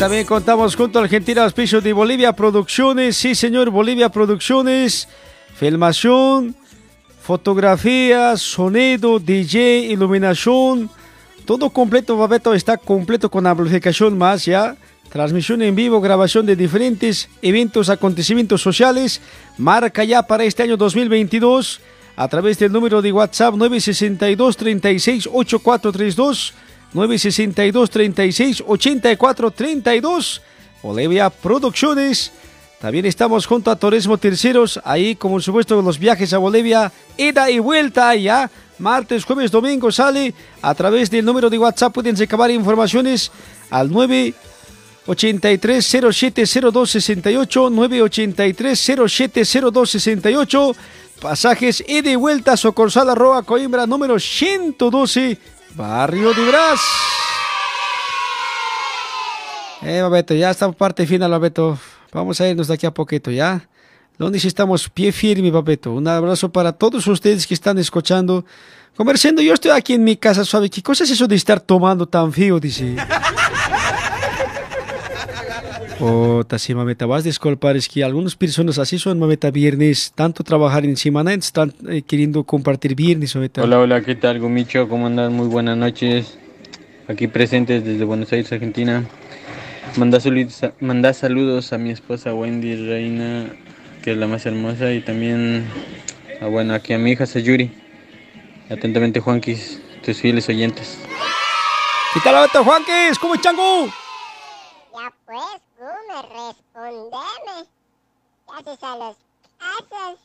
también 0.00 0.24
contamos 0.24 0.76
junto 0.76 0.98
a 0.98 1.02
Argentina 1.02 1.44
Auspicio 1.44 1.82
de 1.82 1.92
Bolivia 1.92 2.32
Producciones. 2.32 3.18
Sí, 3.18 3.34
señor, 3.34 3.68
Bolivia 3.68 4.08
Producciones. 4.08 5.06
Filmación, 5.54 6.56
fotografía, 7.20 8.34
sonido, 8.38 9.18
DJ, 9.18 9.80
iluminación. 9.90 10.88
Todo 11.44 11.68
completo, 11.68 12.16
Babeto 12.16 12.54
está 12.54 12.78
completo 12.78 13.30
con 13.30 13.46
amplificación 13.46 14.16
más 14.16 14.46
ya. 14.46 14.74
Transmisión 15.10 15.60
en 15.60 15.74
vivo, 15.74 16.00
grabación 16.00 16.46
de 16.46 16.56
diferentes 16.56 17.28
eventos, 17.42 17.90
acontecimientos 17.90 18.62
sociales. 18.62 19.20
Marca 19.58 20.02
ya 20.02 20.22
para 20.22 20.44
este 20.44 20.62
año 20.62 20.78
2022 20.78 21.78
a 22.20 22.28
través 22.28 22.58
del 22.58 22.70
número 22.70 23.00
de 23.00 23.12
WhatsApp 23.12 23.54
962 23.54 24.54
36 24.54 25.26
8432 25.32 26.52
962 26.92 27.88
36 27.88 28.62
8432 28.66 30.42
Bolivia 30.82 31.30
Producciones. 31.30 32.30
También 32.78 33.06
estamos 33.06 33.46
junto 33.46 33.70
a 33.70 33.76
Turismo 33.76 34.18
Terceros, 34.18 34.78
ahí 34.84 35.16
como 35.16 35.40
supuesto 35.40 35.80
los 35.80 35.98
viajes 35.98 36.34
a 36.34 36.38
Bolivia, 36.38 36.92
ida 37.16 37.50
y 37.50 37.58
vuelta 37.58 38.14
ya. 38.14 38.50
Martes, 38.78 39.24
jueves, 39.24 39.50
domingo 39.50 39.90
sale 39.90 40.34
a 40.60 40.74
través 40.74 41.10
del 41.10 41.24
número 41.24 41.48
de 41.48 41.58
WhatsApp. 41.58 41.94
Pueden 41.94 42.18
recabar 42.18 42.50
informaciones 42.50 43.32
al 43.70 43.90
9 43.90 44.34
83 45.06 45.96
07 46.12 46.44
02 46.70 46.90
68 46.90 47.70
983 47.70 48.92
07 49.08 49.42
02 49.72 49.90
68 49.90 50.76
Pasajes 51.20 51.84
y 51.86 52.16
vuelta 52.16 52.56
Socorsal 52.56 53.10
Arroa 53.10 53.42
Coimbra 53.42 53.86
número 53.86 54.18
112 54.18 55.38
Barrio 55.74 56.32
de 56.32 56.48
Brás. 56.48 56.80
Eh, 59.82 60.00
Babeto, 60.00 60.34
ya 60.34 60.50
está 60.50 60.70
parte 60.72 61.06
final, 61.06 61.30
Babeto. 61.30 61.78
Vamos 62.12 62.40
a 62.40 62.48
irnos 62.48 62.68
de 62.68 62.74
aquí 62.74 62.86
a 62.86 62.92
poquito, 62.92 63.30
¿ya? 63.30 63.68
Donde 64.18 64.38
estamos 64.38 64.88
pie 64.88 65.12
firme, 65.12 65.50
Babeto. 65.50 65.92
Un 65.92 66.08
abrazo 66.08 66.50
para 66.50 66.72
todos 66.72 67.06
ustedes 67.06 67.46
que 67.46 67.54
están 67.54 67.78
escuchando. 67.78 68.44
Conversando, 68.96 69.42
yo 69.42 69.54
estoy 69.54 69.70
aquí 69.70 69.94
en 69.94 70.04
mi 70.04 70.16
casa 70.16 70.44
suave. 70.44 70.68
¿Qué 70.68 70.82
cosa 70.82 71.04
es 71.04 71.10
eso 71.10 71.26
de 71.26 71.36
estar 71.36 71.60
tomando 71.60 72.06
tan 72.06 72.32
frío? 72.32 72.58
Dice. 72.58 72.96
Puta, 76.00 76.58
sí, 76.58 76.74
mameta, 76.74 77.04
vas 77.04 77.20
a 77.20 77.28
disculpar, 77.28 77.76
es 77.76 77.86
que 77.86 78.02
algunas 78.02 78.34
personas 78.34 78.78
así 78.78 78.98
son, 78.98 79.18
mameta, 79.18 79.50
viernes, 79.50 80.12
tanto 80.14 80.42
trabajar 80.42 80.86
en 80.86 80.96
semana, 80.96 81.34
están 81.34 81.74
eh, 81.90 82.00
queriendo 82.00 82.42
compartir 82.44 82.94
viernes, 82.94 83.34
mameta. 83.36 83.62
Hola, 83.62 83.80
hola, 83.80 84.00
¿qué 84.00 84.14
tal, 84.14 84.38
Gomicho? 84.40 84.88
¿Cómo 84.88 85.08
andan? 85.08 85.34
Muy 85.34 85.46
buenas 85.48 85.76
noches. 85.76 86.38
Aquí 87.06 87.26
presentes 87.28 87.84
desde 87.84 88.02
Buenos 88.06 88.32
Aires, 88.32 88.50
Argentina. 88.50 89.04
Manda 89.96 90.20
saludos, 90.20 90.62
a- 90.64 90.72
manda 90.80 91.12
saludos 91.12 91.74
a 91.74 91.76
mi 91.76 91.90
esposa 91.90 92.32
Wendy 92.32 92.76
Reina, 92.76 93.50
que 94.02 94.12
es 94.12 94.16
la 94.16 94.26
más 94.26 94.46
hermosa, 94.46 94.90
y 94.94 95.02
también, 95.02 95.66
a, 96.40 96.46
bueno, 96.46 96.72
aquí 96.72 96.94
a 96.94 96.98
mi 96.98 97.10
hija 97.10 97.26
Sayuri. 97.26 97.70
Atentamente, 98.70 99.20
Juanquis, 99.20 99.82
tus 100.02 100.16
fieles 100.16 100.48
oyentes. 100.48 100.98
¿Qué 102.14 102.20
tal, 102.20 102.48
Juanquis? 102.48 103.18
¿Cómo 103.20 103.34
es, 103.34 103.42
chango? 103.42 103.86
Ya 104.92 105.12
pues, 105.26 105.69
Gume, 105.80 106.20
respondeme. 106.28 107.64
¿Qué 108.46 108.52
haces 108.58 108.82
a 108.82 108.96
los 108.98 109.16
casos? 109.56 110.18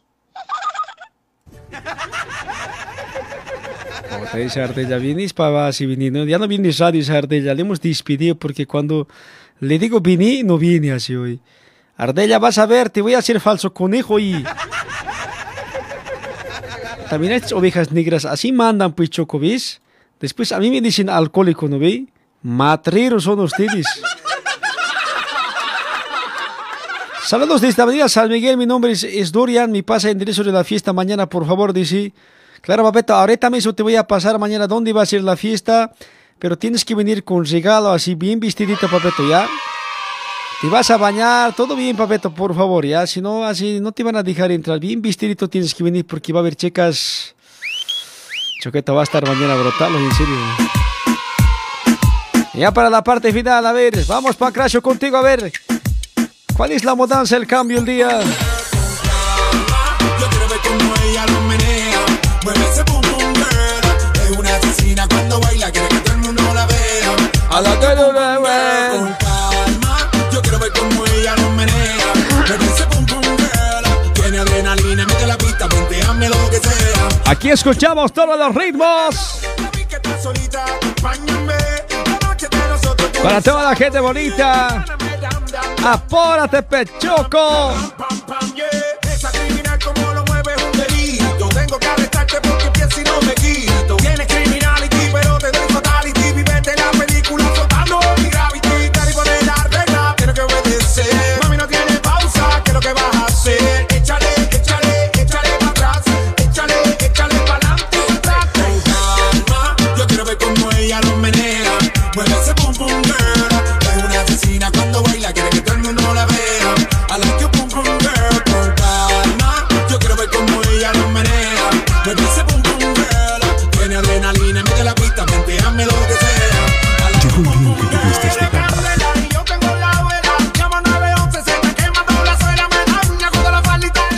Puta, 4.20 4.40
esa 4.40 4.64
Ardella, 4.66 4.98
vienes 4.98 5.32
para 5.32 5.72
si 5.72 5.86
viniendo. 5.86 6.26
Ya 6.26 6.38
no 6.40 6.50
vienes 6.50 6.78
radio 6.80 7.00
esa 7.00 7.20
Ardella, 7.20 7.54
le 7.54 7.62
hemos 7.62 7.80
despedido 7.80 8.36
porque 8.36 8.68
cuando 8.68 9.08
le 9.62 9.80
digo 9.80 10.02
vení, 10.02 10.44
no 10.44 10.58
viene 10.58 10.92
así 10.92 11.16
hoy. 11.16 11.40
Ardella, 11.96 12.38
vas 12.38 12.58
a 12.58 12.66
ver, 12.66 12.90
te 12.90 13.02
voy 13.02 13.14
a 13.14 13.20
hacer 13.20 13.40
falso 13.40 13.74
conejo 13.74 14.20
y... 14.20 14.44
También 17.10 17.32
estas 17.32 17.54
ovejas 17.54 17.94
negras 17.94 18.26
así 18.26 18.52
mandan 18.52 18.92
pues 18.92 19.10
choco, 19.10 19.40
¿ves? 19.40 19.80
Después 20.20 20.52
a 20.52 20.60
mí 20.60 20.70
me 20.70 20.82
dicen 20.82 21.10
alcohólico, 21.10 21.70
¿no 21.70 21.80
ve? 21.80 22.08
Matreros 22.42 23.24
son 23.24 23.40
ustedes. 23.40 23.86
Saludos 27.26 27.60
desde 27.60 27.82
Avenida 27.82 28.08
San 28.08 28.30
Miguel, 28.30 28.56
mi 28.56 28.68
nombre 28.68 28.92
es, 28.92 29.32
Dorian, 29.32 29.72
mi 29.72 29.82
pasa 29.82 30.12
enderezo 30.12 30.44
de 30.44 30.52
la 30.52 30.64
fiesta 30.64 30.94
mañana, 30.94 31.28
por 31.28 31.44
favor, 31.48 31.74
dice. 31.74 32.14
Claro, 32.62 32.84
papeta, 32.84 33.20
ahorita 33.20 33.50
mismo 33.50 33.74
te 33.74 33.82
voy 33.82 33.96
a 33.96 34.06
pasar 34.06 34.38
mañana 34.38 34.68
dónde 34.68 34.94
va 34.94 35.02
a 35.02 35.08
ser 35.08 35.24
la 35.24 35.36
fiesta, 35.36 35.92
pero 36.38 36.56
tienes 36.56 36.86
que 36.86 36.94
venir 36.94 37.24
con 37.24 37.44
regalo 37.44 37.90
así 37.90 38.14
bien 38.14 38.40
vestidito, 38.40 38.88
papeto, 38.88 39.28
¿ya? 39.28 39.50
Te 40.62 40.68
vas 40.68 40.92
a 40.92 40.98
bañar, 40.98 41.56
todo 41.56 41.76
bien, 41.76 41.98
papeto, 41.98 42.32
por 42.32 42.54
favor, 42.54 42.86
¿ya? 42.86 43.08
Si 43.08 43.22
no, 43.22 43.44
así 43.44 43.80
no 43.80 43.92
te 43.92 44.04
van 44.04 44.18
a 44.18 44.22
dejar 44.22 44.52
entrar. 44.52 44.80
Bien 44.80 45.02
vestidito 45.02 45.48
tienes 45.48 45.74
que 45.74 45.84
venir 45.84 46.06
porque 46.06 46.32
va 46.32 46.40
a 46.40 46.42
haber 46.42 46.56
chicas... 46.56 47.34
Choqueta 48.62 48.94
va 48.94 49.02
a 49.02 49.04
estar 49.04 49.26
mañana 49.26 49.56
brutal, 49.56 49.96
en 49.96 50.12
serio. 50.12 50.36
Ya 52.54 52.72
para 52.72 52.92
la 52.92 53.04
parte 53.04 53.34
final, 53.34 53.66
a 53.66 53.72
ver, 53.72 54.06
vamos 54.08 54.36
Pancracio 54.36 54.80
contigo, 54.80 55.18
a 55.18 55.24
ver. 55.24 55.52
¿Cuál 56.56 56.72
es 56.72 56.84
la 56.86 56.96
mudanza, 56.96 57.36
el 57.36 57.46
cambio, 57.46 57.80
el 57.80 57.86
día? 57.86 58.22
Cuando 65.10 65.40
baila, 65.40 65.72
quiere 65.72 65.88
que 65.90 66.00
todo 66.00 66.14
el 66.14 66.22
mundo 66.22 66.42
la 66.54 66.66
vea. 66.66 67.16
A 67.52 67.62
la 67.62 67.80
que 67.80 67.96
no 67.96 68.12
la 68.12 68.40
vea. 68.40 68.90
Con 68.92 69.14
calma. 69.14 70.12
Yo 70.32 70.42
quiero 70.42 70.60
ver 70.60 70.72
cómo 70.72 71.06
ella 71.06 71.36
lo 71.36 71.50
menea. 71.52 72.14
Mueve 72.48 72.66
ese 72.66 72.86
pum 72.88 73.06
pum 73.06 73.22
girl. 73.22 74.14
Tiene 74.14 74.40
adrenalina, 74.40 75.06
mete 75.06 75.28
la 75.28 75.38
pista, 75.38 75.70
ponteame 75.70 76.30
lo 76.30 76.50
que 76.50 76.58
sea. 76.58 77.10
Aquí 77.26 77.52
escuchamos 77.52 78.14
todos 78.14 78.38
los 78.38 78.56
ritmos. 78.56 79.42
Solita, 80.22 80.66
acompáñame. 80.66 81.85
Para 83.22 83.42
toda 83.42 83.64
la 83.64 83.76
gente 83.76 84.00
bonita. 84.00 84.86
Apórate, 85.84 86.64
Pechoco. 86.64 87.74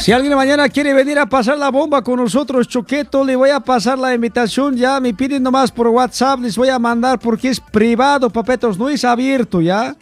Si 0.07 0.13
alguien 0.13 0.35
mañana 0.38 0.69
quiere 0.69 0.93
venir 0.93 1.19
a 1.19 1.25
pasar 1.25 1.57
la 1.57 1.69
bomba 1.69 2.01
con 2.01 2.15
nosotros, 2.15 2.69
Choqueto, 2.69 3.25
le 3.25 3.35
voy 3.35 3.49
a 3.49 3.59
pasar 3.59 3.99
la 3.99 4.15
invitación 4.15 4.77
ya. 4.77 5.01
Me 5.01 5.13
piden 5.13 5.43
nomás 5.43 5.69
por 5.69 5.89
WhatsApp, 5.89 6.39
les 6.39 6.55
voy 6.55 6.69
a 6.69 6.79
mandar 6.79 7.19
porque 7.19 7.49
es 7.49 7.59
privado, 7.59 8.29
papetos, 8.29 8.77
no 8.77 8.88
es 8.88 9.03
abierto 9.03 9.59
ya. 9.59 9.97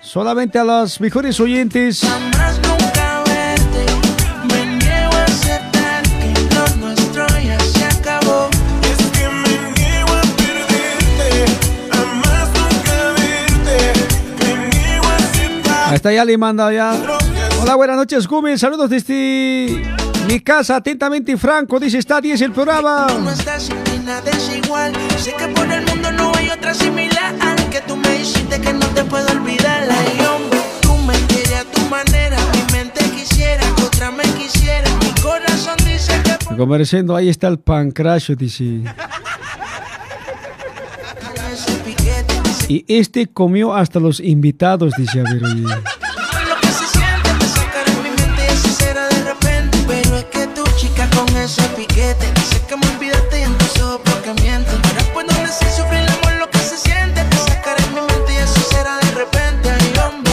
Solamente 0.00 0.58
a 0.58 0.64
los 0.64 1.00
mejores 1.00 1.38
oyentes. 1.38 2.02
Me 2.02 2.08
niego 4.66 5.12
a 5.12 5.22
aceptar 5.22 6.02
que 6.02 6.34
lo 6.52 6.66
nuestro 6.88 7.24
ya 7.38 7.60
se 7.60 7.84
acabó. 7.84 8.48
Es 8.82 8.98
que 9.16 9.28
me 9.28 9.58
niego 9.78 10.12
a 10.12 10.22
perderte, 10.38 11.44
a 11.92 12.04
más 12.16 12.48
nunca 12.48 13.12
verte. 13.14 13.92
Me 14.40 14.50
niego 14.76 15.06
a 15.06 15.14
aceptar. 15.14 15.88
Ahí 15.88 15.94
está, 15.94 16.12
ya 16.12 16.24
le 16.24 16.36
manda 16.36 16.72
ya. 16.72 17.00
Hola, 17.62 17.74
buenas 17.74 17.96
noches, 17.96 18.26
Gumi. 18.26 18.56
Saludos 18.56 18.88
desde 18.88 19.82
mi 20.26 20.40
casa. 20.40 20.76
Atentamente, 20.76 21.36
Franco. 21.36 21.78
Dice, 21.78 21.98
está 21.98 22.20
10 22.20 22.40
el 22.40 22.52
programa. 22.52 23.06
No 23.20 23.30
estás 23.30 23.68
nada 24.04 24.30
es 24.30 24.56
igual. 24.64 24.92
Sé 25.18 25.34
que 25.34 25.46
por 25.48 25.70
el 25.70 25.84
mundo 25.86 26.10
no 26.12 26.32
hay 26.36 26.48
otra 26.48 26.72
similar. 26.74 27.34
Que 27.70 27.80
tú 27.82 27.96
me 27.96 28.08
dijiste 28.10 28.60
que 28.60 28.72
no 28.72 28.86
te 28.88 29.04
puedo 29.04 29.28
olvidar. 29.30 29.88
Ay, 29.90 30.26
hombre, 30.26 30.58
tú 30.80 30.96
me 30.96 31.14
quieres 31.26 31.52
a 31.54 31.64
tu 31.64 31.80
manera. 31.88 32.36
Mi 32.54 32.72
mente 32.72 33.04
quisiera 33.10 33.62
otra 33.84 34.10
me 34.10 34.22
quisiera. 34.22 34.90
Mi 35.00 35.20
corazón 35.20 35.76
dice 35.84 36.12
que 36.24 36.56
Comerciando, 36.56 37.14
ahí 37.14 37.28
está 37.28 37.46
el 37.48 37.58
pancracio, 37.58 38.34
dice. 38.34 38.82
Y 42.68 42.84
este 42.88 43.26
comió 43.26 43.74
hasta 43.74 44.00
los 44.00 44.18
invitados, 44.20 44.94
dice. 44.96 45.20
A 45.20 45.24
ver, 45.24 45.44
oye. 45.44 45.64
Ese 51.44 51.62
piquete. 51.76 52.26
Sé 52.50 52.60
que 52.68 52.76
me 52.76 52.86
olvidaste 52.94 53.40
y 53.40 53.42
en 53.42 53.56
tus 53.58 53.80
ojos 53.80 54.00
porque 54.04 54.32
mienten. 54.42 54.80
Ahora 54.84 55.04
puedo 55.12 55.28
decir 55.42 55.68
sufrir 55.68 56.00
el 56.00 56.08
amor 56.08 56.32
lo 56.38 56.50
que 56.50 56.58
se 56.58 56.76
siente. 56.76 57.22
Te 57.24 57.36
sacaré 57.36 57.82
mi 57.94 58.00
mente 58.00 58.34
y 58.34 58.38
así 58.38 58.60
será 58.70 58.98
de 58.98 59.10
repente. 59.12 59.70
Ay, 59.70 59.92
hombre. 60.04 60.32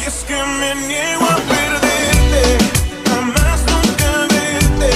Y 0.00 0.08
es 0.08 0.24
que 0.26 0.34
me 0.34 0.74
niego 0.86 1.24
a 1.24 1.36
perderte. 1.36 2.58
Jamás 3.06 3.60
nunca 3.70 4.10
verte. 4.34 4.92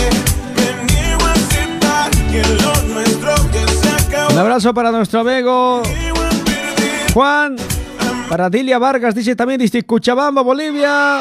Me 0.57 0.93
niego 0.93 1.25
a 1.27 1.33
aceptar 1.33 2.11
que 2.31 2.43
lo 2.63 2.95
nuestro 2.95 3.35
que 3.51 3.73
se 3.73 3.89
acabó. 3.89 4.33
Un 4.33 4.39
abrazo 4.39 4.75
para 4.75 4.91
nuestro 4.91 5.21
amigo 5.21 5.83
Juan. 7.13 7.57
Para 8.29 8.49
Dilia 8.49 8.79
Vargas, 8.79 9.15
dice 9.15 9.37
también 9.37 9.61
desde 9.61 9.83
Cochabamba, 9.83 10.41
Bolivia. 10.41 11.21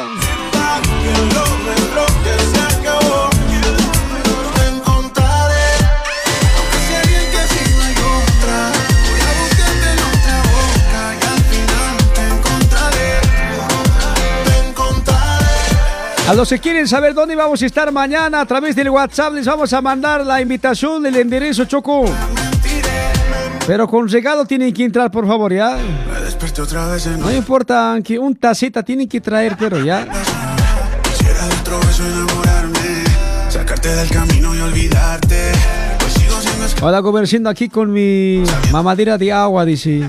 A 16.28 16.34
los 16.34 16.48
que 16.48 16.58
quieren 16.60 16.86
saber 16.86 17.14
dónde 17.14 17.34
vamos 17.34 17.60
a 17.62 17.66
estar 17.66 17.90
mañana, 17.90 18.40
a 18.40 18.46
través 18.46 18.76
del 18.76 18.90
WhatsApp 18.90 19.34
les 19.34 19.44
vamos 19.44 19.72
a 19.72 19.80
mandar 19.82 20.24
la 20.24 20.40
invitación 20.40 21.02
del 21.02 21.16
enderezo 21.16 21.64
Choco. 21.64 22.04
Pero 23.66 23.88
con 23.88 24.08
regalo 24.08 24.44
tienen 24.44 24.72
que 24.72 24.84
entrar, 24.84 25.10
por 25.10 25.26
favor, 25.26 25.52
¿ya? 25.52 25.76
No 27.18 27.32
importa 27.32 27.98
que 28.04 28.18
un 28.18 28.36
tacita 28.36 28.82
tienen 28.82 29.08
que 29.08 29.20
traer, 29.20 29.56
pero 29.58 29.84
ya. 29.84 30.06
Pues 35.98 36.82
Hola, 36.82 37.02
comerciando 37.02 37.50
aquí 37.50 37.68
con 37.68 37.92
mi 37.92 38.42
mamadera 38.70 39.18
de 39.18 39.32
agua, 39.32 39.64
dice. 39.64 40.08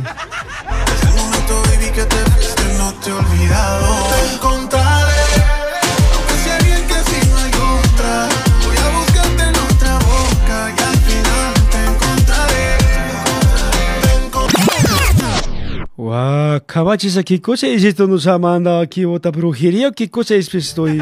Guau, 16.74 16.86
cabachis, 16.86 17.20
¿qué 17.24 17.40
cosa 17.40 17.68
es 17.68 17.84
esto? 17.84 18.08
Nos 18.08 18.26
ha 18.26 18.40
mandado 18.40 18.80
aquí 18.80 19.06
otra 19.06 19.30
brujería. 19.30 19.92
¿Qué 19.92 20.10
cosa 20.10 20.34
es 20.34 20.54
esto? 20.56 20.86
ahí? 20.86 20.98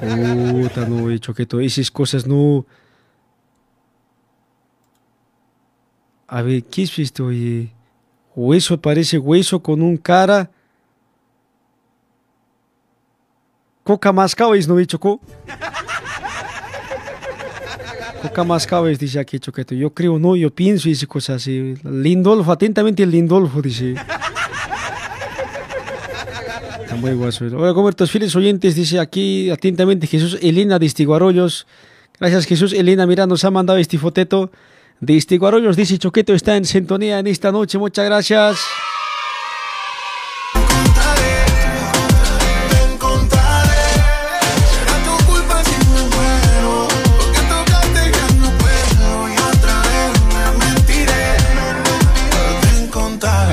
Puta, 0.00 0.86
no 0.86 1.10
he 1.10 1.14
hecho 1.14 1.34
que 1.34 1.44
todas 1.44 1.66
esas 1.66 1.90
cosas 1.90 2.24
no. 2.24 2.64
A 6.28 6.42
ver, 6.42 6.62
¿qué 6.64 6.82
es 6.82 6.98
esto? 7.00 7.26
Oye? 7.26 7.72
Hueso, 8.36 8.80
parece 8.80 9.18
hueso 9.18 9.60
con 9.60 9.82
un 9.82 9.96
cara. 9.96 10.50
Coca 13.82 14.12
mascao 14.12 14.54
es, 14.54 14.68
¿no 14.68 14.78
he 14.78 14.86
choco? 14.86 15.20
Coca 18.22 18.44
Mascabes 18.44 18.98
dice 18.98 19.18
aquí 19.18 19.38
Choqueto. 19.38 19.74
Yo 19.74 19.90
creo, 19.90 20.18
no, 20.18 20.34
yo 20.36 20.50
pienso 20.50 20.88
y 20.88 20.92
dice 20.92 21.06
cosas 21.06 21.36
así. 21.36 21.74
Lindolfo, 21.84 22.50
atentamente 22.50 23.02
el 23.02 23.10
Lindolfo 23.10 23.62
dice. 23.62 23.94
Está 26.82 26.96
muy 26.96 27.12
guaso. 27.12 27.44
Hola, 27.46 27.72
Cobertos, 27.74 28.10
fieles 28.10 28.34
oyentes, 28.34 28.74
dice 28.74 28.98
aquí 28.98 29.50
atentamente 29.50 30.06
Jesús 30.06 30.38
Elena 30.42 30.78
de 30.78 30.86
Istiguarollos. 30.86 31.66
Gracias 32.18 32.46
Jesús 32.46 32.72
Elena, 32.72 33.06
mira, 33.06 33.26
nos 33.26 33.44
ha 33.44 33.50
mandado 33.50 33.78
este 33.78 33.98
foteto 33.98 34.50
de 35.00 35.12
Istiguarollos. 35.12 35.76
Dice 35.76 35.98
Choqueto 35.98 36.34
está 36.34 36.56
en 36.56 36.64
sintonía 36.64 37.18
en 37.18 37.26
esta 37.28 37.52
noche. 37.52 37.78
Muchas 37.78 38.04
gracias. 38.04 38.58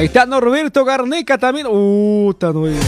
Ahí 0.06 0.08
está 0.08 0.28
Norberto 0.28 0.86
Garneca 0.86 1.36
también. 1.36 1.66
Uh, 1.66 2.32
eh. 2.68 2.80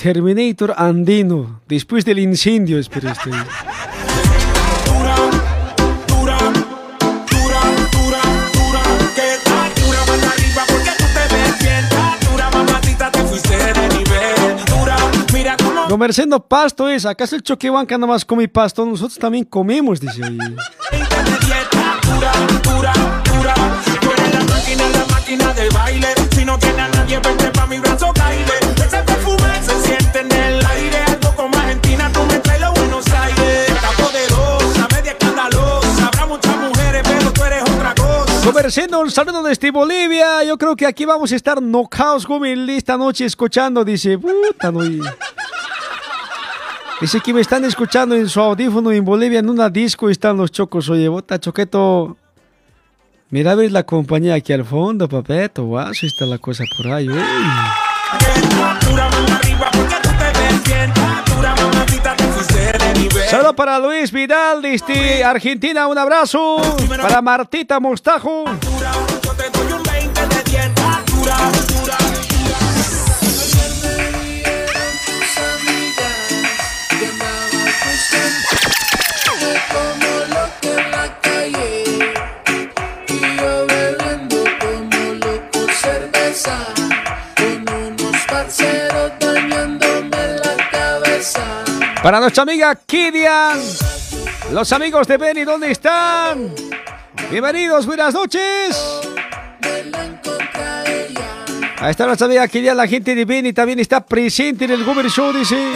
Terminator 0.00 0.72
andino. 0.76 1.62
Después 1.66 2.04
del 2.04 2.20
incendio, 2.20 2.78
cómo 2.78 3.08
Lo 15.88 15.98
mercendo 15.98 16.38
pasto 16.46 16.88
es. 16.88 17.04
¿Acaso 17.04 17.34
el 17.34 17.42
choquehuanca 17.42 17.98
nada 17.98 18.12
más 18.12 18.24
come 18.24 18.46
pasto? 18.46 18.86
Nosotros 18.86 19.18
también 19.18 19.44
comemos, 19.44 19.98
dice. 19.98 20.22
oye. 20.22 20.54
Máquina, 25.30 25.54
del 25.54 25.70
baile. 25.70 26.08
Se 29.62 29.82
siente 29.82 30.20
en 30.20 30.32
el 30.32 30.66
aire. 30.66 31.04
Algo 31.06 31.50
Argentina, 31.54 32.10
tú 32.12 32.20
me 32.24 32.38
traes 32.38 32.60
Buenos 32.74 33.06
Aires. 33.06 33.70
Un 39.00 39.10
saludo 39.10 39.42
Bolivia. 39.72 40.44
Yo 40.44 40.56
creo 40.56 40.76
que 40.76 40.86
aquí 40.86 41.04
vamos 41.04 41.32
a 41.32 41.36
estar 41.36 41.60
knockouts 41.60 42.26
Gumil 42.26 42.68
esta 42.70 42.96
noche 42.96 43.24
escuchando. 43.24 43.84
Dice, 43.84 44.18
puta, 44.18 44.70
no. 44.70 44.80
Dice 47.00 47.20
que 47.20 47.32
me 47.32 47.40
están 47.40 47.64
escuchando 47.64 48.14
en 48.14 48.28
su 48.28 48.40
audífono 48.40 48.92
en 48.92 49.04
Bolivia 49.04 49.38
en 49.38 49.48
una 49.48 49.70
disco 49.70 50.08
y 50.08 50.12
están 50.12 50.36
los 50.36 50.52
chocos. 50.52 50.88
Oye, 50.88 51.08
bota 51.08 51.40
choqueto. 51.40 52.19
Mira, 53.32 53.54
ves 53.54 53.70
la 53.70 53.84
compañía 53.84 54.34
aquí 54.34 54.52
al 54.52 54.64
fondo, 54.64 55.08
papeto. 55.08 55.64
Guau, 55.64 55.92
está 55.92 56.26
la 56.26 56.38
cosa 56.38 56.64
por 56.76 56.92
ahí. 56.92 57.08
uy. 57.08 57.14
Dura 57.14 59.08
manda 59.08 59.36
arriba 59.36 59.70
porque 59.72 59.94
tú 60.02 60.08
te 60.08 60.38
ves 60.38 60.64
bien. 60.64 60.92
Dura 61.36 61.54
mamacita, 61.54 62.16
te 62.16 62.24
fuiste 62.24 62.72
de 62.76 62.98
nivel. 62.98 63.28
Saludo 63.28 63.54
para 63.54 63.78
Luis 63.78 64.10
Vidal 64.10 64.62
desde 64.62 65.22
Argentina. 65.22 65.86
Un 65.86 65.98
abrazo. 65.98 66.56
Para 66.88 67.22
Martita 67.22 67.78
Mostajo. 67.78 68.46
Para 92.02 92.18
nuestra 92.18 92.44
amiga 92.44 92.74
Kidian. 92.74 93.60
Los 94.52 94.72
amigos 94.72 95.06
de 95.06 95.18
Benny, 95.18 95.44
¿dónde 95.44 95.70
están? 95.70 96.52
Bienvenidos, 97.30 97.84
buenas 97.84 98.14
noches. 98.14 99.00
Ahí 101.78 101.90
está 101.90 102.06
nuestra 102.06 102.26
amiga 102.26 102.48
Kidian, 102.48 102.76
la 102.76 102.86
gente 102.86 103.14
de 103.14 103.24
Benny 103.24 103.52
también 103.52 103.78
está 103.80 104.00
presente 104.00 104.64
en 104.64 104.70
el 104.70 104.84
Gober 104.84 105.08
Show, 105.10 105.32
dice. 105.32 105.72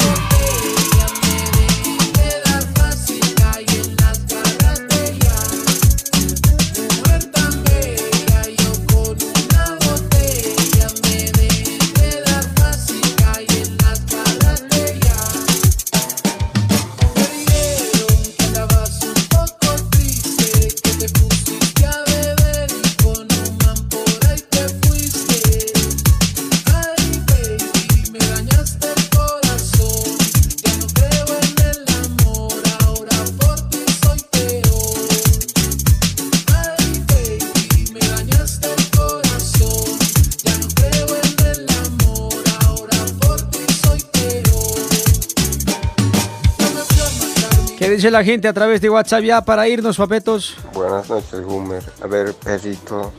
Dice 48.04 48.10
la 48.10 48.22
gente 48.22 48.48
a 48.48 48.52
través 48.52 48.82
de 48.82 48.90
WhatsApp 48.90 49.22
ya 49.22 49.40
para 49.40 49.66
irnos, 49.66 49.96
papetos? 49.96 50.58
Buenas 50.74 51.08
noches, 51.08 51.40
Gumer. 51.40 51.82
A 52.02 52.06
ver, 52.06 52.34
perrito. 52.34 53.10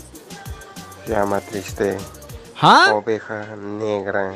Llama 1.07 1.41
triste. 1.41 1.97
¿Ah? 2.61 2.93
Oveja 2.93 3.55
negra. 3.55 4.35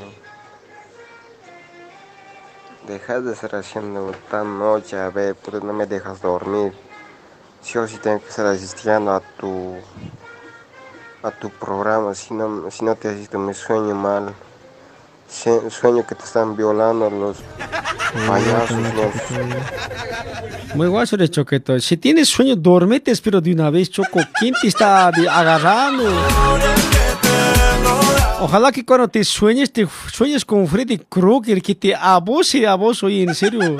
Dejas 2.88 3.26
de 3.26 3.34
estar 3.34 3.57
haciendo 3.57 4.11
tan 4.31 4.57
noche, 4.57 4.97
a 4.97 5.11
ver, 5.11 5.35
pero 5.35 5.59
no 5.59 5.71
me 5.71 5.85
dejas 5.85 6.19
dormir. 6.19 6.73
Sí 7.61 7.77
o 7.77 7.88
sí 7.88 7.99
tengo 7.99 8.19
que 8.19 8.30
estar 8.30 8.47
asistiendo 8.47 9.11
a 9.11 9.19
tu 9.19 9.76
a 11.21 11.30
tu 11.30 11.51
programa, 11.51 12.15
si 12.15 12.34
no, 12.34 12.71
si 12.71 12.84
no 12.84 12.95
te 12.95 13.09
asisto 13.09 13.38
me 13.38 13.53
sueño 13.53 13.93
mal. 13.93 14.34
Sueño 15.30 16.06
que 16.06 16.15
te 16.15 16.23
están 16.23 16.56
violando 16.56 17.10
los 17.10 17.38
payasos, 18.27 18.77
los 18.77 20.76
Muy 20.76 20.88
guaso 20.88 21.15
de 21.18 21.30
Choqueto. 21.30 21.80
Si 21.80 21.97
tienes 21.97 22.30
sueño, 22.30 22.56
dormete, 22.56 23.14
pero 23.23 23.39
de 23.39 23.53
una 23.53 23.69
vez, 23.69 23.89
Choco. 23.91 24.19
¿Quién 24.39 24.53
te 24.61 24.68
está 24.68 25.07
agarrando? 25.07 26.03
Ojalá 28.41 28.72
que 28.72 28.85
cuando 28.85 29.07
te 29.07 29.23
sueñes, 29.23 29.72
te 29.72 29.88
sueñes 30.11 30.45
con 30.45 30.68
Freddy 30.68 30.97
Krueger, 31.10 31.61
que 31.61 31.76
te 31.76 31.93
abose 31.93 32.65
a 32.65 32.76
vos, 32.76 33.03
oye, 33.03 33.23
en 33.23 33.35
serio. 33.35 33.77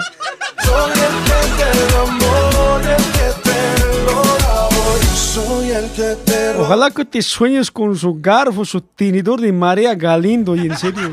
Ojalá 6.60 6.92
que 6.92 7.06
te 7.06 7.22
sueñes 7.22 7.70
con 7.70 7.96
su 7.96 8.20
garfo, 8.20 8.64
su 8.66 8.82
tenedor 8.82 9.42
de 9.42 9.52
marea 9.52 9.96
galindo, 9.96 10.56
y 10.56 10.68
en 10.68 10.78
serio. 10.78 11.12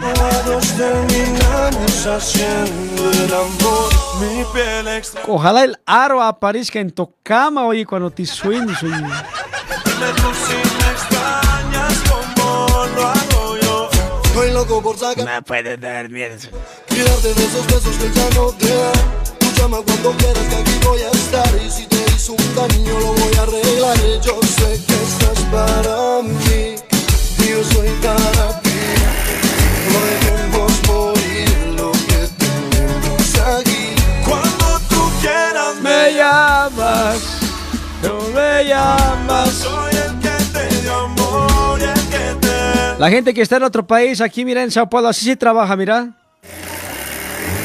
Ojalá 5.26 5.64
el 5.64 5.76
aro 5.84 6.22
aparezca 6.22 6.78
en 6.78 6.90
tu 6.90 7.12
cama, 7.22 7.64
oye, 7.64 7.84
cuando 7.84 8.10
te 8.10 8.24
sueñes, 8.26 8.82
oye. 8.82 8.94
No 15.24 15.42
puede 15.42 15.76
dar 15.76 16.08
miedo. 16.08 16.36
Llama 19.56 19.78
cuando 19.84 20.12
quieras 20.12 20.44
que 20.48 20.56
aquí 20.56 20.72
voy 20.84 21.00
a 21.00 21.10
estar. 21.10 21.48
Y 21.64 21.70
si 21.70 21.84
te 21.86 21.96
hizo 22.14 22.32
un 22.32 22.54
daño 22.54 22.98
lo 23.00 23.12
voy 23.12 23.34
a 23.38 23.42
arreglar. 23.42 23.98
Yo 24.22 24.40
sé 24.42 24.80
que 24.86 24.94
estás 25.02 25.40
para 25.50 26.22
mí. 26.22 26.76
Y 27.38 27.48
yo 27.50 27.62
soy 27.64 27.88
para 28.02 28.60
ti. 28.60 28.70
No 29.92 29.98
dejemos 30.12 30.72
morir 30.88 31.48
lo 31.76 31.90
que 31.92 32.28
tenemos 32.38 33.38
aquí. 33.58 33.84
Cuando 34.24 34.66
tú 34.88 35.00
quieras 35.20 35.74
Me 35.82 36.14
llamas, 36.14 37.18
no 38.02 38.14
me 38.34 38.64
llamas. 38.64 39.50
Soy 39.50 39.94
el 39.94 40.18
que 40.20 40.36
te 40.52 40.68
dio 40.82 40.94
amor 40.94 41.80
y 41.80 41.84
el 41.84 42.08
que 42.08 42.34
te 42.40 42.98
La 42.98 43.08
gente 43.10 43.32
que 43.34 43.42
está 43.42 43.56
en 43.56 43.64
otro 43.64 43.86
país, 43.86 44.20
aquí 44.20 44.44
mira 44.44 44.62
en 44.62 44.70
Sao 44.70 44.88
Paulo, 44.88 45.08
así 45.08 45.24
se 45.24 45.36
trabaja, 45.36 45.74
mira. 45.76 45.96
Así 45.96 46.06
se 46.06 46.06
trabaja, 46.06 46.14
Choco, 46.14 46.14
¿ves? 46.14 46.14
Mentirosa, 46.14 46.16
no 46.16 46.16
me 46.16 46.16
importa 46.16 47.56
que 47.56 47.56
de 47.56 47.64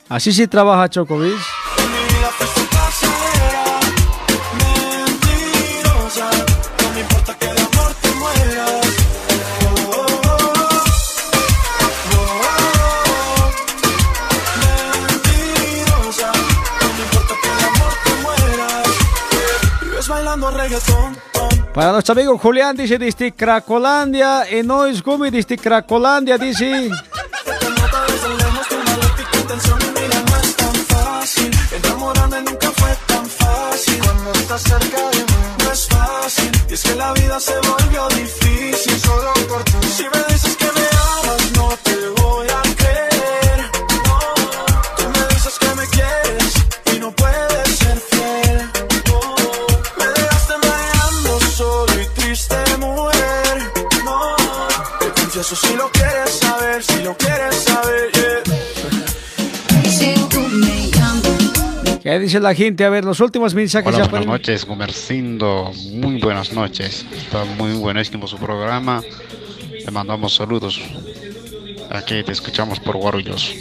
mueras. 18.22 18.86
Vives 19.82 20.08
bailando 20.08 20.50
reggaetón. 20.50 21.18
Para 21.74 21.92
nuestro 21.92 22.12
amigo 22.12 22.38
Julián, 22.38 22.74
dice, 22.74 22.98
desde 22.98 23.32
Cracolandia, 23.32 24.48
en 24.48 24.66
Nois 24.66 25.02
Gumi, 25.02 25.28
desde 25.28 25.58
Cracolandia, 25.58 26.38
dice. 26.38 26.90
Estás 34.48 34.62
cerca 34.62 35.10
de 35.10 35.18
mí, 35.18 35.38
no 35.62 35.72
es 35.72 35.88
fácil. 35.88 36.50
Y 36.70 36.74
es 36.74 36.82
que 36.82 36.94
la 36.94 37.12
vida 37.12 37.38
se 37.38 37.54
volvió 37.68 38.08
difícil 38.08 38.87
dice 62.28 62.40
la 62.40 62.54
gente? 62.54 62.84
A 62.84 62.90
ver, 62.90 63.06
los 63.06 63.20
últimos 63.20 63.54
mensajes 63.54 63.94
Hola, 63.94 64.06
buenas 64.06 64.26
noches, 64.26 64.66
Gumercindo. 64.66 65.72
Muy 65.92 66.20
buenas 66.20 66.52
noches. 66.52 67.06
Está 67.16 67.42
muy 67.56 67.72
buenísimo 67.72 68.26
su 68.28 68.36
programa. 68.36 69.00
Le 69.72 69.90
mandamos 69.90 70.34
saludos. 70.34 70.78
Aquí 71.88 72.22
te 72.22 72.32
escuchamos 72.32 72.80
por 72.80 72.98
Guarullos. 72.98 73.54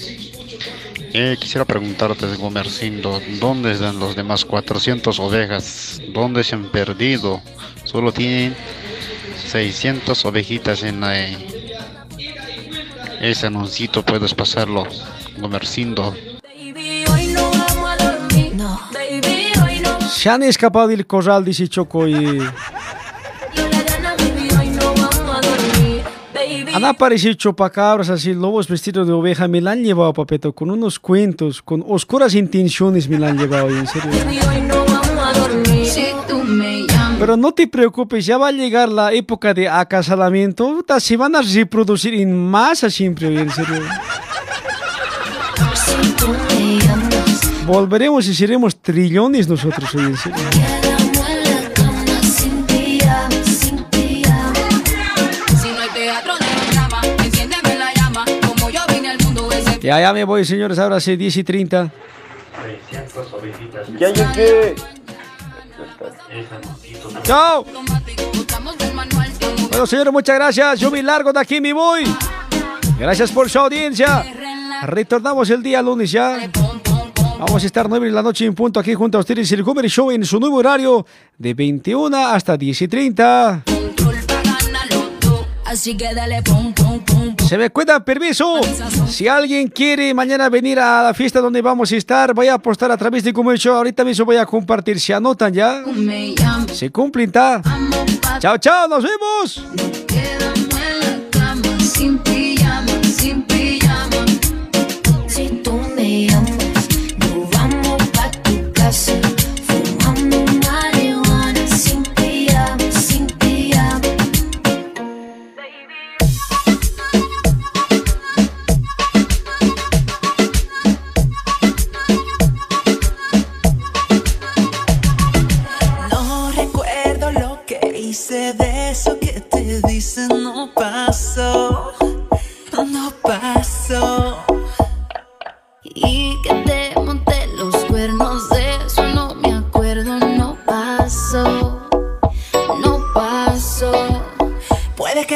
Eh, 1.14 1.38
quisiera 1.39 1.64
preguntarte, 1.64 2.26
Gumercindo, 2.35 3.22
¿dónde 3.39 3.72
están 3.72 3.99
los 3.99 4.18
demás 4.18 4.44
400 4.44 5.18
ovejas? 5.22 6.02
¿Dónde 6.10 6.44
se 6.44 6.56
han 6.56 6.65
perdido? 6.65 7.41
Solo 7.85 8.11
tienen 8.11 8.53
600 9.45 10.26
ovejitas 10.26 10.84
en 10.84 10.99
la... 10.99 11.15
Ese 13.22 13.48
anuncito 13.48 14.03
puedes 14.03 14.34
pasarlo, 14.34 14.85
Gumercindo. 15.38 16.14
Se 20.09 20.29
han 20.29 20.43
escapado 20.43 20.87
del 20.87 21.05
corral, 21.05 21.45
dice 21.45 21.67
Choco, 21.67 22.07
y 22.07 22.41
han 26.73 26.85
aparecido 26.85 27.33
chupacabras, 27.33 28.09
así, 28.09 28.33
lobos 28.33 28.67
vestidos 28.67 29.07
de 29.07 29.13
oveja, 29.13 29.47
me 29.47 29.61
la 29.61 29.71
han 29.71 29.83
llevado, 29.83 30.13
papeto, 30.13 30.53
con 30.53 30.69
unos 30.69 30.99
cuentos, 30.99 31.61
con 31.61 31.83
oscuras 31.87 32.35
intenciones 32.35 33.09
me 33.09 33.17
la 33.17 33.29
han 33.29 33.37
llevado, 33.37 33.69
en 33.69 33.87
serio. 33.87 34.11
Pero 37.19 37.35
no 37.35 37.51
te 37.51 37.67
preocupes, 37.67 38.25
ya 38.25 38.37
va 38.37 38.49
a 38.49 38.51
llegar 38.51 38.89
la 38.89 39.11
época 39.11 39.53
de 39.53 39.67
acasalamiento, 39.67 40.85
se 40.99 41.17
van 41.17 41.35
a 41.35 41.41
reproducir 41.41 42.13
en 42.13 42.37
masa 42.37 42.89
siempre, 42.91 43.27
en 43.27 43.49
serio. 43.49 43.81
Volveremos 47.68 48.26
y 48.27 48.34
seremos 48.34 48.81
trillones 48.81 49.45
nosotros 49.49 49.94
hoy, 49.94 50.06
en 50.06 50.15
serio. 50.15 50.38
Ya, 59.81 59.99
ya 59.99 60.14
me 60.14 60.23
voy, 60.23 60.45
señores, 60.45 60.80
ahora 60.80 61.02
sí, 61.02 61.18
10 61.18 61.38
y 61.38 61.44
30. 61.44 61.91
Ya 63.99 64.10
llegué. 64.11 64.76
¡Chao! 67.23 67.65
Bueno, 69.69 69.85
señores, 69.85 70.14
muchas 70.14 70.35
gracias. 70.38 70.80
Yo 70.80 70.89
me 70.89 71.03
largo 71.03 71.34
de 71.34 71.39
aquí, 71.41 71.60
me 71.60 71.73
voy. 71.73 72.06
Gracias 72.98 73.30
por 73.30 73.49
su 73.49 73.60
audiencia. 73.60 74.26
Retornamos 74.84 75.49
el 75.49 75.61
día 75.61 75.81
lunes 75.81 76.11
ya. 76.11 76.49
Vamos 77.39 77.64
a 77.64 77.65
estar 77.65 77.88
9 77.88 78.07
de 78.07 78.11
la 78.11 78.23
noche 78.23 78.45
en 78.45 78.55
punto 78.55 78.80
aquí 78.80 78.93
junto 78.95 79.18
a 79.18 79.22
ustedes 79.22 79.51
el 79.51 79.64
Comer 79.64 79.88
Show 79.88 80.11
en 80.11 80.26
su 80.26 80.39
nuevo 80.39 80.57
horario 80.57 81.05
de 81.38 81.53
21 81.53 82.18
hasta 82.18 82.57
10 82.57 82.81
y 82.81 82.88
30. 82.88 83.64
Así 85.65 85.95
que 85.95 86.14
dale 86.15 86.41
pum, 86.41 86.73
pum, 86.73 86.99
pum. 87.05 87.35
Se 87.47 87.57
me 87.57 87.69
cuenta, 87.69 88.03
permiso. 88.03 88.59
Si 89.07 89.27
alguien 89.27 89.68
quiere 89.68 90.14
mañana 90.14 90.49
venir 90.49 90.80
a 90.80 91.03
la 91.03 91.14
fiesta 91.14 91.39
donde 91.39 91.61
vamos 91.61 91.91
a 91.91 91.95
estar, 91.95 92.34
voy 92.34 92.47
a 92.47 92.55
apostar 92.55 92.89
a 92.91 92.97
través 92.97 93.23
de 93.23 93.34
Comer 93.34 93.59
Show. 93.59 93.76
Ahorita 93.76 94.03
mismo 94.03 94.26
voy 94.26 94.38
a 94.38 94.45
compartir. 94.45 94.99
Se 94.99 95.14
anotan 95.14 95.53
ya. 95.53 95.84
Se 96.72 96.89
cumplen, 96.89 97.31
¿ta? 97.31 97.61
Chao, 98.39 98.57
chao, 98.57 98.88
nos 98.88 99.03
vemos. 99.03 99.64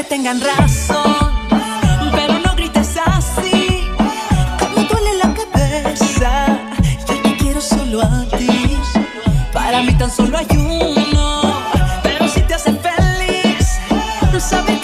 Que 0.02 0.07
tengan 0.07 0.41
razón, 0.41 1.32
pero 2.11 2.40
no 2.40 2.56
grites 2.56 2.98
así. 3.06 3.84
Como 4.60 4.88
duele 4.88 5.14
la 5.23 5.34
cabeza, 5.34 6.60
yo 7.07 7.22
te 7.22 7.36
quiero 7.38 7.61
solo 7.61 8.02
a 8.02 8.26
ti. 8.38 8.78
Para 9.53 9.82
mí 9.84 9.94
tan 9.94 10.10
solo 10.10 10.38
hay 10.38 10.48
uno, 10.57 11.41
pero 12.03 12.28
si 12.28 12.41
te 12.41 12.53
hace 12.53 12.73
feliz, 12.73 13.80
saber 14.40 14.80
que 14.80 14.81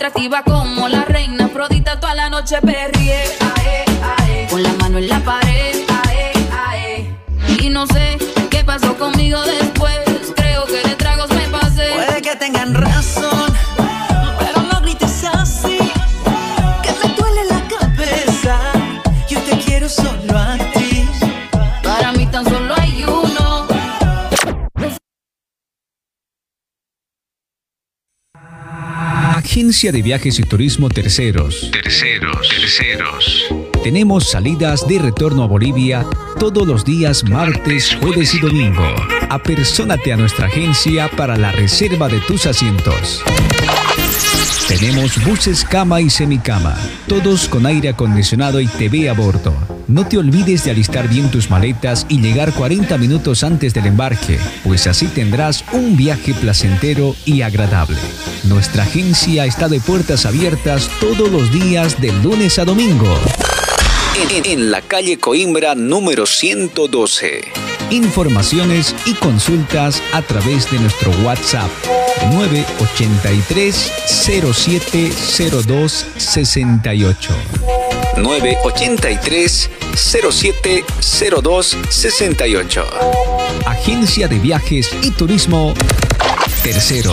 atractiva 0.00 0.42
como 0.44 0.88
la 0.88 1.04
reina 1.04 1.44
Afrodita, 1.44 2.00
toda 2.00 2.14
la 2.14 2.30
noche 2.30 2.56
perrié, 2.62 2.89
Agencia 29.80 29.92
de 29.92 30.02
Viajes 30.02 30.38
y 30.38 30.42
Turismo 30.42 30.90
Terceros. 30.90 31.70
Terceros, 31.72 32.48
terceros. 32.50 33.46
Tenemos 33.82 34.28
salidas 34.28 34.86
de 34.86 34.98
retorno 34.98 35.42
a 35.42 35.46
Bolivia 35.46 36.04
todos 36.38 36.68
los 36.68 36.84
días 36.84 37.24
martes, 37.24 37.96
jueves 37.98 38.34
y 38.34 38.40
domingo. 38.40 38.84
Apersónate 39.30 40.12
a 40.12 40.18
nuestra 40.18 40.48
agencia 40.48 41.08
para 41.16 41.38
la 41.38 41.50
reserva 41.50 42.10
de 42.10 42.20
tus 42.20 42.44
asientos. 42.44 43.24
Tenemos 44.68 45.24
buses 45.24 45.64
cama 45.64 46.02
y 46.02 46.10
semicama, 46.10 46.76
todos 47.08 47.48
con 47.48 47.64
aire 47.64 47.88
acondicionado 47.88 48.60
y 48.60 48.66
TV 48.66 49.08
a 49.08 49.14
bordo. 49.14 49.56
No 49.90 50.06
te 50.06 50.16
olvides 50.18 50.62
de 50.62 50.70
alistar 50.70 51.08
bien 51.08 51.32
tus 51.32 51.50
maletas 51.50 52.06
y 52.08 52.20
llegar 52.20 52.54
40 52.54 52.96
minutos 52.96 53.42
antes 53.42 53.74
del 53.74 53.86
embarque, 53.86 54.38
pues 54.62 54.86
así 54.86 55.08
tendrás 55.08 55.64
un 55.72 55.96
viaje 55.96 56.32
placentero 56.32 57.16
y 57.24 57.42
agradable. 57.42 57.98
Nuestra 58.44 58.84
agencia 58.84 59.46
está 59.46 59.68
de 59.68 59.80
puertas 59.80 60.26
abiertas 60.26 60.88
todos 61.00 61.28
los 61.28 61.50
días 61.50 62.00
de 62.00 62.12
lunes 62.12 62.60
a 62.60 62.64
domingo. 62.64 63.18
En, 64.32 64.46
en 64.46 64.70
la 64.70 64.80
calle 64.80 65.18
Coimbra 65.18 65.74
número 65.74 66.24
112. 66.24 67.40
Informaciones 67.90 68.94
y 69.06 69.14
consultas 69.14 70.00
a 70.12 70.22
través 70.22 70.70
de 70.70 70.78
nuestro 70.78 71.10
WhatsApp 71.24 71.68
983 72.30 73.92
0702 74.06 76.06
68. 76.16 77.34
983 78.18 79.70
0702 79.94 81.76
68. 81.88 82.86
Agencia 83.66 84.28
de 84.28 84.38
Viajes 84.38 84.90
y 85.02 85.10
Turismo 85.10 85.74
Tercero. 86.62 87.12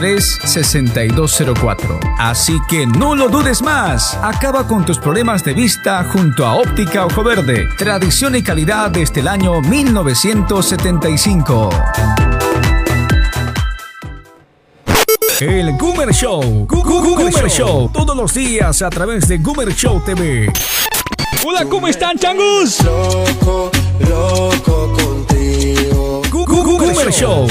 6204. 0.00 2.00
Así 2.18 2.58
que 2.68 2.86
no 2.86 3.14
lo 3.14 3.28
dudes 3.28 3.60
más. 3.60 4.18
Acaba 4.22 4.66
con 4.66 4.86
tus 4.86 4.98
problemas 4.98 5.44
de 5.44 5.52
vista 5.52 6.02
junto 6.04 6.46
a 6.46 6.54
Óptica 6.54 7.04
Ojo 7.04 7.22
Verde. 7.22 7.68
Tradición 7.76 8.34
y 8.34 8.42
calidad 8.42 8.90
desde 8.90 9.20
el 9.20 9.28
año 9.28 9.60
1975. 9.60 11.68
El 15.40 15.76
Goomer 15.76 16.14
Show. 16.14 16.66
Goomer 16.66 17.50
Show. 17.50 17.90
Todos 17.92 18.16
los 18.16 18.32
días 18.32 18.80
a 18.80 18.88
través 18.88 19.28
de 19.28 19.36
Goomer 19.38 19.74
Show 19.74 20.00
TV. 20.04 20.50
Hola, 21.44 21.66
¿cómo 21.66 21.88
están, 21.88 22.18
changus? 22.18 22.82
Loco, 22.82 23.70
loco 24.08 24.96
contigo. 24.96 26.22
Goomer 26.30 27.12
Show. 27.12 27.46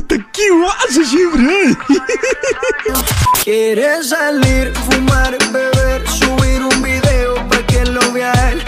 ¿Qué 0.00 0.42
haces 0.84 1.08
siempre? 1.10 1.76
Quieres 3.44 4.08
salir, 4.08 4.72
fumar, 4.74 5.36
beber, 5.52 6.08
subir 6.08 6.62
un 6.62 6.82
video 6.82 7.34
para 7.48 7.66
que 7.66 7.84
lo 7.84 8.12
vea 8.12 8.32
él. 8.52 8.62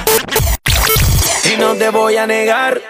Y 1.50 1.56
no 1.58 1.74
te 1.76 1.88
voy 1.88 2.16
a 2.16 2.26
negar 2.26 2.82